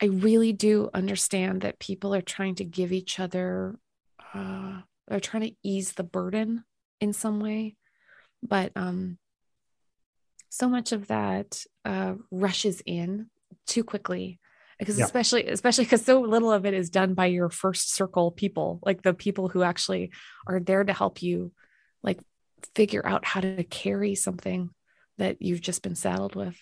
I 0.00 0.06
really 0.06 0.52
do 0.52 0.90
understand 0.92 1.62
that 1.62 1.78
people 1.78 2.14
are 2.14 2.20
trying 2.20 2.56
to 2.56 2.64
give 2.64 2.92
each 2.92 3.18
other 3.18 3.78
uh 4.34 4.80
they're 5.08 5.20
trying 5.20 5.44
to 5.44 5.56
ease 5.62 5.92
the 5.92 6.04
burden 6.04 6.64
in 7.00 7.12
some 7.12 7.40
way. 7.40 7.76
But 8.42 8.72
um 8.76 9.18
so 10.50 10.68
much 10.68 10.92
of 10.92 11.06
that 11.08 11.64
uh 11.86 12.14
rushes 12.30 12.82
in 12.84 13.30
too 13.66 13.84
quickly 13.84 14.38
because 14.78 14.98
Yeah. 14.98 15.04
especially 15.04 15.46
especially 15.46 15.84
because 15.84 16.04
so 16.04 16.20
little 16.20 16.52
of 16.52 16.66
it 16.66 16.74
is 16.74 16.90
done 16.90 17.14
by 17.14 17.26
your 17.26 17.48
first 17.48 17.94
circle 17.94 18.30
people 18.30 18.80
like 18.84 19.02
the 19.02 19.14
people 19.14 19.48
who 19.48 19.62
actually 19.62 20.12
are 20.46 20.60
there 20.60 20.84
to 20.84 20.92
help 20.92 21.22
you 21.22 21.52
like 22.02 22.20
figure 22.74 23.06
out 23.06 23.24
how 23.24 23.40
to 23.40 23.64
carry 23.64 24.14
something 24.14 24.70
that 25.18 25.40
you've 25.40 25.60
just 25.60 25.82
been 25.82 25.94
saddled 25.96 26.34
with 26.34 26.56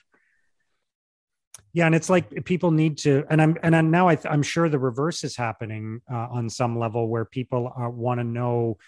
Yeah, 1.72 1.86
and 1.86 1.94
it's 1.94 2.08
like 2.08 2.44
people 2.44 2.70
need 2.70 2.98
to, 2.98 3.24
and 3.30 3.42
I'm 3.42 3.56
and 3.62 3.74
I'm 3.74 3.90
now 3.90 4.06
I 4.06 4.14
th- 4.14 4.32
I'm 4.32 4.44
sure 4.44 4.68
the 4.68 4.78
reverse 4.78 5.24
is 5.24 5.36
happening 5.36 6.02
uh, 6.10 6.28
on 6.30 6.48
some 6.48 6.78
level 6.78 7.08
where 7.08 7.24
people 7.24 7.72
are, 7.74 7.90
want 7.90 8.20
to 8.20 8.24
know 8.24 8.78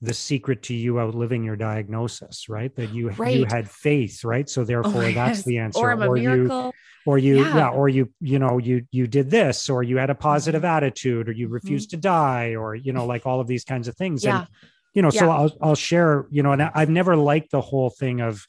the 0.00 0.14
secret 0.14 0.62
to 0.64 0.74
you 0.74 1.00
outliving 1.00 1.42
your 1.42 1.56
diagnosis, 1.56 2.48
right? 2.48 2.74
That 2.76 2.90
you 2.92 3.10
you 3.26 3.44
had 3.44 3.68
faith, 3.70 4.24
right? 4.24 4.48
So 4.48 4.64
therefore, 4.64 5.02
my 5.02 5.12
that's 5.12 5.40
goodness. 5.40 5.44
the 5.44 5.58
answer. 5.58 5.78
or 5.80 5.90
a 5.92 6.20
you 6.20 6.28
miracle 6.28 6.74
or 7.06 7.18
you 7.18 7.36
yeah. 7.44 7.56
Yeah. 7.56 7.68
or 7.70 7.88
you 7.88 8.12
you 8.20 8.38
know 8.38 8.58
you 8.58 8.86
you 8.92 9.06
did 9.06 9.30
this 9.30 9.68
or 9.70 9.82
you 9.82 9.96
had 9.98 10.10
a 10.10 10.14
positive 10.14 10.64
attitude 10.64 11.28
or 11.28 11.32
you 11.32 11.48
Mhm. 11.48 11.52
refused 11.52 11.90
to 11.90 11.96
die 11.96 12.54
or 12.54 12.74
you 12.74 12.92
know 12.92 13.06
like 13.06 13.24
all 13.26 13.40
of 13.40 13.46
these 13.46 13.64
kinds 13.64 13.88
of 13.88 13.96
things 13.96 14.24
yeah 14.24 14.40
and 14.40 14.48
you 14.94 15.02
know 15.02 15.10
so 15.10 15.30
I'll 15.30 15.50
I'll 15.62 15.74
share 15.74 16.26
you 16.30 16.42
know 16.42 16.52
and 16.52 16.62
I've 16.62 16.90
never 16.90 17.16
liked 17.16 17.50
the 17.50 17.60
whole 17.60 17.88
thing 17.90 18.20
of 18.20 18.44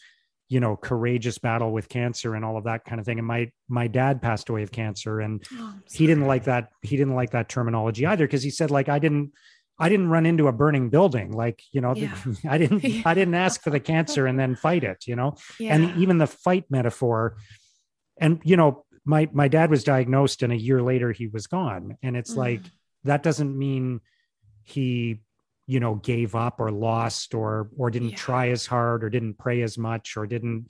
you 0.49 0.59
know 0.59 0.75
courageous 0.75 1.37
battle 1.37 1.71
with 1.71 1.87
cancer 1.89 2.33
and 2.35 2.43
all 2.43 2.57
of 2.57 2.63
that 2.65 2.83
kind 2.85 2.99
of 2.99 3.05
thing 3.05 3.17
and 3.19 3.27
my 3.27 3.51
my 3.69 3.87
dad 3.87 4.21
passed 4.21 4.49
away 4.49 4.63
of 4.63 4.71
cancer 4.71 5.19
and 5.19 5.43
Oh, 5.53 5.73
he 5.91 6.05
didn't 6.07 6.25
like 6.25 6.45
that 6.45 6.69
he 6.81 6.97
didn't 6.97 7.15
like 7.15 7.31
that 7.31 7.49
terminology 7.49 8.05
either 8.05 8.25
because 8.25 8.43
he 8.43 8.49
said 8.49 8.71
like 8.71 8.89
I 8.89 8.99
didn't 8.99 9.31
I 9.79 9.89
didn't 9.89 10.09
run 10.09 10.25
into 10.25 10.47
a 10.47 10.51
burning 10.51 10.89
building 10.89 11.31
like 11.31 11.61
you 11.71 11.81
know 11.81 11.93
Yeah. 11.95 12.15
I 12.49 12.57
didn't 12.57 12.83
Yeah. 12.83 13.01
I 13.11 13.13
didn't 13.13 13.35
ask 13.35 13.61
for 13.61 13.69
the 13.69 13.79
cancer 13.79 14.27
and 14.27 14.37
then 14.39 14.55
fight 14.55 14.83
it 14.83 15.05
you 15.07 15.15
know 15.15 15.35
yeah. 15.59 15.73
and 15.75 15.97
even 15.97 16.17
the 16.17 16.27
fight 16.27 16.65
metaphor 16.69 17.37
and 18.17 18.41
you 18.43 18.57
know 18.57 18.85
my 19.05 19.29
my 19.31 19.47
dad 19.47 19.69
was 19.69 19.83
diagnosed 19.83 20.43
and 20.43 20.51
a 20.53 20.57
year 20.57 20.81
later 20.81 21.11
he 21.11 21.27
was 21.27 21.47
gone 21.47 21.97
and 22.03 22.15
it's 22.17 22.35
like 22.35 22.61
Mm. 22.61 22.71
that 23.05 23.23
doesn't 23.23 23.57
mean 23.57 24.01
he 24.63 25.21
you 25.67 25.79
know 25.79 25.95
gave 25.95 26.35
up 26.35 26.59
or 26.59 26.71
lost 26.71 27.33
or 27.33 27.69
or 27.77 27.89
didn't 27.89 28.15
try 28.17 28.49
as 28.49 28.65
hard 28.65 29.03
or 29.03 29.09
didn't 29.09 29.35
pray 29.37 29.61
as 29.61 29.77
much 29.77 30.17
or 30.17 30.25
didn't 30.27 30.67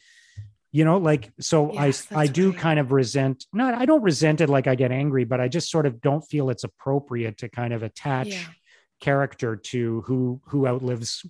you 0.71 0.85
know 0.85 0.97
like 0.97 1.31
so 1.39 1.73
Yes, 1.73 2.05
i 2.11 2.21
i 2.21 2.27
do 2.27 2.51
right. 2.51 2.59
kind 2.59 2.79
of 2.79 2.91
resent 2.91 3.45
no 3.51 3.65
i 3.73 3.85
don't 3.85 4.03
resent 4.03 4.41
it 4.41 4.49
like 4.49 4.67
i 4.67 4.75
get 4.75 4.91
angry 4.91 5.23
but 5.23 5.39
i 5.41 5.47
just 5.47 5.71
sort 5.71 5.85
of 5.87 5.99
don't 6.01 6.21
feel 6.21 6.49
it's 6.51 6.63
appropriate 6.63 7.37
to 7.39 7.49
kind 7.49 7.73
of 7.73 7.81
attach. 7.81 8.27
Character 8.99 9.55
to 9.55 10.01
who 10.01 10.41
who 10.45 10.67
outlives 10.67 11.25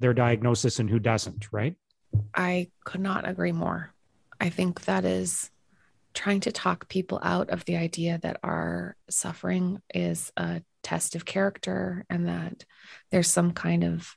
their 0.00 0.14
diagnosis 0.14 0.78
and 0.78 0.88
who 0.88 0.98
doesn't 0.98 1.48
right 1.52 1.76
I 2.34 2.70
could 2.84 3.00
not 3.00 3.28
agree 3.28 3.52
more. 3.52 3.92
I 4.40 4.50
think 4.50 4.84
that 4.84 5.04
is 5.04 5.50
trying 6.14 6.40
to 6.40 6.52
talk 6.52 6.88
people 6.88 7.20
out 7.22 7.50
of 7.50 7.64
the 7.64 7.76
idea 7.76 8.18
that 8.22 8.40
our 8.42 8.96
suffering 9.10 9.80
is 9.94 10.32
a 10.36 10.62
test 10.82 11.14
of 11.14 11.24
character 11.24 12.04
and 12.08 12.28
that 12.28 12.64
there's 13.10 13.30
some 13.30 13.52
kind 13.52 13.84
of 13.84 14.16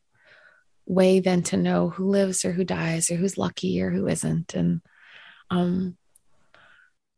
way 0.86 1.20
then 1.20 1.44
to 1.44 1.58
know 1.58 1.90
who 1.90 2.10
lives 2.10 2.44
or 2.44 2.52
who 2.52 2.64
dies 2.64 3.12
or 3.12 3.16
who's 3.16 3.38
lucky 3.38 3.82
or 3.82 3.92
who 3.92 4.08
isn't. 4.08 4.54
And 4.54 4.82
um 5.50 5.98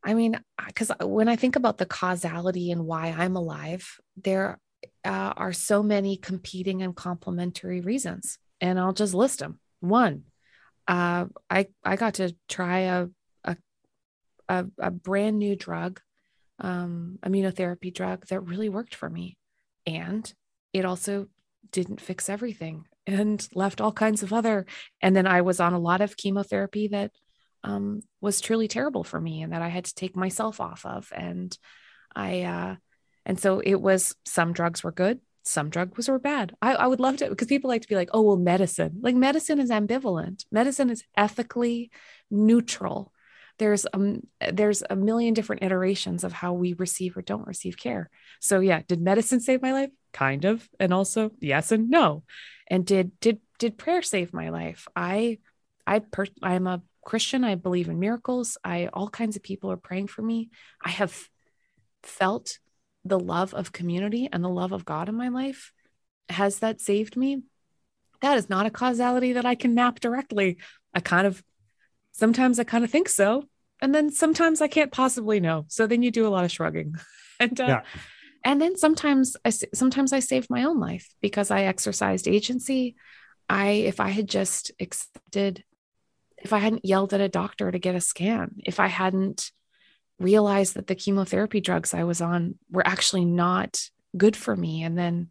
I 0.05 0.15
mean, 0.15 0.37
because 0.67 0.91
when 0.99 1.29
I 1.29 1.37
think 1.37 1.55
about 1.55 1.77
the 1.77 1.85
causality 1.85 2.71
and 2.71 2.85
why 2.85 3.15
I'm 3.17 3.37
alive, 3.37 4.01
there 4.21 4.59
uh, 5.05 5.33
are 5.35 5.53
so 5.53 5.83
many 5.83 6.17
competing 6.17 6.81
and 6.81 6.95
complementary 6.95 7.81
reasons, 7.81 8.37
and 8.61 8.79
I'll 8.79 8.93
just 8.93 9.13
list 9.13 9.39
them. 9.39 9.59
One, 9.79 10.23
uh, 10.87 11.25
I 11.49 11.67
I 11.83 11.95
got 11.95 12.15
to 12.15 12.35
try 12.47 12.79
a 12.79 13.07
a 13.43 13.57
a, 14.47 14.65
a 14.79 14.91
brand 14.91 15.39
new 15.39 15.55
drug, 15.55 15.99
um, 16.59 17.19
immunotherapy 17.25 17.93
drug 17.93 18.25
that 18.27 18.41
really 18.41 18.69
worked 18.69 18.95
for 18.95 19.09
me, 19.09 19.37
and 19.85 20.31
it 20.71 20.85
also 20.85 21.27
didn't 21.71 22.01
fix 22.01 22.29
everything 22.29 22.85
and 23.05 23.47
left 23.55 23.81
all 23.81 23.91
kinds 23.91 24.23
of 24.23 24.33
other. 24.33 24.65
And 25.01 25.15
then 25.15 25.27
I 25.27 25.41
was 25.41 25.59
on 25.59 25.73
a 25.73 25.79
lot 25.79 26.01
of 26.01 26.17
chemotherapy 26.17 26.89
that 26.89 27.11
um, 27.63 28.01
was 28.21 28.41
truly 28.41 28.67
terrible 28.67 29.03
for 29.03 29.19
me, 29.19 29.41
and 29.41 29.51
that 29.53 29.61
I 29.61 29.69
had 29.69 29.85
to 29.85 29.95
take 29.95 30.15
myself 30.15 30.61
off 30.61 30.85
of. 30.85 31.11
And 31.13 31.57
I 32.15 32.43
uh, 32.43 32.75
and 33.25 33.39
so 33.39 33.59
it 33.59 33.75
was 33.75 34.15
some 34.25 34.53
drugs 34.53 34.83
were 34.83 34.91
good, 34.91 35.19
some 35.43 35.69
drugs 35.69 36.07
were 36.07 36.19
bad. 36.19 36.55
I, 36.61 36.75
I 36.75 36.87
would 36.87 36.99
love 36.99 37.17
to 37.17 37.29
because 37.29 37.47
people 37.47 37.69
like 37.69 37.81
to 37.81 37.87
be 37.87 37.95
like, 37.95 38.09
oh, 38.13 38.21
well, 38.21 38.37
medicine. 38.37 38.99
Like 39.01 39.15
medicine 39.15 39.59
is 39.59 39.69
ambivalent. 39.69 40.45
Medicine 40.51 40.89
is 40.89 41.03
ethically 41.15 41.91
neutral. 42.31 43.11
There's 43.59 43.85
um 43.93 44.21
there's 44.51 44.83
a 44.89 44.95
million 44.95 45.33
different 45.33 45.63
iterations 45.63 46.23
of 46.23 46.33
how 46.33 46.53
we 46.53 46.73
receive 46.73 47.15
or 47.15 47.21
don't 47.21 47.45
receive 47.45 47.77
care. 47.77 48.09
So 48.39 48.59
yeah, 48.61 48.81
did 48.87 49.01
medicine 49.01 49.41
save 49.41 49.61
my 49.61 49.73
life? 49.73 49.91
Kind 50.11 50.45
of. 50.45 50.67
And 50.79 50.93
also 50.93 51.31
yes 51.39 51.71
and 51.71 51.89
no. 51.89 52.23
And 52.67 52.85
did 52.85 53.11
did 53.19 53.39
did 53.59 53.77
prayer 53.77 54.01
save 54.01 54.33
my 54.33 54.49
life? 54.49 54.87
I 54.95 55.37
I 55.85 55.99
per, 55.99 56.25
I'm 56.41 56.65
a 56.65 56.81
Christian. 57.05 57.43
I 57.43 57.55
believe 57.55 57.89
in 57.89 57.99
miracles. 57.99 58.57
I 58.63 58.87
all 58.87 59.09
kinds 59.09 59.35
of 59.35 59.43
people 59.43 59.71
are 59.71 59.77
praying 59.77 60.07
for 60.07 60.21
me. 60.21 60.49
I 60.83 60.89
have 60.89 61.15
felt 62.01 62.57
the 63.05 63.19
love 63.19 63.53
of 63.53 63.71
community 63.71 64.29
and 64.31 64.43
the 64.43 64.49
love 64.49 64.71
of 64.71 64.85
God 64.85 65.09
in 65.09 65.15
my 65.15 65.29
life. 65.29 65.73
Has 66.29 66.59
that 66.59 66.81
saved 66.81 67.17
me? 67.17 67.43
That 68.21 68.37
is 68.37 68.49
not 68.49 68.65
a 68.65 68.71
causality 68.71 69.33
that 69.33 69.45
I 69.45 69.55
can 69.55 69.75
map 69.75 69.99
directly. 69.99 70.57
I 70.93 71.01
kind 71.01 71.27
of 71.27 71.43
sometimes 72.11 72.59
I 72.59 72.63
kind 72.63 72.83
of 72.83 72.91
think 72.91 73.09
so. 73.09 73.43
And 73.81 73.93
then 73.93 74.11
sometimes 74.11 74.61
I 74.61 74.67
can't 74.67 74.91
possibly 74.91 75.39
know. 75.39 75.65
So 75.67 75.87
then 75.87 76.03
you 76.03 76.11
do 76.11 76.25
a 76.25 76.29
lot 76.29 76.45
of 76.45 76.51
shrugging. 76.51 76.95
And 77.39 77.59
uh, 77.59 77.65
Yeah. 77.67 77.81
and 78.45 78.61
then 78.61 78.77
sometimes 78.77 79.35
I 79.43 79.49
sometimes 79.49 80.13
I 80.13 80.19
saved 80.19 80.49
my 80.51 80.63
own 80.63 80.79
life 80.79 81.09
because 81.19 81.49
I 81.49 81.63
exercised 81.63 82.27
agency. 82.27 82.95
I 83.49 83.69
if 83.69 83.99
I 83.99 84.09
had 84.09 84.29
just 84.29 84.71
accepted 84.79 85.63
if 86.37 86.53
I 86.53 86.59
hadn't 86.59 86.85
yelled 86.85 87.13
at 87.13 87.21
a 87.21 87.27
doctor 87.27 87.71
to 87.71 87.79
get 87.79 87.95
a 87.95 88.01
scan, 88.01 88.55
if 88.59 88.79
I 88.79 88.87
hadn't 88.87 89.51
realized 90.19 90.75
that 90.75 90.87
the 90.87 90.95
chemotherapy 90.95 91.61
drugs 91.61 91.93
I 91.93 92.03
was 92.03 92.21
on 92.21 92.55
were 92.71 92.85
actually 92.85 93.25
not 93.25 93.89
good 94.15 94.35
for 94.35 94.55
me 94.55 94.83
and 94.83 94.97
then 94.97 95.29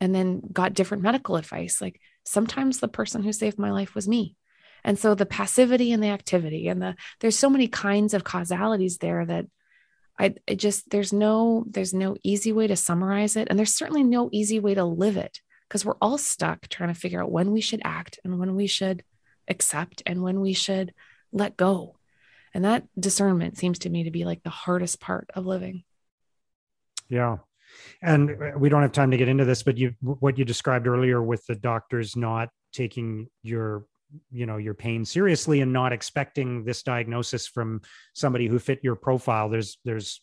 and 0.00 0.14
then 0.14 0.40
got 0.52 0.72
different 0.74 1.02
medical 1.02 1.36
advice. 1.36 1.80
Like 1.80 2.00
sometimes 2.24 2.80
the 2.80 2.88
person 2.88 3.22
who 3.22 3.32
saved 3.32 3.58
my 3.58 3.70
life 3.70 3.94
was 3.94 4.08
me. 4.08 4.36
And 4.82 4.98
so 4.98 5.14
the 5.14 5.26
passivity 5.26 5.92
and 5.92 6.02
the 6.02 6.08
activity 6.08 6.68
and 6.68 6.80
the 6.80 6.96
there's 7.20 7.38
so 7.38 7.50
many 7.50 7.68
kinds 7.68 8.14
of 8.14 8.24
causalities 8.24 8.98
there 8.98 9.26
that 9.26 9.46
I 10.18 10.34
just 10.54 10.90
there's 10.90 11.12
no 11.12 11.64
there's 11.68 11.94
no 11.94 12.16
easy 12.22 12.52
way 12.52 12.66
to 12.66 12.76
summarize 12.76 13.36
it. 13.36 13.48
And 13.48 13.58
there's 13.58 13.74
certainly 13.74 14.04
no 14.04 14.28
easy 14.32 14.58
way 14.60 14.74
to 14.74 14.84
live 14.84 15.16
it 15.16 15.40
because 15.68 15.84
we're 15.84 15.94
all 16.00 16.18
stuck 16.18 16.68
trying 16.68 16.92
to 16.92 16.98
figure 16.98 17.22
out 17.22 17.30
when 17.30 17.52
we 17.52 17.60
should 17.60 17.80
act 17.84 18.18
and 18.24 18.38
when 18.38 18.54
we 18.54 18.66
should 18.66 19.02
accept 19.48 20.02
and 20.06 20.22
when 20.22 20.40
we 20.40 20.52
should 20.52 20.92
let 21.32 21.56
go 21.56 21.96
and 22.54 22.64
that 22.64 22.84
discernment 22.98 23.58
seems 23.58 23.78
to 23.80 23.90
me 23.90 24.04
to 24.04 24.10
be 24.10 24.24
like 24.24 24.42
the 24.42 24.50
hardest 24.50 25.00
part 25.00 25.30
of 25.34 25.46
living. 25.46 25.84
Yeah. 27.08 27.38
And 28.02 28.30
uh, 28.30 28.58
we 28.58 28.68
don't 28.68 28.82
have 28.82 28.92
time 28.92 29.12
to 29.12 29.16
get 29.16 29.28
into 29.28 29.44
this, 29.44 29.62
but 29.62 29.78
you 29.78 29.94
what 30.00 30.38
you 30.38 30.44
described 30.44 30.86
earlier 30.86 31.22
with 31.22 31.44
the 31.46 31.54
doctors 31.54 32.16
not 32.16 32.50
taking 32.72 33.28
your 33.42 33.84
you 34.32 34.44
know 34.46 34.56
your 34.56 34.74
pain 34.74 35.04
seriously 35.04 35.60
and 35.60 35.72
not 35.72 35.92
expecting 35.92 36.64
this 36.64 36.82
diagnosis 36.82 37.46
from 37.46 37.80
somebody 38.12 38.48
who 38.48 38.58
fit 38.58 38.80
your 38.82 38.96
profile 38.96 39.48
there's 39.48 39.78
there's 39.84 40.20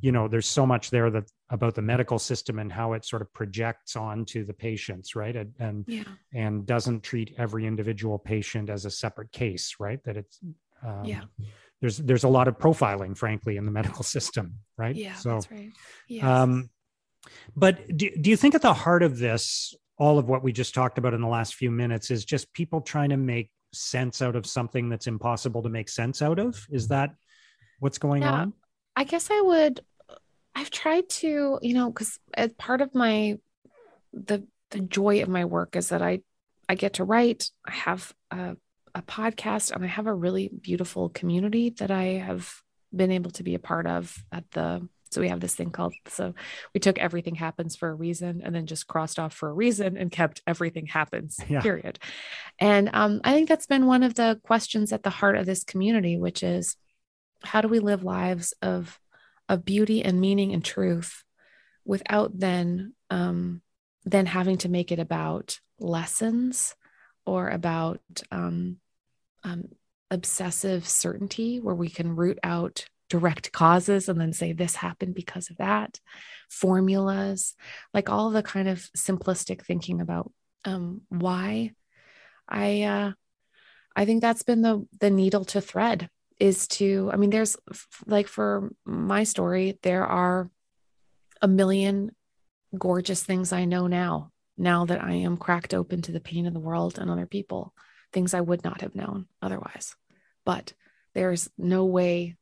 you 0.00 0.12
know 0.12 0.28
there's 0.28 0.46
so 0.46 0.66
much 0.66 0.90
there 0.90 1.10
that 1.10 1.24
about 1.50 1.74
the 1.74 1.82
medical 1.82 2.18
system 2.18 2.58
and 2.58 2.72
how 2.72 2.92
it 2.92 3.04
sort 3.04 3.22
of 3.22 3.32
projects 3.32 3.96
onto 3.96 4.44
the 4.44 4.52
patients 4.52 5.16
right? 5.16 5.36
And 5.36 5.52
and, 5.58 5.84
yeah. 5.88 6.04
and 6.34 6.66
doesn't 6.66 7.02
treat 7.02 7.34
every 7.38 7.66
individual 7.66 8.18
patient 8.18 8.70
as 8.70 8.84
a 8.84 8.90
separate 8.90 9.32
case 9.32 9.76
right? 9.80 10.02
That 10.04 10.16
it's 10.16 10.40
um, 10.86 11.04
Yeah. 11.04 11.22
there's 11.80 11.98
there's 11.98 12.24
a 12.24 12.28
lot 12.28 12.48
of 12.48 12.58
profiling 12.58 13.16
frankly 13.16 13.56
in 13.56 13.64
the 13.64 13.70
medical 13.80 14.02
system 14.04 14.54
right 14.76 14.94
yeah 14.96 15.14
so 15.14 15.30
that's 15.34 15.50
right 15.50 15.72
yes. 16.08 16.24
um, 16.24 16.70
but 17.56 17.96
do, 17.96 18.10
do 18.20 18.30
you 18.30 18.36
think 18.36 18.54
at 18.54 18.62
the 18.62 18.72
heart 18.72 19.02
of 19.02 19.18
this, 19.18 19.74
all 19.98 20.18
of 20.18 20.28
what 20.28 20.42
we 20.42 20.52
just 20.52 20.72
talked 20.74 20.96
about 20.98 21.12
in 21.12 21.20
the 21.20 21.26
last 21.28 21.56
few 21.56 21.70
minutes 21.70 22.10
is 22.10 22.24
just 22.24 22.50
people 22.54 22.80
trying 22.80 23.10
to 23.10 23.16
make 23.18 23.50
sense 23.74 24.22
out 24.22 24.34
of 24.36 24.46
something 24.46 24.88
that's 24.88 25.06
impossible 25.06 25.62
to 25.64 25.68
make 25.68 25.88
sense 25.90 26.22
out 26.22 26.38
of? 26.38 26.66
Is 26.70 26.88
that 26.88 27.10
what's 27.80 27.98
going 27.98 28.22
Yeah. 28.22 28.32
on? 28.32 28.52
I 28.96 29.04
guess 29.04 29.30
I 29.30 29.40
would 29.42 29.80
I've 30.54 30.70
tried 30.70 31.08
to, 31.20 31.58
you 31.60 31.74
know, 31.74 31.90
because 31.90 32.18
as 32.34 32.52
part 32.54 32.80
of 32.80 32.94
my 32.94 33.38
the 34.12 34.46
the 34.70 34.80
joy 34.80 35.20
of 35.22 35.28
my 35.28 35.44
work 35.44 35.76
is 35.76 35.88
that 35.90 36.00
I 36.02 36.20
I 36.68 36.76
get 36.76 36.94
to 36.94 37.04
write. 37.04 37.50
I 37.66 37.72
have 37.72 38.14
a, 38.30 38.56
a 38.94 39.02
podcast, 39.02 39.72
and 39.72 39.84
I 39.84 39.88
have 39.88 40.06
a 40.06 40.14
really 40.14 40.48
beautiful 40.48 41.08
community 41.08 41.70
that 41.78 41.90
I 41.90 42.04
have 42.04 42.52
been 42.94 43.10
able 43.10 43.30
to 43.32 43.42
be 43.42 43.54
a 43.54 43.58
part 43.58 43.86
of 43.86 44.16
at 44.32 44.50
the 44.52 44.88
so 45.10 45.20
we 45.20 45.28
have 45.28 45.40
this 45.40 45.54
thing 45.54 45.70
called 45.70 45.94
so 46.06 46.34
we 46.74 46.80
took 46.80 46.98
everything 46.98 47.34
happens 47.34 47.76
for 47.76 47.88
a 47.88 47.94
reason 47.94 48.42
and 48.44 48.54
then 48.54 48.66
just 48.66 48.86
crossed 48.86 49.18
off 49.18 49.34
for 49.34 49.48
a 49.48 49.52
reason 49.54 49.96
and 49.96 50.10
kept 50.10 50.42
everything 50.46 50.86
happens 50.86 51.38
yeah. 51.48 51.60
period 51.60 51.98
and 52.58 52.90
um, 52.92 53.20
i 53.24 53.32
think 53.32 53.48
that's 53.48 53.66
been 53.66 53.86
one 53.86 54.02
of 54.02 54.14
the 54.14 54.40
questions 54.42 54.92
at 54.92 55.02
the 55.02 55.10
heart 55.10 55.36
of 55.36 55.46
this 55.46 55.64
community 55.64 56.18
which 56.18 56.42
is 56.42 56.76
how 57.42 57.60
do 57.60 57.68
we 57.68 57.78
live 57.78 58.02
lives 58.02 58.52
of 58.62 58.98
of 59.48 59.64
beauty 59.64 60.04
and 60.04 60.20
meaning 60.20 60.52
and 60.52 60.64
truth 60.64 61.24
without 61.84 62.38
then 62.38 62.94
um, 63.10 63.62
then 64.04 64.26
having 64.26 64.58
to 64.58 64.68
make 64.68 64.92
it 64.92 64.98
about 64.98 65.58
lessons 65.78 66.74
or 67.28 67.50
about 67.50 68.00
um, 68.30 68.78
um, 69.44 69.68
obsessive 70.10 70.88
certainty 70.88 71.60
where 71.60 71.74
we 71.74 71.90
can 71.90 72.16
root 72.16 72.38
out 72.42 72.86
direct 73.10 73.52
causes 73.52 74.08
and 74.08 74.18
then 74.18 74.32
say 74.32 74.52
this 74.52 74.76
happened 74.76 75.14
because 75.14 75.50
of 75.50 75.58
that 75.58 76.00
formulas 76.48 77.54
like 77.92 78.08
all 78.08 78.30
the 78.30 78.42
kind 78.42 78.68
of 78.68 78.78
simplistic 78.96 79.62
thinking 79.62 80.00
about 80.00 80.32
um, 80.64 81.02
why 81.10 81.70
i 82.48 82.82
uh, 82.82 83.12
i 83.94 84.04
think 84.06 84.22
that's 84.22 84.42
been 84.42 84.62
the 84.62 84.86
the 85.00 85.10
needle 85.10 85.44
to 85.44 85.60
thread 85.60 86.08
is 86.40 86.66
to 86.66 87.10
i 87.12 87.16
mean 87.16 87.30
there's 87.30 87.56
like 88.06 88.26
for 88.26 88.70
my 88.86 89.24
story 89.24 89.78
there 89.82 90.06
are 90.06 90.50
a 91.42 91.48
million 91.48 92.10
gorgeous 92.78 93.22
things 93.22 93.52
i 93.52 93.64
know 93.66 93.86
now 93.86 94.30
now 94.58 94.84
that 94.84 95.02
i 95.02 95.12
am 95.12 95.36
cracked 95.36 95.74
open 95.74 96.02
to 96.02 96.12
the 96.12 96.20
pain 96.20 96.46
of 96.46 96.54
the 96.54 96.60
world 96.60 96.98
and 96.98 97.10
other 97.10 97.26
people 97.26 97.74
things 98.12 98.34
i 98.34 98.40
would 98.40 98.64
not 98.64 98.80
have 98.80 98.94
known 98.94 99.26
otherwise 99.42 99.94
but 100.44 100.72
there's 101.14 101.50
no 101.58 101.84
way 101.84 102.36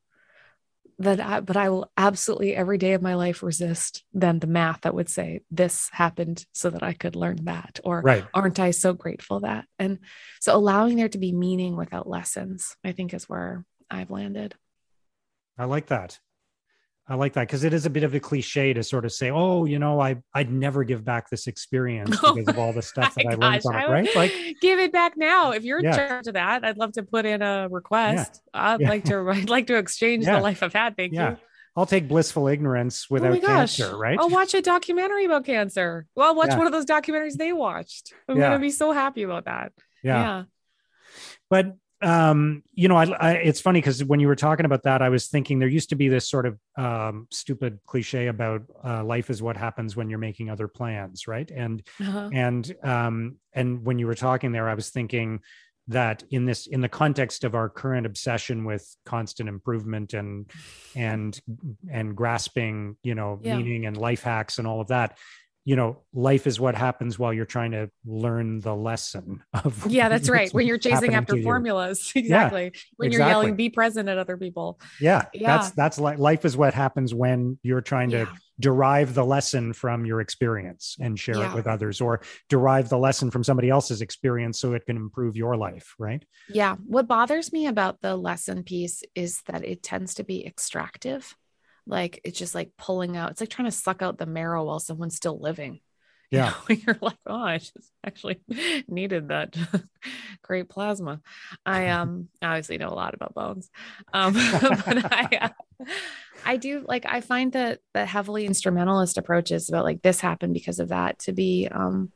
that 0.99 1.21
I, 1.21 1.41
but 1.41 1.57
I 1.57 1.69
will 1.69 1.91
absolutely 1.97 2.55
every 2.55 2.79
day 2.79 2.95
of 2.95 3.03
my 3.03 3.15
life 3.15 3.43
resist 3.43 4.05
then 4.13 4.39
the 4.39 4.47
math 4.47 4.83
that 4.83 4.95
would 4.95 5.09
say 5.09 5.41
this 5.51 5.91
happened 5.93 6.47
so 6.53 6.71
that 6.71 6.83
I 6.83 6.95
could 6.95 7.17
learn 7.17 7.45
that 7.45 7.81
or 7.85 8.01
right. 8.01 8.25
aren't 8.33 8.59
I 8.59 8.71
so 8.71 8.93
grateful 8.95 9.41
that 9.41 9.67
and 9.79 9.99
so 10.41 10.57
allowing 10.57 10.97
there 10.97 11.09
to 11.11 11.19
be 11.19 11.33
meaning 11.33 11.77
without 11.77 12.09
lessons 12.09 12.77
I 12.83 12.93
think 12.93 13.13
is 13.13 13.29
where 13.29 13.65
I've 13.91 14.11
landed. 14.11 14.55
I 15.59 15.65
like 15.65 15.87
that. 15.87 16.19
I 17.09 17.15
like 17.15 17.35
that 17.35 17.43
because 17.43 17.63
it 17.63 17.73
is 17.73 17.87
a 17.87 17.91
bit 17.91 18.03
of 18.03 18.15
a 18.15 18.21
cliche 18.21 18.73
to 18.73 18.83
sort 18.83 19.05
of 19.05 19.13
say, 19.13 19.31
"Oh, 19.31 19.65
you 19.65 19.79
know, 19.79 20.01
I 20.01 20.17
I'd 20.35 20.51
never 20.51 20.83
give 20.83 21.05
back 21.05 21.31
this 21.31 21.47
experience 21.47 22.19
oh 22.25 22.35
because 22.35 22.49
of 22.49 22.59
all 22.59 22.73
the 22.73 22.83
stuff 22.83 23.15
that 23.15 23.27
I 23.27 23.35
learned 23.35 23.63
from 23.63 23.77
it." 23.77 23.89
Right? 23.89 24.17
Like, 24.17 24.33
give 24.61 24.81
it 24.81 24.93
back 24.93 25.17
now. 25.17 25.53
If 25.53 25.63
you're 25.63 25.79
in 25.79 25.93
charge 25.93 26.27
of 26.27 26.35
that, 26.35 26.65
I'd 26.65 26.79
love 26.79 26.93
to 26.93 27.05
put 27.05 27.25
in 27.25 27.43
a 27.43 27.69
request. 27.71 28.43
Yeah. 28.53 28.73
I'd 28.73 28.81
yeah. 28.81 28.89
like 28.89 29.05
to. 29.05 29.31
I'd 29.31 29.49
like 29.49 29.69
to 29.69 29.77
exchange 29.77 30.25
the 30.25 30.41
life 30.41 30.63
I've 30.65 30.73
had. 30.73 30.97
Thank 30.97 31.13
you. 31.13 31.37
I'll 31.77 31.87
take 31.87 32.09
blissful 32.09 32.49
ignorance 32.49 33.07
oh 33.11 33.15
without 33.15 33.37
oh 33.37 33.41
cancer, 33.41 33.97
right? 33.97 34.19
I'll 34.19 34.31
watch 34.31 34.55
a 34.55 34.63
documentary 34.63 35.27
about 35.27 35.45
cancer. 35.45 36.07
Well, 36.17 36.29
I'll 36.29 36.35
watch 36.35 36.57
one 36.57 36.67
of 36.67 36.73
those 36.73 36.87
documentaries 36.87 37.35
they 37.35 37.53
watched. 37.53 38.15
I'm 38.29 38.39
gonna 38.39 38.59
be 38.59 38.71
so 38.71 38.93
happy 38.93 39.23
about 39.23 39.45
that. 39.45 39.73
Yeah. 40.03 40.45
But 41.51 41.77
um 42.07 42.63
you 42.73 42.87
know 42.87 42.97
I, 42.97 43.07
I 43.07 43.33
it's 43.33 43.61
funny 43.61 43.81
because 43.81 44.05
when 44.05 44.21
you 44.21 44.29
were 44.29 44.37
talking 44.37 44.65
about 44.65 44.85
that 44.85 45.03
i 45.03 45.09
was 45.09 45.27
thinking 45.27 45.59
there 45.59 45.69
used 45.69 45.89
to 45.89 45.97
be 45.97 46.09
this 46.09 46.29
sort 46.29 46.47
of 46.47 46.59
um 46.79 47.27
stupid 47.33 47.81
cliche 47.85 48.29
about 48.29 48.63
uh, 48.85 49.03
life 49.03 49.29
is 49.29 49.43
what 49.43 49.57
happens 49.57 49.97
when 49.97 50.09
you're 50.09 50.21
making 50.21 50.49
other 50.49 50.69
plans 50.69 51.27
right 51.27 51.51
and 51.51 51.83
uh-huh. 52.01 52.31
and 52.33 52.75
um 52.85 53.37
and 53.53 53.85
when 53.85 53.99
you 53.99 54.07
were 54.07 54.15
talking 54.15 54.53
there 54.53 54.69
i 54.69 54.75
was 54.75 54.91
thinking 54.91 55.41
that 55.89 56.23
in 56.31 56.45
this 56.45 56.67
in 56.67 56.81
the 56.81 56.89
context 56.89 57.43
of 57.43 57.55
our 57.55 57.69
current 57.69 58.07
obsession 58.07 58.65
with 58.65 58.97
constant 59.05 59.49
improvement 59.49 60.15
and 60.15 60.51
and 60.95 61.41
and 61.91 62.17
grasping 62.17 62.97
you 63.03 63.15
know 63.15 63.41
yeah. 63.43 63.57
meaning 63.57 63.87
and 63.87 63.97
life 63.97 64.23
hacks 64.23 64.59
and 64.59 64.67
all 64.67 64.81
of 64.81 64.89
that 64.89 65.19
you 65.67 65.75
know, 65.75 65.99
life 66.15 66.47
is 66.47 66.61
what 66.61 66.77
happens 66.77 67.19
while 67.19 67.33
you're 67.33 67.45
trying 67.45 67.73
to 67.73 67.91
learn 68.05 68.61
the 68.61 68.75
lesson 68.75 69.43
of. 69.53 69.85
Yeah, 69.97 70.09
that's 70.09 70.29
right. 70.29 70.53
When 70.55 70.67
you're 70.67 70.79
chasing 70.79 71.15
after 71.15 71.43
formulas, 71.43 72.13
exactly. 72.15 72.65
Yeah, 72.65 72.81
when 72.97 73.11
you're 73.11 73.27
yelling, 73.27 73.57
"Be 73.57 73.69
present" 73.69 74.09
at 74.09 74.17
other 74.17 74.37
people. 74.37 74.79
Yeah, 75.01 75.25
yeah. 75.35 75.57
that's 75.57 75.71
that's 75.73 75.99
like 75.99 76.19
life 76.19 76.45
is 76.45 76.57
what 76.57 76.73
happens 76.73 77.13
when 77.13 77.59
you're 77.63 77.81
trying 77.81 78.11
to 78.11 78.19
yeah. 78.19 78.33
derive 78.61 79.15
the 79.15 79.25
lesson 79.25 79.73
from 79.73 80.07
your 80.07 80.21
experience 80.21 80.97
and 81.01 81.19
share 81.19 81.43
it 81.43 81.53
with 81.53 81.67
others, 81.67 82.01
or 82.01 82.21
derive 82.49 82.89
the 82.89 82.99
lesson 82.99 83.33
from 83.33 83.43
somebody 83.43 83.69
else's 83.69 84.03
experience 84.03 84.61
so 84.61 84.73
it 84.75 84.87
can 84.87 84.97
improve 84.97 85.37
your 85.37 85.57
life. 85.57 85.97
Right. 85.99 86.25
Yeah. 86.49 86.77
What 86.87 87.09
bothers 87.09 87.53
me 87.53 87.67
about 87.67 88.01
the 88.03 88.17
lesson 88.17 88.63
piece 88.63 89.03
is 89.17 89.43
that 89.47 89.65
it 89.65 89.83
tends 89.83 90.15
to 90.15 90.25
be 90.25 90.47
extractive 90.47 91.35
like 91.87 92.21
it's 92.25 92.39
just 92.39 92.55
like 92.55 92.77
pulling 92.77 93.17
out 93.17 93.31
it's 93.31 93.41
like 93.41 93.51
trying 93.51 93.69
to 93.69 93.73
suck 93.77 94.03
out 94.03 94.19
the 94.19 94.27
marrow 94.27 94.65
while 94.65 94.81
someone's 94.81 95.17
still 95.17 95.39
living. 95.39 95.81
Yeah. 96.33 96.55
you 96.69 96.83
are 96.89 96.99
like 97.01 97.19
oh 97.25 97.37
i 97.41 97.59
just 97.59 97.93
actually 98.05 98.41
needed 98.89 99.29
that 99.29 99.57
great 100.43 100.69
plasma. 100.69 101.21
I 101.65 101.87
um 101.91 102.29
obviously 102.43 102.79
know 102.79 102.89
a 102.89 102.99
lot 102.99 103.15
about 103.15 103.33
bones 103.33 103.71
um 104.13 104.33
but 104.33 105.13
i 105.13 105.39
uh, 105.41 105.85
i 106.45 106.57
do 106.57 106.85
like 106.85 107.07
i 107.07 107.21
find 107.21 107.53
that 107.53 107.79
the 107.95 108.05
heavily 108.05 108.45
instrumentalist 108.45 109.19
approaches 109.19 109.69
about 109.69 109.85
like 109.85 110.03
this 110.03 110.19
happened 110.21 110.53
because 110.53 110.81
of 110.81 110.89
that 110.89 111.21
to 111.21 111.33
be 111.33 111.69
um 111.71 112.11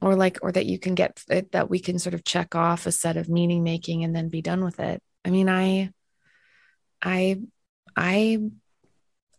or 0.00 0.14
like 0.14 0.38
or 0.40 0.52
that 0.52 0.66
you 0.66 0.78
can 0.78 0.94
get 0.94 1.22
it, 1.28 1.52
that 1.52 1.68
we 1.68 1.80
can 1.80 1.98
sort 1.98 2.14
of 2.14 2.24
check 2.24 2.54
off 2.54 2.86
a 2.86 2.92
set 2.92 3.18
of 3.18 3.28
meaning 3.28 3.64
making 3.64 4.02
and 4.02 4.16
then 4.16 4.28
be 4.30 4.40
done 4.40 4.64
with 4.64 4.80
it. 4.80 5.02
I 5.26 5.30
mean 5.30 5.48
i 5.50 5.90
i 7.02 7.38
I 7.96 8.38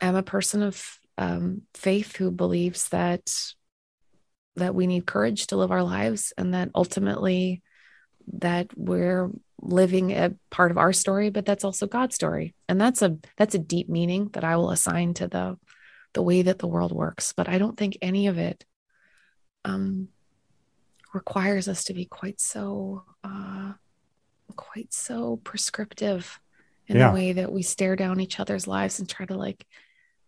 am 0.01 0.15
a 0.15 0.23
person 0.23 0.63
of 0.63 0.99
um, 1.17 1.63
faith 1.73 2.15
who 2.15 2.31
believes 2.31 2.89
that 2.89 3.33
that 4.55 4.75
we 4.75 4.87
need 4.87 5.05
courage 5.05 5.47
to 5.47 5.57
live 5.57 5.71
our 5.71 5.83
lives, 5.83 6.33
and 6.37 6.53
that 6.53 6.69
ultimately 6.75 7.61
that 8.33 8.67
we're 8.75 9.29
living 9.61 10.11
a 10.11 10.33
part 10.49 10.71
of 10.71 10.77
our 10.77 10.93
story, 10.93 11.29
but 11.29 11.45
that's 11.45 11.63
also 11.63 11.87
God's 11.87 12.15
story, 12.15 12.55
and 12.67 12.79
that's 12.79 13.01
a 13.01 13.17
that's 13.37 13.55
a 13.55 13.59
deep 13.59 13.89
meaning 13.89 14.29
that 14.33 14.43
I 14.43 14.57
will 14.57 14.71
assign 14.71 15.13
to 15.15 15.27
the 15.27 15.57
the 16.13 16.21
way 16.21 16.41
that 16.41 16.59
the 16.59 16.67
world 16.67 16.91
works. 16.91 17.33
But 17.33 17.49
I 17.49 17.57
don't 17.57 17.77
think 17.77 17.97
any 18.01 18.27
of 18.27 18.37
it 18.37 18.65
um, 19.65 20.09
requires 21.13 21.67
us 21.67 21.85
to 21.85 21.93
be 21.93 22.05
quite 22.05 22.39
so 22.39 23.03
uh, 23.23 23.73
quite 24.55 24.93
so 24.93 25.37
prescriptive 25.37 26.39
in 26.89 26.97
yeah. 26.97 27.07
the 27.07 27.13
way 27.13 27.31
that 27.33 27.51
we 27.51 27.61
stare 27.61 27.95
down 27.95 28.19
each 28.19 28.39
other's 28.39 28.67
lives 28.67 28.99
and 28.99 29.07
try 29.07 29.25
to 29.25 29.35
like 29.35 29.65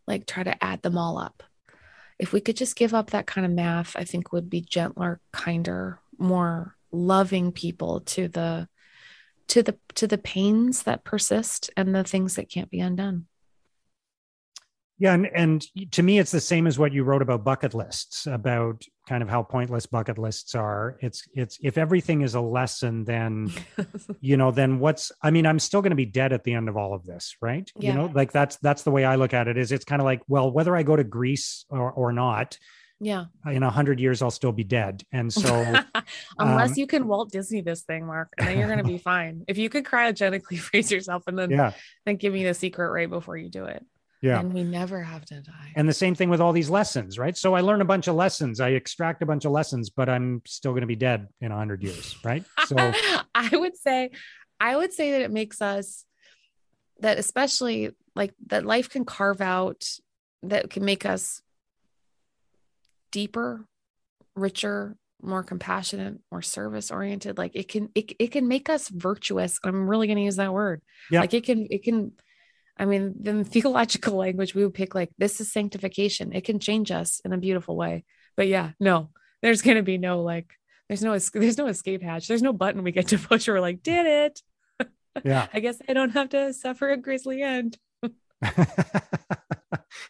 like 0.08 0.26
try 0.26 0.44
to 0.44 0.64
add 0.64 0.82
them 0.82 0.98
all 0.98 1.18
up 1.18 1.44
if 2.20 2.32
we 2.32 2.40
could 2.40 2.56
just 2.56 2.76
give 2.76 2.94
up 2.94 3.10
that 3.10 3.28
kind 3.28 3.46
of 3.46 3.52
math 3.52 3.96
i 3.98 4.04
think 4.04 4.32
would 4.32 4.50
be 4.50 4.62
gentler 4.62 5.20
kinder 5.34 6.00
more 6.18 6.76
loving 6.92 7.52
people 7.52 8.02
to 8.02 8.28
the 8.28 8.68
to 9.48 9.64
the 9.64 9.78
to 9.96 10.08
the 10.08 10.18
pains 10.18 10.84
that 10.84 11.04
persist 11.04 11.70
and 11.76 11.94
the 11.94 12.04
things 12.04 12.36
that 12.36 12.50
can't 12.50 12.70
be 12.70 12.80
undone 12.80 13.26
yeah, 15.02 15.16
and, 15.16 15.28
and 15.34 15.92
to 15.94 16.04
me, 16.04 16.20
it's 16.20 16.30
the 16.30 16.40
same 16.40 16.68
as 16.68 16.78
what 16.78 16.94
you 16.94 17.04
wrote 17.04 17.24
about 17.24 17.44
bucket 17.44 17.74
lists, 17.74 18.28
about 18.28 18.84
kind 19.10 19.24
of 19.24 19.30
how 19.30 19.42
pointless 19.42 19.88
bucket 19.88 20.20
lists 20.20 20.54
are. 20.54 21.00
It's 21.02 21.24
it's 21.34 21.58
if 21.64 21.80
everything 21.80 22.22
is 22.22 22.36
a 22.36 22.40
lesson, 22.40 23.04
then 23.04 23.52
you 24.22 24.38
know, 24.38 24.52
then 24.52 24.78
what's 24.78 25.12
I 25.20 25.32
mean, 25.32 25.48
I'm 25.48 25.58
still 25.58 25.82
going 25.82 25.90
to 25.90 25.96
be 25.96 26.06
dead 26.06 26.34
at 26.34 26.44
the 26.44 26.54
end 26.54 26.70
of 26.70 26.78
all 26.78 26.94
of 26.94 27.04
this, 27.04 27.36
right? 27.42 27.68
Yeah. 27.76 27.90
You 27.90 27.98
know, 27.98 28.12
like 28.14 28.32
that's 28.32 28.58
that's 28.58 28.84
the 28.84 28.92
way 28.92 29.04
I 29.04 29.16
look 29.16 29.34
at 29.34 29.48
it. 29.48 29.58
Is 29.58 29.72
it's 29.72 29.86
kind 29.86 30.04
of 30.04 30.06
like, 30.06 30.22
well, 30.28 30.52
whether 30.52 30.76
I 30.76 30.84
go 30.84 30.96
to 30.96 31.04
Greece 31.04 31.66
or 31.72 31.92
or 31.92 32.14
not, 32.14 32.60
yeah 33.04 33.26
in 33.48 33.64
a 33.64 33.70
hundred 33.72 34.00
years 34.00 34.22
i'll 34.22 34.30
still 34.30 34.52
be 34.52 34.64
dead 34.64 35.02
and 35.12 35.34
so 35.34 35.56
unless 36.38 36.70
um, 36.70 36.76
you 36.76 36.86
can 36.86 37.08
walt 37.08 37.32
disney 37.32 37.60
this 37.60 37.82
thing 37.82 38.06
mark 38.06 38.32
and 38.38 38.48
then 38.48 38.60
you're 38.60 38.68
going 38.68 38.78
to 38.78 38.84
be 38.84 38.98
fine 39.00 39.44
if 39.48 39.58
you 39.58 39.70
could 39.70 39.84
cryogenically 39.84 40.60
freeze 40.60 40.92
yourself 40.92 41.24
and 41.26 41.36
then 41.36 41.50
yeah 41.50 41.72
then 42.06 42.16
give 42.16 42.32
me 42.32 42.44
the 42.44 42.54
secret 42.54 42.92
right 42.92 43.10
before 43.10 43.36
you 43.36 43.50
do 43.50 43.66
it 43.66 43.84
yeah. 44.22 44.40
And 44.40 44.54
we 44.54 44.64
never 44.64 45.02
have 45.02 45.26
to 45.26 45.42
die. 45.42 45.74
And 45.76 45.90
the 45.90 45.94
same 45.94 46.14
thing 46.14 46.30
with 46.30 46.40
all 46.40 46.54
these 46.54 46.70
lessons, 46.70 47.18
right? 47.18 47.36
So 47.36 47.56
I 47.56 47.62
learn 47.62 47.82
a 47.82 47.86
bunch 47.86 48.08
of 48.08 48.16
lessons, 48.16 48.60
I 48.60 48.70
extract 48.70 49.24
a 49.24 49.26
bunch 49.26 49.46
of 49.46 49.52
lessons, 49.52 49.90
but 49.90 50.10
I'm 50.10 50.44
still 50.46 50.72
going 50.74 50.82
to 50.82 50.88
be 50.88 50.96
dead 50.96 51.28
in 51.42 51.50
100 51.50 51.84
years, 51.84 52.16
right? 52.24 52.44
So 52.68 52.78
I 53.36 53.50
would 53.52 53.76
say, 53.76 54.12
I 54.60 54.78
would 54.78 54.94
say 54.94 55.12
that 55.12 55.22
it 55.22 55.32
makes 55.32 55.62
us, 55.62 56.06
that 57.00 57.18
especially 57.18 57.92
like 58.16 58.34
that 58.48 58.66
life 58.66 58.90
can 58.90 59.04
carve 59.04 59.42
out, 59.42 59.90
that 60.44 60.70
can 60.70 60.86
make 60.86 61.06
us 61.06 61.42
deeper, 63.12 63.66
richer, 64.36 64.96
more 65.22 65.44
compassionate, 65.44 66.20
more 66.32 66.42
service 66.42 66.92
oriented. 66.92 67.38
Like 67.38 67.56
it 67.56 67.68
can, 67.68 67.90
it, 67.94 68.14
it 68.20 68.28
can 68.28 68.48
make 68.48 68.70
us 68.70 68.88
virtuous. 68.88 69.60
I'm 69.64 69.90
really 69.90 70.08
going 70.08 70.18
to 70.18 70.24
use 70.24 70.38
that 70.38 70.54
word. 70.54 70.82
Yeah. 71.10 71.22
Like 71.22 71.34
it 71.34 71.44
can, 71.44 71.68
it 71.70 71.84
can, 71.84 72.14
I 72.82 72.86
mean, 72.86 73.14
the 73.22 73.44
theological 73.44 74.16
language 74.16 74.56
we 74.56 74.64
would 74.64 74.74
pick 74.74 74.96
like 74.96 75.12
this 75.18 75.40
is 75.40 75.54
sanctification. 75.54 76.34
It 76.34 76.44
can 76.44 76.60
change 76.60 76.92
us 76.92 77.22
in 77.24 77.32
a 77.32 77.38
beautiful 77.38 77.78
way. 77.78 78.04
But 78.36 78.48
yeah, 78.48 78.72
no, 78.80 79.12
there's 79.42 79.62
going 79.62 79.78
to 79.78 79.84
be 79.84 79.98
no 79.98 80.22
like 80.22 80.54
there's 80.90 81.04
no 81.04 81.18
there's 81.18 81.58
no 81.58 81.68
escape 81.68 82.02
hatch. 82.02 82.28
There's 82.28 82.42
no 82.42 82.54
button 82.54 82.84
we 82.84 82.92
get 82.92 83.10
to 83.10 83.18
push. 83.18 83.48
We're 83.48 83.62
like, 83.62 83.84
did 83.84 84.06
it? 84.06 84.42
Yeah. 85.26 85.48
I 85.54 85.60
guess 85.60 85.76
I 85.90 85.94
don't 85.94 86.12
have 86.12 86.30
to 86.30 86.54
suffer 86.54 86.90
a 86.90 86.96
grisly 86.96 87.42
end. 87.42 87.78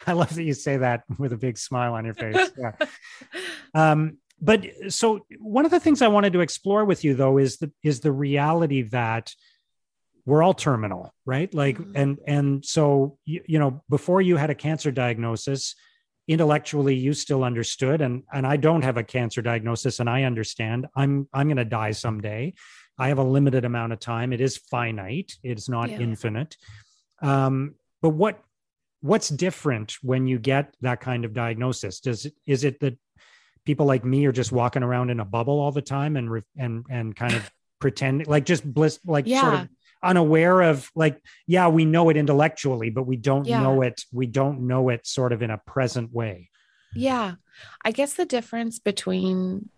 I 0.06 0.14
love 0.14 0.36
that 0.36 0.44
you 0.44 0.54
say 0.54 0.78
that 0.78 1.06
with 1.18 1.34
a 1.34 1.38
big 1.38 1.58
smile 1.58 1.96
on 1.96 2.06
your 2.06 2.14
face. 2.14 2.52
Yeah. 2.56 2.74
um, 3.74 4.20
but 4.40 4.64
so 4.90 5.26
one 5.40 5.66
of 5.66 5.72
the 5.72 5.80
things 5.80 6.04
I 6.04 6.08
wanted 6.08 6.34
to 6.34 6.42
explore 6.42 6.86
with 6.86 7.04
you 7.04 7.16
though 7.16 7.40
is 7.40 7.58
the 7.58 7.72
is 7.84 8.02
the 8.02 8.12
reality 8.12 8.84
that 8.84 9.34
we're 10.26 10.44
all 10.44 10.54
terminal, 10.54 11.14
right? 11.26 11.54
Like, 11.54 11.78
mm-hmm. 11.78 11.96
and 11.96 12.18
and 12.28 12.66
so 12.66 13.18
you, 13.26 13.42
you 13.48 13.60
know, 13.60 13.84
before 13.90 14.22
you 14.22 14.38
had 14.38 14.50
a 14.50 14.56
cancer 14.56 14.92
diagnosis, 14.92 15.76
intellectually 16.28 16.96
you 16.96 17.14
still 17.14 17.44
understood, 17.44 18.02
and 18.02 18.24
and 18.34 18.46
I 18.46 18.58
don't 18.58 18.84
have 18.84 18.98
a 18.98 19.04
cancer 19.04 19.42
diagnosis, 19.42 20.00
and 20.00 20.10
I 20.10 20.24
understand 20.24 20.88
I'm 20.96 21.28
I'm 21.34 21.48
going 21.48 21.58
to 21.58 21.66
die 21.66 21.92
someday. 21.92 22.54
I 22.98 23.08
have 23.08 23.18
a 23.18 23.24
limited 23.24 23.66
amount 23.66 23.94
of 23.94 24.00
time. 24.00 24.32
It 24.32 24.42
is 24.42 24.58
finite. 24.58 25.34
It's 25.44 25.68
not 25.68 25.90
yeah. 25.90 26.00
infinite. 26.00 26.56
Um, 27.22 27.76
but 28.02 28.10
what 28.10 28.44
what's 29.02 29.30
different 29.30 29.98
when 30.02 30.28
you 30.28 30.38
get 30.38 30.76
that 30.82 31.02
kind 31.02 31.26
of 31.26 31.34
diagnosis? 31.34 32.00
Does 32.00 32.26
it 32.26 32.34
is 32.46 32.64
it 32.64 32.80
that 32.82 32.98
people 33.66 33.86
like 33.86 34.06
me 34.06 34.26
are 34.26 34.32
just 34.32 34.52
walking 34.52 34.84
around 34.84 35.10
in 35.10 35.20
a 35.20 35.26
bubble 35.26 35.60
all 35.60 35.72
the 35.72 35.82
time 35.82 36.16
and 36.16 36.44
and 36.58 36.86
and 36.90 37.16
kind 37.16 37.34
of 37.34 37.52
pretend 37.80 38.28
like 38.28 38.46
just 38.46 38.64
bliss 38.64 39.00
like 39.06 39.26
yeah. 39.26 39.42
sort 39.42 39.54
of 39.56 39.70
unaware 40.04 40.62
of 40.62 40.90
like 40.96 41.22
yeah 41.48 41.68
we 41.68 41.86
know 41.86 42.10
it 42.10 42.18
intellectually 42.18 42.90
but 42.90 43.04
we 43.04 43.16
don't 43.16 43.46
yeah. 43.46 43.62
know 43.62 43.82
it 43.82 44.04
we 44.12 44.26
don't 44.26 44.62
know 44.62 44.90
it 44.90 45.06
sort 45.06 45.32
of 45.32 45.42
in 45.42 45.50
a 45.50 45.58
present 45.58 46.12
way. 46.12 46.50
Yeah. 46.94 47.36
I 47.84 47.92
guess 47.92 48.14
the 48.14 48.26
difference 48.26 48.80
between 48.80 49.70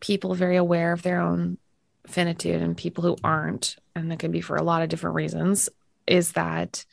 people 0.00 0.34
very 0.34 0.56
aware 0.56 0.92
of 0.92 1.02
their 1.02 1.20
own 1.20 1.58
finitude 2.06 2.60
and 2.60 2.76
people 2.76 3.02
who 3.02 3.16
aren't 3.24 3.76
and 3.94 4.10
that 4.10 4.18
can 4.18 4.30
be 4.30 4.40
for 4.40 4.56
a 4.56 4.62
lot 4.62 4.82
of 4.82 4.88
different 4.88 5.16
reasons 5.16 5.68
is 6.06 6.32
that 6.32 6.84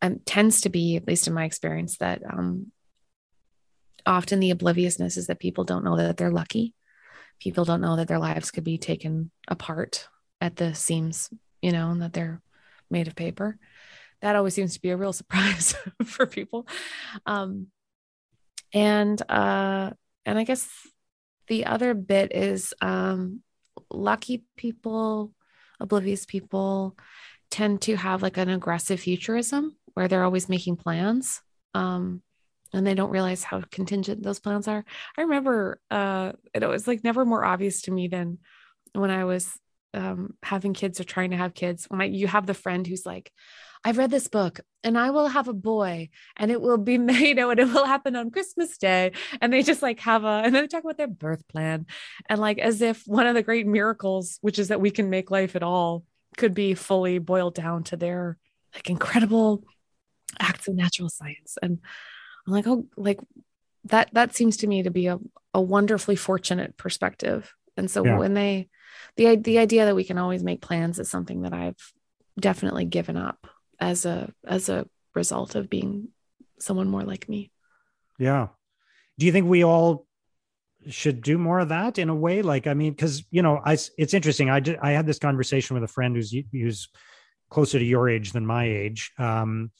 um, 0.00 0.20
tends 0.24 0.60
to 0.60 0.68
be 0.68 0.96
at 0.96 1.06
least 1.06 1.26
in 1.26 1.34
my 1.34 1.44
experience 1.44 1.98
that 1.98 2.22
um, 2.24 2.70
often 4.06 4.40
the 4.40 4.50
obliviousness 4.50 5.16
is 5.16 5.26
that 5.26 5.40
people 5.40 5.64
don't 5.64 5.84
know 5.84 5.96
that 5.96 6.16
they're 6.16 6.30
lucky. 6.30 6.74
People 7.40 7.64
don't 7.64 7.80
know 7.80 7.96
that 7.96 8.08
their 8.08 8.18
lives 8.18 8.50
could 8.50 8.64
be 8.64 8.78
taken 8.78 9.30
apart 9.48 10.08
at 10.40 10.56
the 10.56 10.74
seams 10.74 11.30
you 11.62 11.72
know, 11.72 11.90
and 11.90 12.02
that 12.02 12.12
they're 12.12 12.40
made 12.90 13.08
of 13.08 13.16
paper. 13.16 13.58
That 14.20 14.36
always 14.36 14.54
seems 14.54 14.74
to 14.74 14.80
be 14.80 14.90
a 14.90 14.96
real 14.96 15.12
surprise 15.14 15.74
for 16.04 16.26
people. 16.26 16.66
Um, 17.26 17.68
and 18.72 19.20
uh, 19.30 19.90
and 20.26 20.38
I 20.38 20.44
guess 20.44 20.68
the 21.46 21.66
other 21.66 21.94
bit 21.94 22.32
is 22.34 22.74
um, 22.80 23.42
lucky 23.90 24.44
people, 24.56 25.32
oblivious 25.80 26.26
people 26.26 26.96
tend 27.50 27.80
to 27.82 27.96
have 27.96 28.22
like 28.22 28.36
an 28.36 28.50
aggressive 28.50 29.00
futurism 29.00 29.76
where 29.94 30.08
they're 30.08 30.24
always 30.24 30.48
making 30.48 30.76
plans. 30.76 31.40
Um, 31.74 32.22
and 32.74 32.86
they 32.86 32.94
don't 32.94 33.10
realize 33.10 33.42
how 33.42 33.62
contingent 33.70 34.22
those 34.22 34.40
plans 34.40 34.68
are. 34.68 34.84
I 35.16 35.22
remember 35.22 35.80
uh, 35.90 36.32
it 36.52 36.66
was 36.66 36.86
like 36.86 37.02
never 37.02 37.24
more 37.24 37.44
obvious 37.44 37.82
to 37.82 37.90
me 37.90 38.08
than 38.08 38.38
when 38.92 39.10
I 39.10 39.24
was 39.24 39.58
um, 39.94 40.34
having 40.42 40.74
kids 40.74 41.00
or 41.00 41.04
trying 41.04 41.30
to 41.30 41.36
have 41.36 41.54
kids 41.54 41.86
when 41.88 42.00
I, 42.00 42.04
you 42.04 42.26
have 42.26 42.46
the 42.46 42.54
friend 42.54 42.86
who's 42.86 43.06
like 43.06 43.32
i've 43.84 43.96
read 43.96 44.10
this 44.10 44.28
book 44.28 44.60
and 44.82 44.98
i 44.98 45.10
will 45.10 45.28
have 45.28 45.48
a 45.48 45.54
boy 45.54 46.08
and 46.36 46.50
it 46.50 46.60
will 46.60 46.78
be 46.78 46.92
you 47.10 47.34
know 47.34 47.50
and 47.50 47.60
it 47.60 47.68
will 47.68 47.86
happen 47.86 48.16
on 48.16 48.30
christmas 48.30 48.76
day. 48.76 49.12
And 49.40 49.52
they 49.52 49.62
just 49.62 49.82
like 49.82 50.00
have 50.00 50.24
a 50.24 50.42
and 50.44 50.54
then 50.54 50.64
they 50.64 50.68
talk 50.68 50.84
about 50.84 50.98
their 50.98 51.06
birth 51.06 51.46
plan 51.48 51.86
and 52.28 52.40
like 52.40 52.58
as 52.58 52.82
if 52.82 53.02
one 53.06 53.26
of 53.26 53.34
the 53.34 53.42
great 53.42 53.66
miracles 53.66 54.38
which 54.40 54.58
is 54.58 54.68
that 54.68 54.80
we 54.80 54.90
can 54.90 55.10
make 55.10 55.30
life 55.30 55.56
at 55.56 55.62
all 55.62 56.04
could 56.36 56.54
be 56.54 56.74
fully 56.74 57.18
boiled 57.18 57.54
down 57.54 57.82
to 57.84 57.96
their 57.96 58.36
like 58.74 58.90
incredible 58.90 59.64
acts 60.38 60.68
of 60.68 60.74
natural 60.74 61.08
science. 61.08 61.56
And 61.62 61.78
i'm 62.46 62.52
like 62.52 62.66
oh 62.66 62.86
like 62.96 63.20
that 63.84 64.10
that 64.12 64.34
seems 64.34 64.58
to 64.58 64.66
me 64.66 64.82
to 64.82 64.90
be 64.90 65.06
a, 65.06 65.18
a 65.54 65.60
wonderfully 65.60 66.16
fortunate 66.16 66.76
perspective. 66.76 67.54
And 67.76 67.90
so 67.90 68.04
yeah. 68.04 68.18
when 68.18 68.34
they 68.34 68.68
the 69.18 69.36
the 69.36 69.58
idea 69.58 69.84
that 69.84 69.96
we 69.96 70.04
can 70.04 70.16
always 70.16 70.42
make 70.42 70.62
plans 70.62 70.98
is 70.98 71.10
something 71.10 71.42
that 71.42 71.52
I've 71.52 71.92
definitely 72.40 72.86
given 72.86 73.16
up 73.16 73.46
as 73.78 74.06
a 74.06 74.32
as 74.46 74.70
a 74.70 74.86
result 75.14 75.56
of 75.56 75.68
being 75.68 76.08
someone 76.60 76.88
more 76.88 77.02
like 77.02 77.28
me. 77.28 77.50
Yeah. 78.18 78.48
Do 79.18 79.26
you 79.26 79.32
think 79.32 79.46
we 79.46 79.64
all 79.64 80.06
should 80.88 81.20
do 81.20 81.36
more 81.36 81.58
of 81.58 81.70
that 81.70 81.98
in 81.98 82.08
a 82.08 82.14
way? 82.14 82.42
Like, 82.42 82.68
I 82.68 82.74
mean, 82.74 82.92
because 82.92 83.24
you 83.30 83.42
know, 83.42 83.60
I 83.64 83.76
it's 83.98 84.14
interesting. 84.14 84.48
I 84.48 84.60
did, 84.60 84.78
I 84.80 84.92
had 84.92 85.06
this 85.06 85.18
conversation 85.18 85.74
with 85.74 85.82
a 85.82 85.92
friend 85.92 86.16
who's 86.16 86.34
who's 86.52 86.88
closer 87.50 87.78
to 87.78 87.84
your 87.84 88.08
age 88.08 88.32
than 88.32 88.46
my 88.46 88.64
age. 88.64 89.12
Um, 89.18 89.72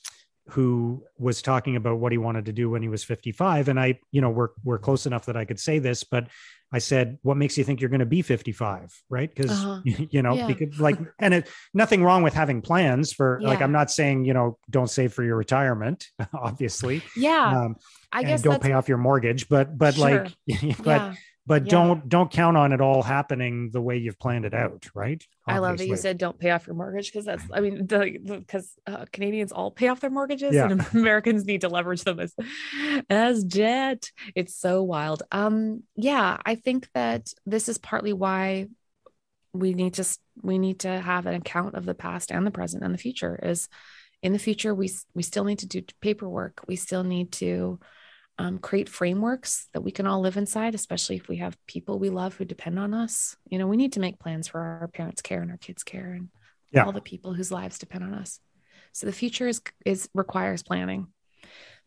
who 0.51 1.03
was 1.19 1.43
talking 1.43 1.77
about 1.77 1.99
what 1.99 2.11
he 2.11 2.19
wanted 2.19 2.47
to 2.47 2.53
do 2.53 2.71
when 2.71 2.81
he 2.81 2.89
was 2.89 3.05
55 3.05 3.69
and 3.69 3.79
i 3.79 3.99
you 4.11 4.21
know 4.21 4.31
we're 4.31 4.49
we're 4.65 4.79
close 4.79 5.07
enough 5.07 5.27
that 5.27 5.37
i 5.37 5.45
could 5.45 5.61
say 5.61 5.79
this 5.79 6.05
but 6.05 6.29
i 6.73 6.79
said 6.79 7.19
what 7.23 7.37
makes 7.37 7.59
you 7.59 7.65
think 7.65 7.81
you're 7.81 7.91
going 7.91 8.01
to 8.01 8.07
be 8.07 8.23
55 8.23 8.91
right 9.11 9.33
because 9.35 9.51
uh-huh. 9.51 9.81
you 9.85 10.23
know 10.23 10.35
yeah. 10.35 10.47
because 10.47 10.81
like 10.81 10.99
and 11.19 11.35
it 11.35 11.49
nothing 11.75 12.03
wrong 12.03 12.23
with 12.23 12.35
having 12.35 12.63
plans 12.63 13.13
for 13.13 13.39
yeah. 13.43 13.49
like 13.49 13.61
i'm 13.61 13.73
not 13.73 13.91
saying 13.91 14.25
you 14.25 14.33
know 14.33 14.59
don't 14.71 14.91
save 14.91 15.13
for 15.13 15.23
your 15.23 15.37
retirement 15.37 16.07
obviously 16.35 17.03
yeah 17.17 17.65
um, 17.65 17.77
i 18.11 18.23
guess 18.23 18.41
don't 18.41 18.63
pay 18.63 18.73
off 18.73 18.89
your 18.89 18.99
mortgage 18.99 19.49
but 19.49 19.77
but 19.77 19.95
sure. 19.95 20.25
like 20.25 20.35
but 20.79 21.03
yeah 21.03 21.15
but 21.49 21.65
yeah. 21.65 21.71
don't 21.71 22.09
don't 22.09 22.31
count 22.31 22.57
on 22.57 22.73
it 22.73 22.81
all 22.81 23.03
happening 23.03 23.71
the 23.71 23.81
way 23.81 23.97
you've 23.97 24.19
planned 24.19 24.45
it 24.45 24.55
out 24.55 24.87
right 24.95 25.27
Obviously. 25.47 25.57
i 25.57 25.59
love 25.59 25.79
that 25.79 25.89
you 25.89 25.97
said 25.97 26.19
don't 26.19 26.39
pay 26.39 26.51
off 26.51 26.67
your 26.67 26.77
mortgage 26.77 27.11
because 27.11 27.25
that's 27.25 27.43
i 27.53 27.61
mean 27.61 27.87
because 27.87 28.71
uh, 28.87 29.07
canadians 29.13 29.51
all 29.51 29.71
pay 29.71 29.89
off 29.89 30.01
their 30.01 30.11
mortgages 30.11 30.55
yeah. 30.55 30.71
and 30.71 30.87
americans 30.93 31.45
need 31.45 31.63
to 31.63 31.69
leverage 31.69 32.05
them 32.05 32.21
as 32.21 32.35
as 33.09 33.43
debt 33.43 34.13
it's 34.37 34.55
so 34.55 34.83
wild 34.83 35.23
um 35.33 35.83
yeah 35.97 36.37
i 36.45 36.55
think 36.55 36.89
that 36.93 37.33
this 37.47 37.69
is 37.69 37.79
partly 37.79 38.13
why 38.13 38.67
we 39.53 39.73
need 39.73 39.95
to 39.95 40.05
we 40.43 40.59
need 40.59 40.81
to 40.81 41.01
have 41.01 41.27
an 41.27 41.35
account 41.35 41.75
of 41.75 41.85
the 41.85 41.95
past 41.95 42.31
and 42.31 42.47
the 42.47 42.51
present 42.51 42.85
and 42.85 42.95
the 42.95 42.99
future 42.99 43.39
is 43.43 43.69
in 44.23 44.33
the 44.33 44.39
future 44.39 44.75
we 44.75 44.91
we 45.15 45.23
still 45.23 45.45
need 45.45 45.61
to 45.61 45.67
do 45.67 45.83
paperwork 46.01 46.61
we 46.69 46.77
still 46.77 47.05
need 47.05 47.33
to 47.33 47.81
um, 48.39 48.59
create 48.59 48.89
frameworks 48.89 49.69
that 49.73 49.81
we 49.81 49.91
can 49.91 50.07
all 50.07 50.21
live 50.21 50.37
inside, 50.37 50.75
especially 50.75 51.17
if 51.17 51.29
we 51.29 51.37
have 51.39 51.57
people 51.67 51.99
we 51.99 52.09
love 52.09 52.35
who 52.37 52.45
depend 52.45 52.79
on 52.79 52.95
us. 52.95 53.37
You 53.49 53.59
know, 53.59 53.67
we 53.67 53.77
need 53.77 53.95
to 53.95 54.01
make 54.01 54.21
plans 54.21 54.47
for 54.47 54.61
our 54.61 54.89
parents' 54.89 55.23
care 55.23 55.43
and 55.43 55.51
our 55.51 55.57
kids' 55.57 55.83
care 55.83 56.13
and 56.13 56.29
yeah. 56.71 56.85
all 56.85 56.93
the 56.93 57.01
people 57.01 57.35
whose 57.35 57.51
lives 57.51 57.79
depend 57.79 58.05
on 58.05 58.15
us. 58.15 58.39
So 58.93 59.07
the 59.07 59.13
future 59.13 59.49
is 59.49 59.61
is 59.85 60.09
requires 60.15 60.63
planning. 60.63 61.09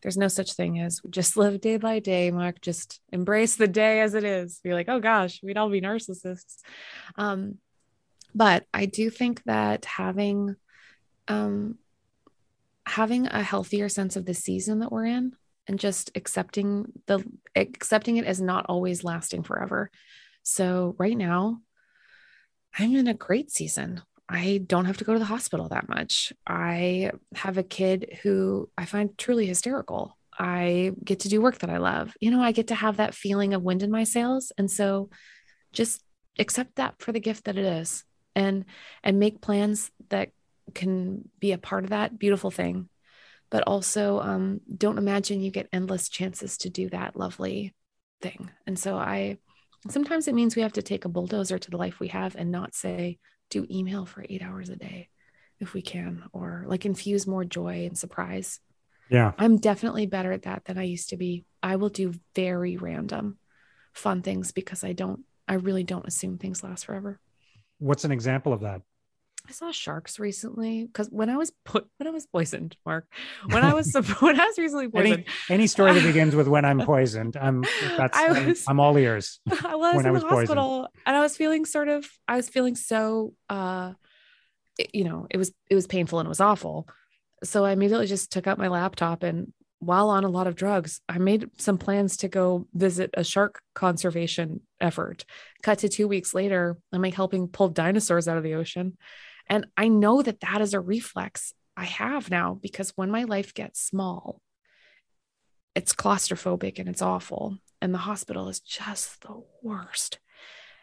There's 0.02 0.18
no 0.18 0.28
such 0.28 0.52
thing 0.52 0.80
as 0.80 1.00
just 1.08 1.36
live 1.36 1.60
day 1.60 1.78
by 1.78 2.00
day, 2.00 2.30
Mark. 2.30 2.60
Just 2.60 3.00
embrace 3.12 3.56
the 3.56 3.68
day 3.68 4.00
as 4.00 4.14
it 4.14 4.24
is. 4.24 4.60
Be 4.62 4.74
like, 4.74 4.88
oh 4.88 5.00
gosh, 5.00 5.40
we'd 5.42 5.56
all 5.56 5.70
be 5.70 5.80
narcissists. 5.80 6.58
Um, 7.16 7.58
but 8.34 8.66
I 8.74 8.86
do 8.86 9.10
think 9.10 9.42
that 9.44 9.84
having 9.84 10.56
um, 11.28 11.78
having 12.84 13.26
a 13.26 13.42
healthier 13.42 13.88
sense 13.88 14.16
of 14.16 14.26
the 14.26 14.34
season 14.34 14.80
that 14.80 14.92
we're 14.92 15.06
in 15.06 15.32
and 15.68 15.78
just 15.78 16.10
accepting 16.14 16.92
the 17.06 17.24
accepting 17.54 18.16
it 18.16 18.24
as 18.24 18.40
not 18.40 18.66
always 18.68 19.04
lasting 19.04 19.42
forever. 19.42 19.90
So 20.42 20.94
right 20.98 21.16
now 21.16 21.60
I'm 22.78 22.96
in 22.96 23.06
a 23.06 23.14
great 23.14 23.50
season. 23.50 24.02
I 24.28 24.62
don't 24.66 24.86
have 24.86 24.96
to 24.98 25.04
go 25.04 25.12
to 25.12 25.18
the 25.18 25.24
hospital 25.26 25.68
that 25.68 25.88
much. 25.88 26.32
I 26.46 27.12
have 27.34 27.58
a 27.58 27.62
kid 27.62 28.18
who 28.22 28.70
I 28.78 28.86
find 28.86 29.16
truly 29.18 29.46
hysterical. 29.46 30.16
I 30.38 30.92
get 31.04 31.20
to 31.20 31.28
do 31.28 31.42
work 31.42 31.58
that 31.58 31.70
I 31.70 31.76
love. 31.76 32.14
You 32.20 32.30
know, 32.30 32.40
I 32.40 32.52
get 32.52 32.68
to 32.68 32.74
have 32.74 32.96
that 32.96 33.14
feeling 33.14 33.52
of 33.52 33.62
wind 33.62 33.82
in 33.82 33.90
my 33.90 34.04
sails. 34.04 34.50
And 34.56 34.70
so 34.70 35.10
just 35.72 36.02
accept 36.38 36.76
that 36.76 36.94
for 36.98 37.12
the 37.12 37.20
gift 37.20 37.44
that 37.44 37.58
it 37.58 37.64
is 37.64 38.04
and 38.34 38.64
and 39.02 39.18
make 39.18 39.42
plans 39.42 39.90
that 40.08 40.30
can 40.74 41.28
be 41.38 41.52
a 41.52 41.58
part 41.58 41.84
of 41.84 41.90
that 41.90 42.18
beautiful 42.18 42.50
thing 42.50 42.88
but 43.52 43.64
also 43.66 44.18
um, 44.18 44.62
don't 44.74 44.96
imagine 44.96 45.42
you 45.42 45.50
get 45.50 45.68
endless 45.74 46.08
chances 46.08 46.56
to 46.56 46.70
do 46.70 46.88
that 46.88 47.14
lovely 47.16 47.74
thing. 48.22 48.50
And 48.66 48.78
so 48.78 48.96
I 48.96 49.36
sometimes 49.90 50.26
it 50.26 50.34
means 50.34 50.56
we 50.56 50.62
have 50.62 50.72
to 50.72 50.82
take 50.82 51.04
a 51.04 51.10
bulldozer 51.10 51.58
to 51.58 51.70
the 51.70 51.76
life 51.76 52.00
we 52.00 52.08
have 52.08 52.34
and 52.34 52.50
not 52.50 52.74
say, 52.74 53.18
do 53.50 53.66
email 53.70 54.06
for 54.06 54.24
eight 54.26 54.42
hours 54.42 54.70
a 54.70 54.76
day 54.76 55.10
if 55.60 55.74
we 55.74 55.82
can, 55.82 56.24
or 56.32 56.64
like 56.66 56.86
infuse 56.86 57.26
more 57.26 57.44
joy 57.44 57.84
and 57.84 57.96
surprise. 57.96 58.58
Yeah. 59.10 59.32
I'm 59.36 59.58
definitely 59.58 60.06
better 60.06 60.32
at 60.32 60.42
that 60.42 60.64
than 60.64 60.78
I 60.78 60.84
used 60.84 61.10
to 61.10 61.18
be. 61.18 61.44
I 61.62 61.76
will 61.76 61.90
do 61.90 62.14
very 62.34 62.78
random 62.78 63.36
fun 63.92 64.22
things 64.22 64.52
because 64.52 64.82
I 64.82 64.94
don't, 64.94 65.20
I 65.46 65.54
really 65.54 65.84
don't 65.84 66.08
assume 66.08 66.38
things 66.38 66.64
last 66.64 66.86
forever. 66.86 67.20
What's 67.78 68.06
an 68.06 68.12
example 68.12 68.54
of 68.54 68.60
that? 68.60 68.80
I 69.48 69.52
saw 69.52 69.72
sharks 69.72 70.18
recently 70.18 70.84
because 70.86 71.08
when 71.08 71.28
I 71.28 71.36
was 71.36 71.52
put 71.64 71.86
when 71.98 72.06
I 72.06 72.10
was 72.10 72.26
poisoned, 72.26 72.76
Mark, 72.86 73.06
when 73.46 73.64
I 73.64 73.74
was 73.74 73.92
when 74.20 74.40
I 74.40 74.46
was 74.46 74.58
recently 74.58 74.88
poisoned, 74.88 75.12
any, 75.14 75.26
any 75.50 75.66
story 75.66 75.92
that 75.94 76.02
begins 76.02 76.34
with 76.36 76.48
when 76.48 76.64
I'm 76.64 76.80
poisoned, 76.80 77.36
I'm 77.36 77.64
that's 77.96 78.16
I 78.16 78.26
I'm, 78.28 78.46
was- 78.48 78.64
I'm 78.68 78.80
all 78.80 78.96
ears. 78.96 79.40
I 79.64 79.74
was 79.74 80.00
in 80.00 80.06
I 80.06 80.10
was 80.10 80.22
the 80.22 80.28
poisoned. 80.28 80.58
hospital 80.58 80.88
and 81.06 81.16
I 81.16 81.20
was 81.20 81.36
feeling 81.36 81.64
sort 81.64 81.88
of 81.88 82.08
I 82.28 82.36
was 82.36 82.48
feeling 82.48 82.76
so 82.76 83.34
uh 83.48 83.92
it- 84.78 84.90
you 84.94 85.04
know, 85.04 85.26
it 85.30 85.36
was 85.36 85.52
it 85.68 85.74
was 85.74 85.86
painful 85.86 86.18
and 86.20 86.26
it 86.26 86.30
was 86.30 86.40
awful. 86.40 86.88
So 87.44 87.64
I 87.64 87.72
immediately 87.72 88.06
just 88.06 88.30
took 88.30 88.46
out 88.46 88.58
my 88.58 88.68
laptop 88.68 89.22
and 89.24 89.52
while 89.80 90.10
on 90.10 90.22
a 90.22 90.28
lot 90.28 90.46
of 90.46 90.54
drugs, 90.54 91.00
I 91.08 91.18
made 91.18 91.50
some 91.58 91.76
plans 91.76 92.18
to 92.18 92.28
go 92.28 92.68
visit 92.72 93.10
a 93.14 93.24
shark 93.24 93.60
conservation 93.74 94.60
effort. 94.80 95.24
Cut 95.64 95.80
to 95.80 95.88
2 95.88 96.06
weeks 96.06 96.32
later, 96.32 96.78
I'm 96.92 97.02
like 97.02 97.14
helping 97.14 97.48
pull 97.48 97.68
dinosaurs 97.68 98.28
out 98.28 98.36
of 98.36 98.44
the 98.44 98.54
ocean. 98.54 98.96
And 99.52 99.66
I 99.76 99.88
know 99.88 100.22
that 100.22 100.40
that 100.40 100.62
is 100.62 100.72
a 100.72 100.80
reflex 100.80 101.52
I 101.76 101.84
have 101.84 102.30
now 102.30 102.54
because 102.54 102.94
when 102.96 103.10
my 103.10 103.24
life 103.24 103.52
gets 103.52 103.82
small, 103.82 104.40
it's 105.74 105.92
claustrophobic 105.92 106.78
and 106.78 106.88
it's 106.88 107.02
awful. 107.02 107.58
And 107.82 107.92
the 107.92 107.98
hospital 107.98 108.48
is 108.48 108.60
just 108.60 109.20
the 109.20 109.42
worst. 109.62 110.18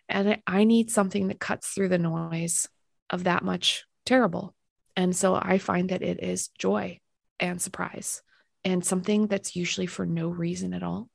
And 0.07 0.39
I- 0.45 0.65
need 0.65 0.91
something 0.91 1.29
that 1.29 1.39
cuts 1.39 1.69
through 1.69 1.89
the 1.89 1.97
noise 1.97 2.67
of 3.09 3.23
that 3.23 3.43
much 3.43 3.85
terrible. 4.05 4.53
And 4.95 5.15
so 5.15 5.33
I 5.33 5.57
find 5.57 5.89
that 5.89 6.03
it 6.03 6.21
is 6.21 6.49
joy 6.49 6.99
and 7.39 7.59
surprise 7.59 8.21
and 8.63 8.85
something 8.85 9.25
that's 9.25 9.55
usually 9.55 9.87
for 9.87 10.05
no 10.05 10.27
reason 10.29 10.75
at 10.75 10.83
all. 10.83 11.09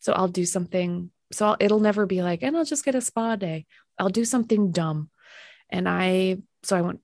So 0.00 0.14
I'll 0.14 0.28
do 0.28 0.46
something. 0.46 1.10
So 1.30 1.48
I'll, 1.48 1.56
it'll 1.60 1.80
never 1.80 2.06
be 2.06 2.22
like, 2.22 2.42
and 2.42 2.56
I'll 2.56 2.64
just 2.64 2.86
get 2.86 2.94
a 2.94 3.02
spa 3.02 3.36
day. 3.36 3.66
I'll 3.98 4.08
do 4.08 4.24
something 4.24 4.70
dumb. 4.70 5.10
And 5.68 5.86
I, 5.86 6.38
so 6.66 6.76
I 6.76 6.82
went 6.82 7.00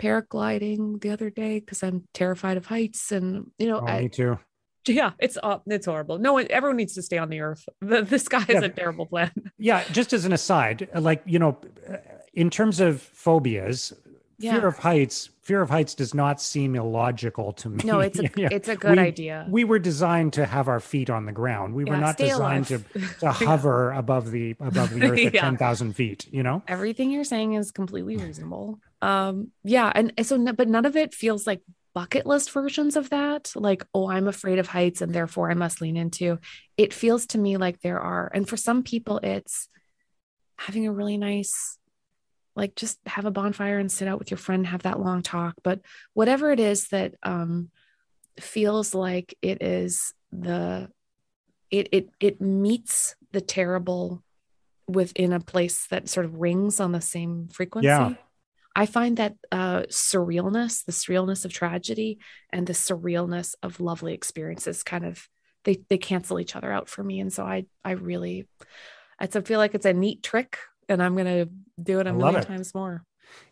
paragliding 0.00 1.00
the 1.00 1.10
other 1.10 1.30
day 1.30 1.60
because 1.60 1.82
I'm 1.82 2.04
terrified 2.14 2.56
of 2.56 2.66
heights. 2.66 3.12
And, 3.12 3.50
you 3.58 3.66
know, 3.68 3.80
Oh, 3.80 3.86
I, 3.86 4.00
me 4.02 4.08
too. 4.08 4.38
yeah, 4.86 5.12
it's 5.18 5.36
uh, 5.42 5.58
it's 5.66 5.86
horrible. 5.86 6.18
No 6.18 6.32
one, 6.34 6.46
everyone 6.50 6.76
needs 6.76 6.94
to 6.94 7.02
stay 7.02 7.18
on 7.18 7.28
the 7.28 7.40
earth. 7.40 7.68
The, 7.80 8.02
the 8.02 8.18
sky 8.18 8.44
is 8.48 8.62
Yeah. 8.62 8.64
a 8.64 8.68
terrible 8.70 9.06
plan. 9.06 9.30
Yeah, 9.58 9.84
just 9.92 10.12
as 10.12 10.24
an 10.24 10.32
aside, 10.32 10.88
like 10.94 11.22
you 11.26 11.38
know, 11.38 11.58
in 12.32 12.48
terms 12.50 12.80
of 12.80 13.02
phobias, 13.02 13.92
fear 14.40 14.66
of 14.66 14.78
heights, 14.78 15.30
fear 15.42 15.60
of 15.62 15.70
heights 15.70 15.94
does 15.94 16.14
not 16.14 16.40
seem 16.40 16.74
illogical 16.74 17.52
to 17.54 17.68
me. 17.68 17.82
No, 17.84 18.00
it's 18.00 18.18
a 18.18 18.30
Yeah. 18.36 18.48
it's 18.50 18.68
a 18.68 18.76
good 18.76 18.96
We- 18.98 19.02
idea. 19.02 19.46
We 19.48 19.64
were 19.64 19.78
designed 19.78 20.32
to 20.34 20.46
have 20.46 20.68
our 20.68 20.80
feet 20.80 21.10
on 21.10 21.26
the 21.26 21.32
ground. 21.32 21.74
We 21.74 21.84
were 21.84 21.96
not 21.96 22.16
designed 22.16 22.66
to, 22.68 22.78
to 23.20 23.30
hover 23.32 23.92
above 23.92 24.30
the 24.30 24.56
above 24.60 24.90
the 24.94 25.02
earth 25.10 25.18
at 25.18 25.34
Yeah. 25.34 25.40
ten 25.42 25.56
thousand 25.56 25.94
feet. 25.94 26.26
You 26.32 26.42
know. 26.42 26.62
Everything 26.68 27.10
you're 27.10 27.24
saying 27.24 27.54
is 27.54 27.70
completely 27.70 28.16
reasonable. 28.16 28.80
Um, 29.02 29.50
yeah, 29.64 29.90
and 29.94 30.12
so, 30.22 30.52
but 30.52 30.68
none 30.68 30.84
of 30.84 30.96
it 30.96 31.14
feels 31.14 31.46
like 31.46 31.62
bucket 31.92 32.24
list 32.26 32.52
versions 32.52 32.94
of 32.96 33.10
that. 33.10 33.50
Like, 33.56 33.84
oh, 33.94 34.08
I'm 34.08 34.28
afraid 34.28 34.58
of 34.58 34.68
heights, 34.68 35.00
and 35.00 35.12
therefore 35.12 35.50
I 35.50 35.54
must 35.54 35.80
lean 35.80 35.96
into. 35.96 36.38
It 36.76 36.92
feels 36.94 37.26
to 37.28 37.38
me 37.38 37.56
like 37.56 37.80
there 37.80 37.98
are, 38.00 38.30
and 38.32 38.48
for 38.48 38.56
some 38.56 38.82
people, 38.82 39.18
it's 39.22 39.68
having 40.56 40.86
a 40.86 40.92
really 40.92 41.16
nice 41.16 41.78
like 42.56 42.74
just 42.74 42.98
have 43.06 43.24
a 43.24 43.30
bonfire 43.30 43.78
and 43.78 43.90
sit 43.90 44.08
out 44.08 44.18
with 44.18 44.30
your 44.30 44.38
friend 44.38 44.66
have 44.66 44.82
that 44.82 45.00
long 45.00 45.22
talk 45.22 45.54
but 45.62 45.80
whatever 46.14 46.50
it 46.50 46.60
is 46.60 46.88
that 46.88 47.14
um 47.22 47.70
feels 48.38 48.94
like 48.94 49.36
it 49.42 49.62
is 49.62 50.14
the 50.32 50.88
it 51.70 51.88
it 51.92 52.10
it 52.20 52.40
meets 52.40 53.14
the 53.32 53.40
terrible 53.40 54.22
within 54.88 55.32
a 55.32 55.40
place 55.40 55.86
that 55.88 56.08
sort 56.08 56.26
of 56.26 56.34
rings 56.36 56.80
on 56.80 56.92
the 56.92 57.00
same 57.00 57.48
frequency 57.48 57.86
Yeah. 57.86 58.14
i 58.74 58.86
find 58.86 59.16
that 59.18 59.34
uh 59.52 59.82
surrealness 59.82 60.84
the 60.84 60.92
surrealness 60.92 61.44
of 61.44 61.52
tragedy 61.52 62.18
and 62.50 62.66
the 62.66 62.72
surrealness 62.72 63.54
of 63.62 63.80
lovely 63.80 64.14
experiences 64.14 64.82
kind 64.82 65.04
of 65.04 65.28
they 65.64 65.78
they 65.88 65.98
cancel 65.98 66.40
each 66.40 66.56
other 66.56 66.72
out 66.72 66.88
for 66.88 67.04
me 67.04 67.20
and 67.20 67.32
so 67.32 67.44
i 67.44 67.66
i 67.84 67.92
really 67.92 68.48
it's 69.20 69.36
I 69.36 69.42
feel 69.42 69.58
like 69.58 69.74
it's 69.74 69.86
a 69.86 69.92
neat 69.92 70.22
trick 70.22 70.58
and 70.90 71.02
i'm 71.02 71.16
gonna 71.16 71.46
do 71.82 72.00
it 72.00 72.06
a 72.06 72.12
million 72.12 72.42
it. 72.42 72.46
times 72.46 72.74
more 72.74 73.04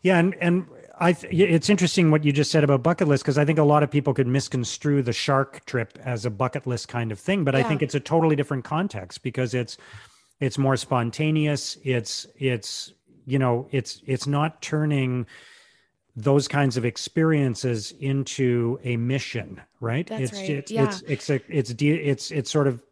Yeah, 0.03 0.19
and 0.19 0.35
and 0.41 0.65
I 0.99 1.13
th- 1.13 1.33
it's 1.33 1.69
interesting 1.69 2.11
what 2.11 2.25
you 2.25 2.33
just 2.33 2.51
said 2.51 2.65
about 2.65 2.83
bucket 2.83 3.07
list 3.07 3.23
because 3.23 3.37
I 3.37 3.45
think 3.45 3.57
a 3.59 3.63
lot 3.63 3.81
of 3.83 3.89
people 3.89 4.13
could 4.13 4.27
misconstrue 4.27 5.01
the 5.01 5.13
shark 5.13 5.63
trip 5.65 5.97
as 6.03 6.25
a 6.25 6.29
bucket 6.29 6.67
list 6.67 6.89
kind 6.89 7.13
of 7.13 7.19
thing, 7.19 7.45
but 7.45 7.55
I 7.55 7.63
think 7.63 7.81
it's 7.81 7.95
a 7.95 7.99
totally 8.01 8.35
different 8.35 8.65
context 8.65 9.23
because 9.23 9.53
it's 9.53 9.77
it's 10.41 10.57
more 10.57 10.75
spontaneous. 10.75 11.77
It's 11.83 12.27
it's 12.37 12.91
you 13.25 13.39
know 13.39 13.67
it's 13.71 14.01
it's 14.05 14.27
not 14.27 14.61
turning 14.61 15.25
those 16.15 16.49
kinds 16.49 16.75
of 16.75 16.83
experiences 16.83 17.93
into 18.01 18.79
a 18.83 18.97
mission, 18.97 19.61
right? 19.79 20.05
That's 20.07 20.23
it's 20.23 20.33
right. 20.33 20.49
it's 20.49 20.71
Yeah. 20.71 20.83
it's 20.85 21.01
it's 21.03 21.29
a, 21.29 21.39
it's 21.47 21.73
de- 21.73 22.03
it's 22.11 22.31
it's 22.31 22.51
sort 22.51 22.67
of 22.67 22.83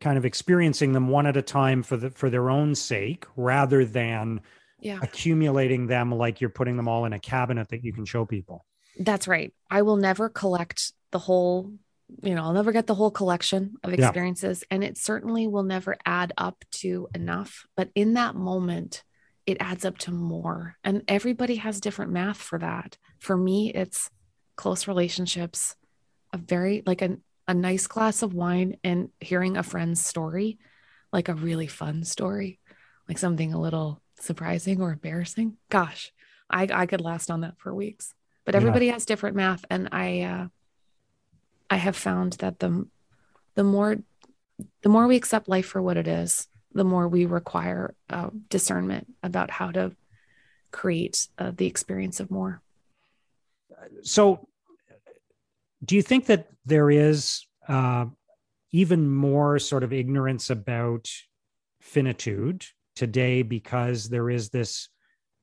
kind 0.00 0.18
of 0.18 0.24
experiencing 0.24 0.92
them 0.92 1.08
one 1.08 1.26
at 1.26 1.36
a 1.36 1.42
time 1.42 1.82
for 1.82 1.96
the 1.96 2.10
for 2.10 2.30
their 2.30 2.50
own 2.50 2.74
sake 2.74 3.24
rather 3.36 3.84
than 3.84 4.40
yeah 4.80 4.98
accumulating 5.02 5.86
them 5.86 6.12
like 6.12 6.40
you're 6.40 6.50
putting 6.50 6.76
them 6.76 6.88
all 6.88 7.04
in 7.04 7.12
a 7.12 7.18
cabinet 7.18 7.68
that 7.68 7.82
you 7.84 7.92
can 7.92 8.04
show 8.04 8.24
people. 8.24 8.64
That's 8.98 9.28
right. 9.28 9.52
I 9.70 9.82
will 9.82 9.96
never 9.96 10.28
collect 10.28 10.92
the 11.12 11.18
whole, 11.18 11.72
you 12.22 12.34
know, 12.34 12.42
I'll 12.42 12.52
never 12.52 12.72
get 12.72 12.86
the 12.86 12.94
whole 12.94 13.10
collection 13.10 13.76
of 13.82 13.90
Yeah. 13.92 14.06
experiences. 14.06 14.64
And 14.70 14.82
it 14.82 14.98
certainly 14.98 15.46
will 15.46 15.62
never 15.62 15.96
add 16.04 16.32
up 16.36 16.64
to 16.72 17.08
enough. 17.14 17.66
But 17.76 17.90
in 17.94 18.14
that 18.14 18.34
moment, 18.34 19.04
it 19.46 19.56
adds 19.60 19.84
up 19.84 19.98
to 19.98 20.10
more. 20.10 20.76
And 20.84 21.02
everybody 21.08 21.56
has 21.56 21.80
different 21.80 22.12
math 22.12 22.38
for 22.38 22.58
that. 22.58 22.98
For 23.18 23.36
me, 23.36 23.72
it's 23.72 24.10
close 24.56 24.88
relationships, 24.88 25.76
a 26.32 26.38
very 26.38 26.82
like 26.84 27.00
a, 27.02 27.18
a 27.48 27.54
nice 27.54 27.88
glass 27.88 28.22
of 28.22 28.34
wine 28.34 28.76
and 28.84 29.08
hearing 29.20 29.56
a 29.56 29.62
friend's 29.64 30.04
story, 30.04 30.58
like 31.12 31.28
a 31.28 31.34
really 31.34 31.66
fun 31.66 32.04
story, 32.04 32.60
like 33.08 33.18
something 33.18 33.52
a 33.52 33.60
little 33.60 34.00
surprising 34.20 34.80
or 34.80 34.92
embarrassing. 34.92 35.56
Gosh, 35.70 36.12
I, 36.50 36.68
I 36.72 36.86
could 36.86 37.00
last 37.00 37.30
on 37.30 37.40
that 37.40 37.58
for 37.58 37.74
weeks 37.74 38.14
but 38.44 38.54
Yeah. 38.54 38.60
everybody 38.60 38.88
has 38.88 39.04
different 39.04 39.36
math 39.36 39.62
and 39.68 39.90
i 39.92 40.22
uh 40.22 40.46
i 41.68 41.76
have 41.76 41.94
found 41.96 42.32
that 42.34 42.58
the 42.60 42.86
the 43.56 43.62
more 43.64 43.96
the 44.82 44.88
more 44.88 45.06
we 45.06 45.16
accept 45.16 45.50
life 45.50 45.66
for 45.66 45.82
what 45.82 45.98
it 45.98 46.08
is 46.08 46.48
the 46.72 46.84
more 46.84 47.06
we 47.08 47.26
require 47.26 47.94
uh, 48.08 48.30
discernment 48.48 49.12
about 49.22 49.50
how 49.50 49.70
to 49.70 49.94
create 50.70 51.28
uh, 51.38 51.52
the 51.54 51.66
experience 51.66 52.20
of 52.20 52.30
more 52.30 52.62
So, 54.02 54.47
do 55.84 55.96
you 55.96 56.02
think 56.02 56.26
that 56.26 56.48
there 56.66 56.90
is 56.90 57.46
uh, 57.68 58.06
even 58.72 59.10
more 59.10 59.58
sort 59.58 59.84
of 59.84 59.92
ignorance 59.92 60.50
about 60.50 61.08
finitude 61.80 62.64
today 62.96 63.42
because 63.42 64.08
there 64.08 64.28
is 64.30 64.50
this? 64.50 64.88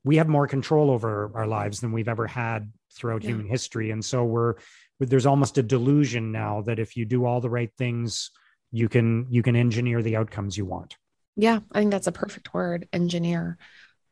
We 0.04 0.16
have 0.16 0.28
more 0.28 0.46
control 0.46 0.90
over 0.90 1.32
our 1.34 1.46
lives 1.46 1.80
than 1.80 1.92
we've 1.92 2.08
ever 2.08 2.26
had 2.26 2.72
throughout 2.94 3.22
Yeah. 3.24 3.30
human 3.30 3.46
history, 3.48 3.90
and 3.90 4.04
so 4.04 4.24
we're 4.24 4.54
there's 5.00 5.26
almost 5.26 5.58
a 5.58 5.62
delusion 5.62 6.32
now 6.32 6.62
that 6.62 6.78
if 6.78 6.96
you 6.96 7.04
do 7.04 7.26
all 7.26 7.40
the 7.40 7.50
right 7.50 7.70
things, 7.76 8.30
you 8.72 8.88
can 8.88 9.26
you 9.30 9.42
can 9.42 9.56
engineer 9.56 10.02
the 10.02 10.16
outcomes 10.16 10.56
you 10.56 10.64
want. 10.66 10.96
yeah 11.36 11.60
i 11.72 11.78
think 11.78 11.90
that's 11.90 12.06
a 12.06 12.12
perfect 12.12 12.52
word 12.54 12.88
engineer 12.92 13.58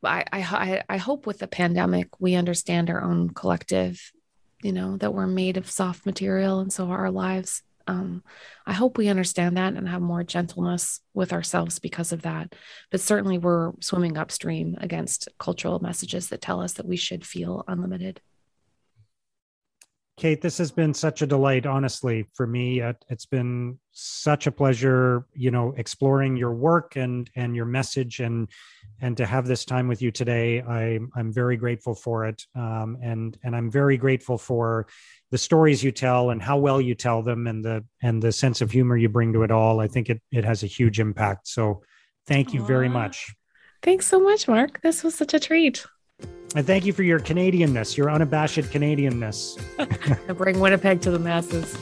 I, 0.03 0.25
I 0.33 0.41
i 0.43 0.83
i 0.95 0.97
hope 0.99 1.27
with 1.27 1.39
the 1.39 1.49
pandemic 1.49 2.09
we 2.20 2.35
understand 2.35 2.91
our 2.91 3.03
own 3.03 3.31
collective 3.31 4.12
you 4.65 4.73
know 4.73 4.97
that 4.97 5.15
we're 5.15 5.27
made 5.29 5.57
of 5.57 5.71
soft 5.71 6.05
material 6.07 6.59
and 6.59 6.73
so 6.73 6.89
our 6.89 7.11
lives 7.11 7.62
um, 7.87 8.23
I 8.67 8.73
hope 8.73 8.97
we 8.97 9.09
understand 9.09 9.59
that 9.59 9.75
and 9.75 9.87
have 9.89 10.01
more 10.01 10.25
gentleness 10.25 11.01
with 11.12 11.35
ourselves 11.35 11.79
because 11.79 12.12
of 12.12 12.23
that. 12.23 12.55
But 12.91 13.03
certainly, 13.03 13.37
we're 13.37 13.73
swimming 13.81 14.17
upstream 14.17 14.77
against 14.81 15.29
cultural 15.39 15.81
messages 15.81 16.29
that 16.29 16.41
tell 16.41 16.62
us 16.62 16.73
that 16.75 16.87
we 16.87 16.97
should 16.97 17.27
feel 17.27 17.62
unlimited. 17.69 18.23
Kate, 20.17 20.41
this 20.41 20.59
has 20.59 20.71
been 20.71 20.95
such 20.95 21.23
a 21.23 21.27
delight, 21.27 21.67
honestly, 21.67 22.25
for 22.35 22.47
me. 22.47 22.81
Uh, 22.81 22.93
it's 23.09 23.27
been 23.27 23.79
such 23.91 24.47
a 24.47 24.53
pleasure, 24.53 25.27
you 25.35 25.51
know, 25.51 25.75
exploring 25.77 26.37
your 26.37 26.53
work 26.55 26.95
and 26.95 27.29
and 27.35 27.57
your 27.57 27.65
message, 27.65 28.21
and 28.21 28.49
and 29.01 29.17
to 29.17 29.27
have 29.27 29.45
this 29.47 29.65
time 29.65 29.89
with 29.89 30.01
you 30.01 30.12
today. 30.12 30.62
I 30.62 31.01
I'm 31.17 31.33
very 31.33 31.57
grateful 31.57 31.97
for 31.97 32.27
it, 32.27 32.45
um, 32.55 32.97
and 33.03 33.37
and 33.43 33.57
I'm 33.57 33.73
very 33.73 33.97
grateful 33.97 34.39
for 34.39 34.87
the 35.33 35.39
stories 35.39 35.83
you 35.83 35.91
tell 35.91 36.31
and 36.31 36.41
how 36.41 36.59
well 36.59 36.81
you 36.81 36.95
tell 36.95 37.23
them, 37.23 37.49
and 37.49 37.65
the 37.65 37.85
and 38.01 38.23
the 38.23 38.31
sense 38.31 38.61
of 38.61 38.71
humor 38.71 38.97
you 38.97 39.09
bring 39.09 39.33
to 39.33 39.43
it 39.43 39.51
all. 39.51 39.81
I 39.81 39.89
think 39.89 40.11
it 40.11 40.23
it 40.31 40.45
has 40.45 40.62
a 40.62 40.69
huge 40.69 41.01
impact. 41.01 41.49
So, 41.49 41.83
thank 42.29 42.55
you 42.55 42.65
very 42.65 42.89
much, 42.89 43.35
Thanks 43.85 44.07
so 44.07 44.19
much, 44.19 44.49
Mark. 44.49 44.81
This 44.81 45.05
was 45.05 45.15
such 45.15 45.35
a 45.35 45.39
treat. 45.39 45.85
And 46.55 46.67
thank 46.67 46.85
you 46.85 46.93
for 46.93 47.03
your 47.03 47.19
Canadianness, 47.19 47.97
your 47.97 48.11
unabashed 48.11 48.71
Canadianness. 48.71 49.59
I 50.29 50.33
bring 50.33 50.61
Winnipeg 50.61 51.01
to 51.03 51.11
the 51.11 51.19
masses. 51.19 51.73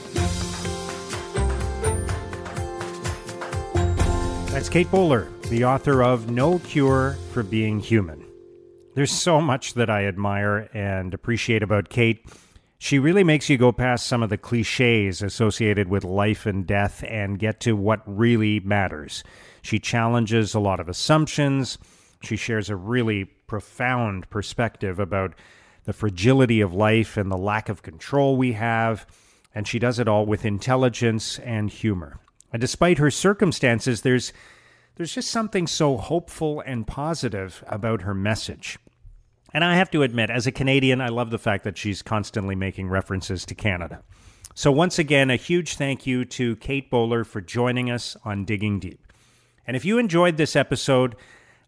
That's 4.51 4.69
Kate 4.69 4.91
Bowler, 4.91 5.29
the 5.51 5.65
author 5.65 6.03
of 6.03 6.31
No 6.31 6.59
Cure 6.61 7.19
for 7.33 7.43
Being 7.43 7.81
Human. 7.81 8.25
There's 8.95 9.11
so 9.11 9.41
much 9.41 9.75
that 9.75 9.91
I 9.91 10.07
admire 10.07 10.69
and 10.73 11.13
appreciate 11.13 11.63
about 11.63 11.89
Kate. 11.91 12.25
She 12.79 12.99
really 12.99 13.25
makes 13.25 13.49
you 13.49 13.59
go 13.59 13.73
past 13.73 14.07
some 14.07 14.23
of 14.23 14.31
the 14.31 14.39
cliches 14.39 15.23
associated 15.23 15.89
with 15.89 16.05
life 16.05 16.47
and 16.47 16.67
death 16.67 17.05
and 17.07 17.39
get 17.39 17.61
to 17.61 17.77
what 17.77 18.03
really 18.07 18.61
matters. 18.61 19.23
She 19.63 19.79
challenges 19.79 20.55
a 20.55 20.61
lot 20.61 20.81
of 20.81 20.89
assumptions. 20.89 21.79
She 22.23 22.37
shares 22.37 22.71
a 22.71 22.77
really 22.77 23.31
profound 23.53 24.31
perspective 24.31 24.99
about 24.99 25.35
the 25.85 25.93
fragility 25.93 26.63
of 26.63 26.73
life 26.73 27.19
and 27.19 27.31
the 27.31 27.37
lack 27.37 27.69
of 27.69 27.83
control 27.83 28.35
we 28.35 28.55
have. 28.55 29.07
And 29.55 29.69
she 29.69 29.79
does 29.79 29.99
it 29.99 30.09
all 30.09 30.25
with 30.25 30.47
intelligence 30.47 31.39
and 31.41 31.69
humor. 31.69 32.19
And 32.51 32.63
despite 32.63 32.97
her 32.97 33.11
circumstances, 33.11 34.01
there's 34.01 34.33
there's 34.95 35.13
just 35.13 35.31
something 35.31 35.67
so 35.67 35.99
hopeful 35.99 36.63
and 36.65 36.87
positive 36.87 37.63
about 37.67 38.01
her 38.03 38.15
message. 38.15 38.79
And 39.53 39.63
I 39.63 39.75
have 39.77 39.91
to 39.91 40.03
admit, 40.03 40.31
as 40.31 40.47
a 40.47 40.53
Canadian, 40.53 41.03
I 41.03 41.09
love 41.09 41.29
the 41.29 41.39
fact 41.39 41.65
that 41.65 41.77
she's 41.77 42.01
constantly 42.01 42.55
making 42.55 42.89
references 42.89 43.45
to 43.45 43.55
Canada. 43.55 44.03
So, 44.55 44.73
once 44.73 44.99
again, 44.99 45.29
a 45.29 45.37
huge 45.37 45.77
thank 45.77 46.07
you 46.07 46.25
to 46.25 46.57
Kate 46.57 46.89
Bowler 46.91 47.23
for 47.23 47.43
joining 47.43 47.91
us 47.91 48.17
on 48.25 48.47
Digging 48.47 48.81
Deep. 48.81 49.13
And 49.67 49.77
if 49.77 49.85
you 49.85 49.99
enjoyed 49.99 50.39
this 50.39 50.57
episode, 50.57 51.17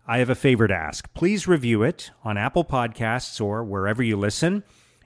I 0.07 0.19
have 0.19 0.29
a 0.29 0.35
favor 0.35 0.69
to 0.69 0.75
ask. 0.75 1.13
Please 1.15 1.49
review 1.49 1.83
it 1.83 2.11
on 2.25 2.37
Apple 2.37 2.65
Podcasts 2.65 3.41
or 3.41 3.65
wherever 3.65 4.03
you 4.03 4.19
listen, 4.19 4.63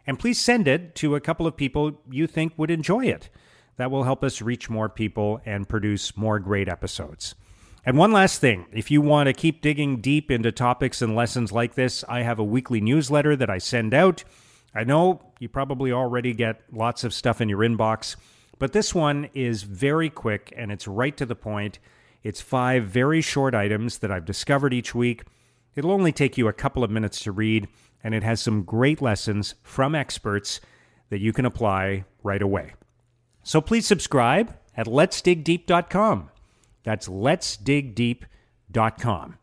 and 0.07 0.19
please 0.19 0.41
send 0.41 0.67
it 0.67 0.97
to 0.97 1.15
a 1.15 1.21
couple 1.21 1.47
of 1.47 1.57
people 1.57 2.01
you 2.11 2.27
think 2.27 2.55
would 2.57 2.71
enjoy 2.71 3.07
it. 3.07 3.29
That 3.77 3.93
will 3.93 4.03
help 4.03 4.25
us 4.25 4.43
reach 4.43 4.69
more 4.69 4.89
people 4.89 5.41
and 5.47 5.69
produce 5.69 6.17
more 6.17 6.41
great 6.41 6.69
episodes. 6.69 7.37
And 7.87 7.97
one 7.97 8.11
last 8.11 8.41
thing 8.41 8.67
if 8.73 8.91
you 8.91 9.01
want 9.01 9.29
to 9.29 9.33
keep 9.33 9.63
digging 9.63 10.01
deep 10.01 10.33
into 10.33 10.51
topics 10.51 11.01
and 11.01 11.15
lessons 11.15 11.53
like 11.53 11.77
this, 11.77 12.05
I 12.09 12.23
have 12.23 12.41
a 12.41 12.45
weekly 12.45 12.81
newsletter 12.81 13.37
that 13.37 13.49
I 13.49 13.59
send 13.59 13.95
out. 13.95 14.25
I 14.75 14.83
know 14.83 15.23
you 15.39 15.49
probably 15.49 15.93
already 15.93 16.35
get 16.35 16.61
lots 16.73 17.05
of 17.05 17.15
stuff 17.15 17.41
in 17.41 17.49
your 17.49 17.61
inbox, 17.61 18.17
but 18.59 18.73
this 18.73 18.97
one 18.97 19.31
is 19.33 19.63
very 19.63 20.11
quick 20.11 20.53
and 20.57 20.73
it's 20.73 20.89
right 20.89 21.17
to 21.17 21.25
the 21.25 21.37
point. 21.37 21.79
It's 22.23 22.41
five 22.41 22.85
very 22.85 23.21
short 23.21 23.55
items 23.55 23.99
that 23.99 24.11
I've 24.11 24.25
discovered 24.25 24.75
each 24.75 24.95
week. 24.95 25.23
It'll 25.75 25.93
only 25.93 26.13
take 26.13 26.37
you 26.37 26.49
a 26.49 26.53
couple 26.53 26.83
of 26.83 26.91
minutes 26.91 27.21
to 27.21 27.33
read, 27.33 27.69
and 28.03 28.15
it 28.15 28.23
has 28.23 28.41
some 28.41 28.63
great 28.63 29.01
lessons 29.01 29.55
from 29.63 29.95
experts 29.95 30.61
that 31.11 31.21
you 31.21 31.33
can 31.33 31.47
apply 31.47 32.05
right 32.23 32.43
away. 32.43 32.75
So 33.43 33.61
please 33.61 33.87
subscribe 33.87 34.55
at 34.77 34.87
letsdigdeep.com. 34.87 36.31
That's 36.83 37.09
letsdigdeep.com. 37.09 39.39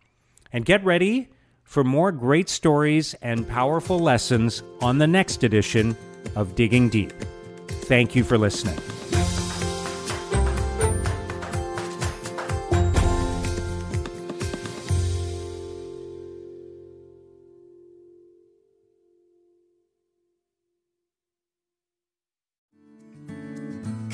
And 0.51 0.65
get 0.65 0.85
ready 0.85 1.29
for 1.63 1.83
more 1.83 2.11
great 2.11 2.49
stories 2.49 3.15
and 3.21 3.47
powerful 3.47 3.99
lessons 3.99 4.63
on 4.81 4.99
the 4.99 5.07
next 5.07 5.43
edition 5.43 5.97
of 6.35 6.55
Digging 6.55 6.89
Deep. 6.89 7.13
Thank 7.67 8.15
you 8.15 8.23
for 8.23 8.37
listening. 8.37 8.77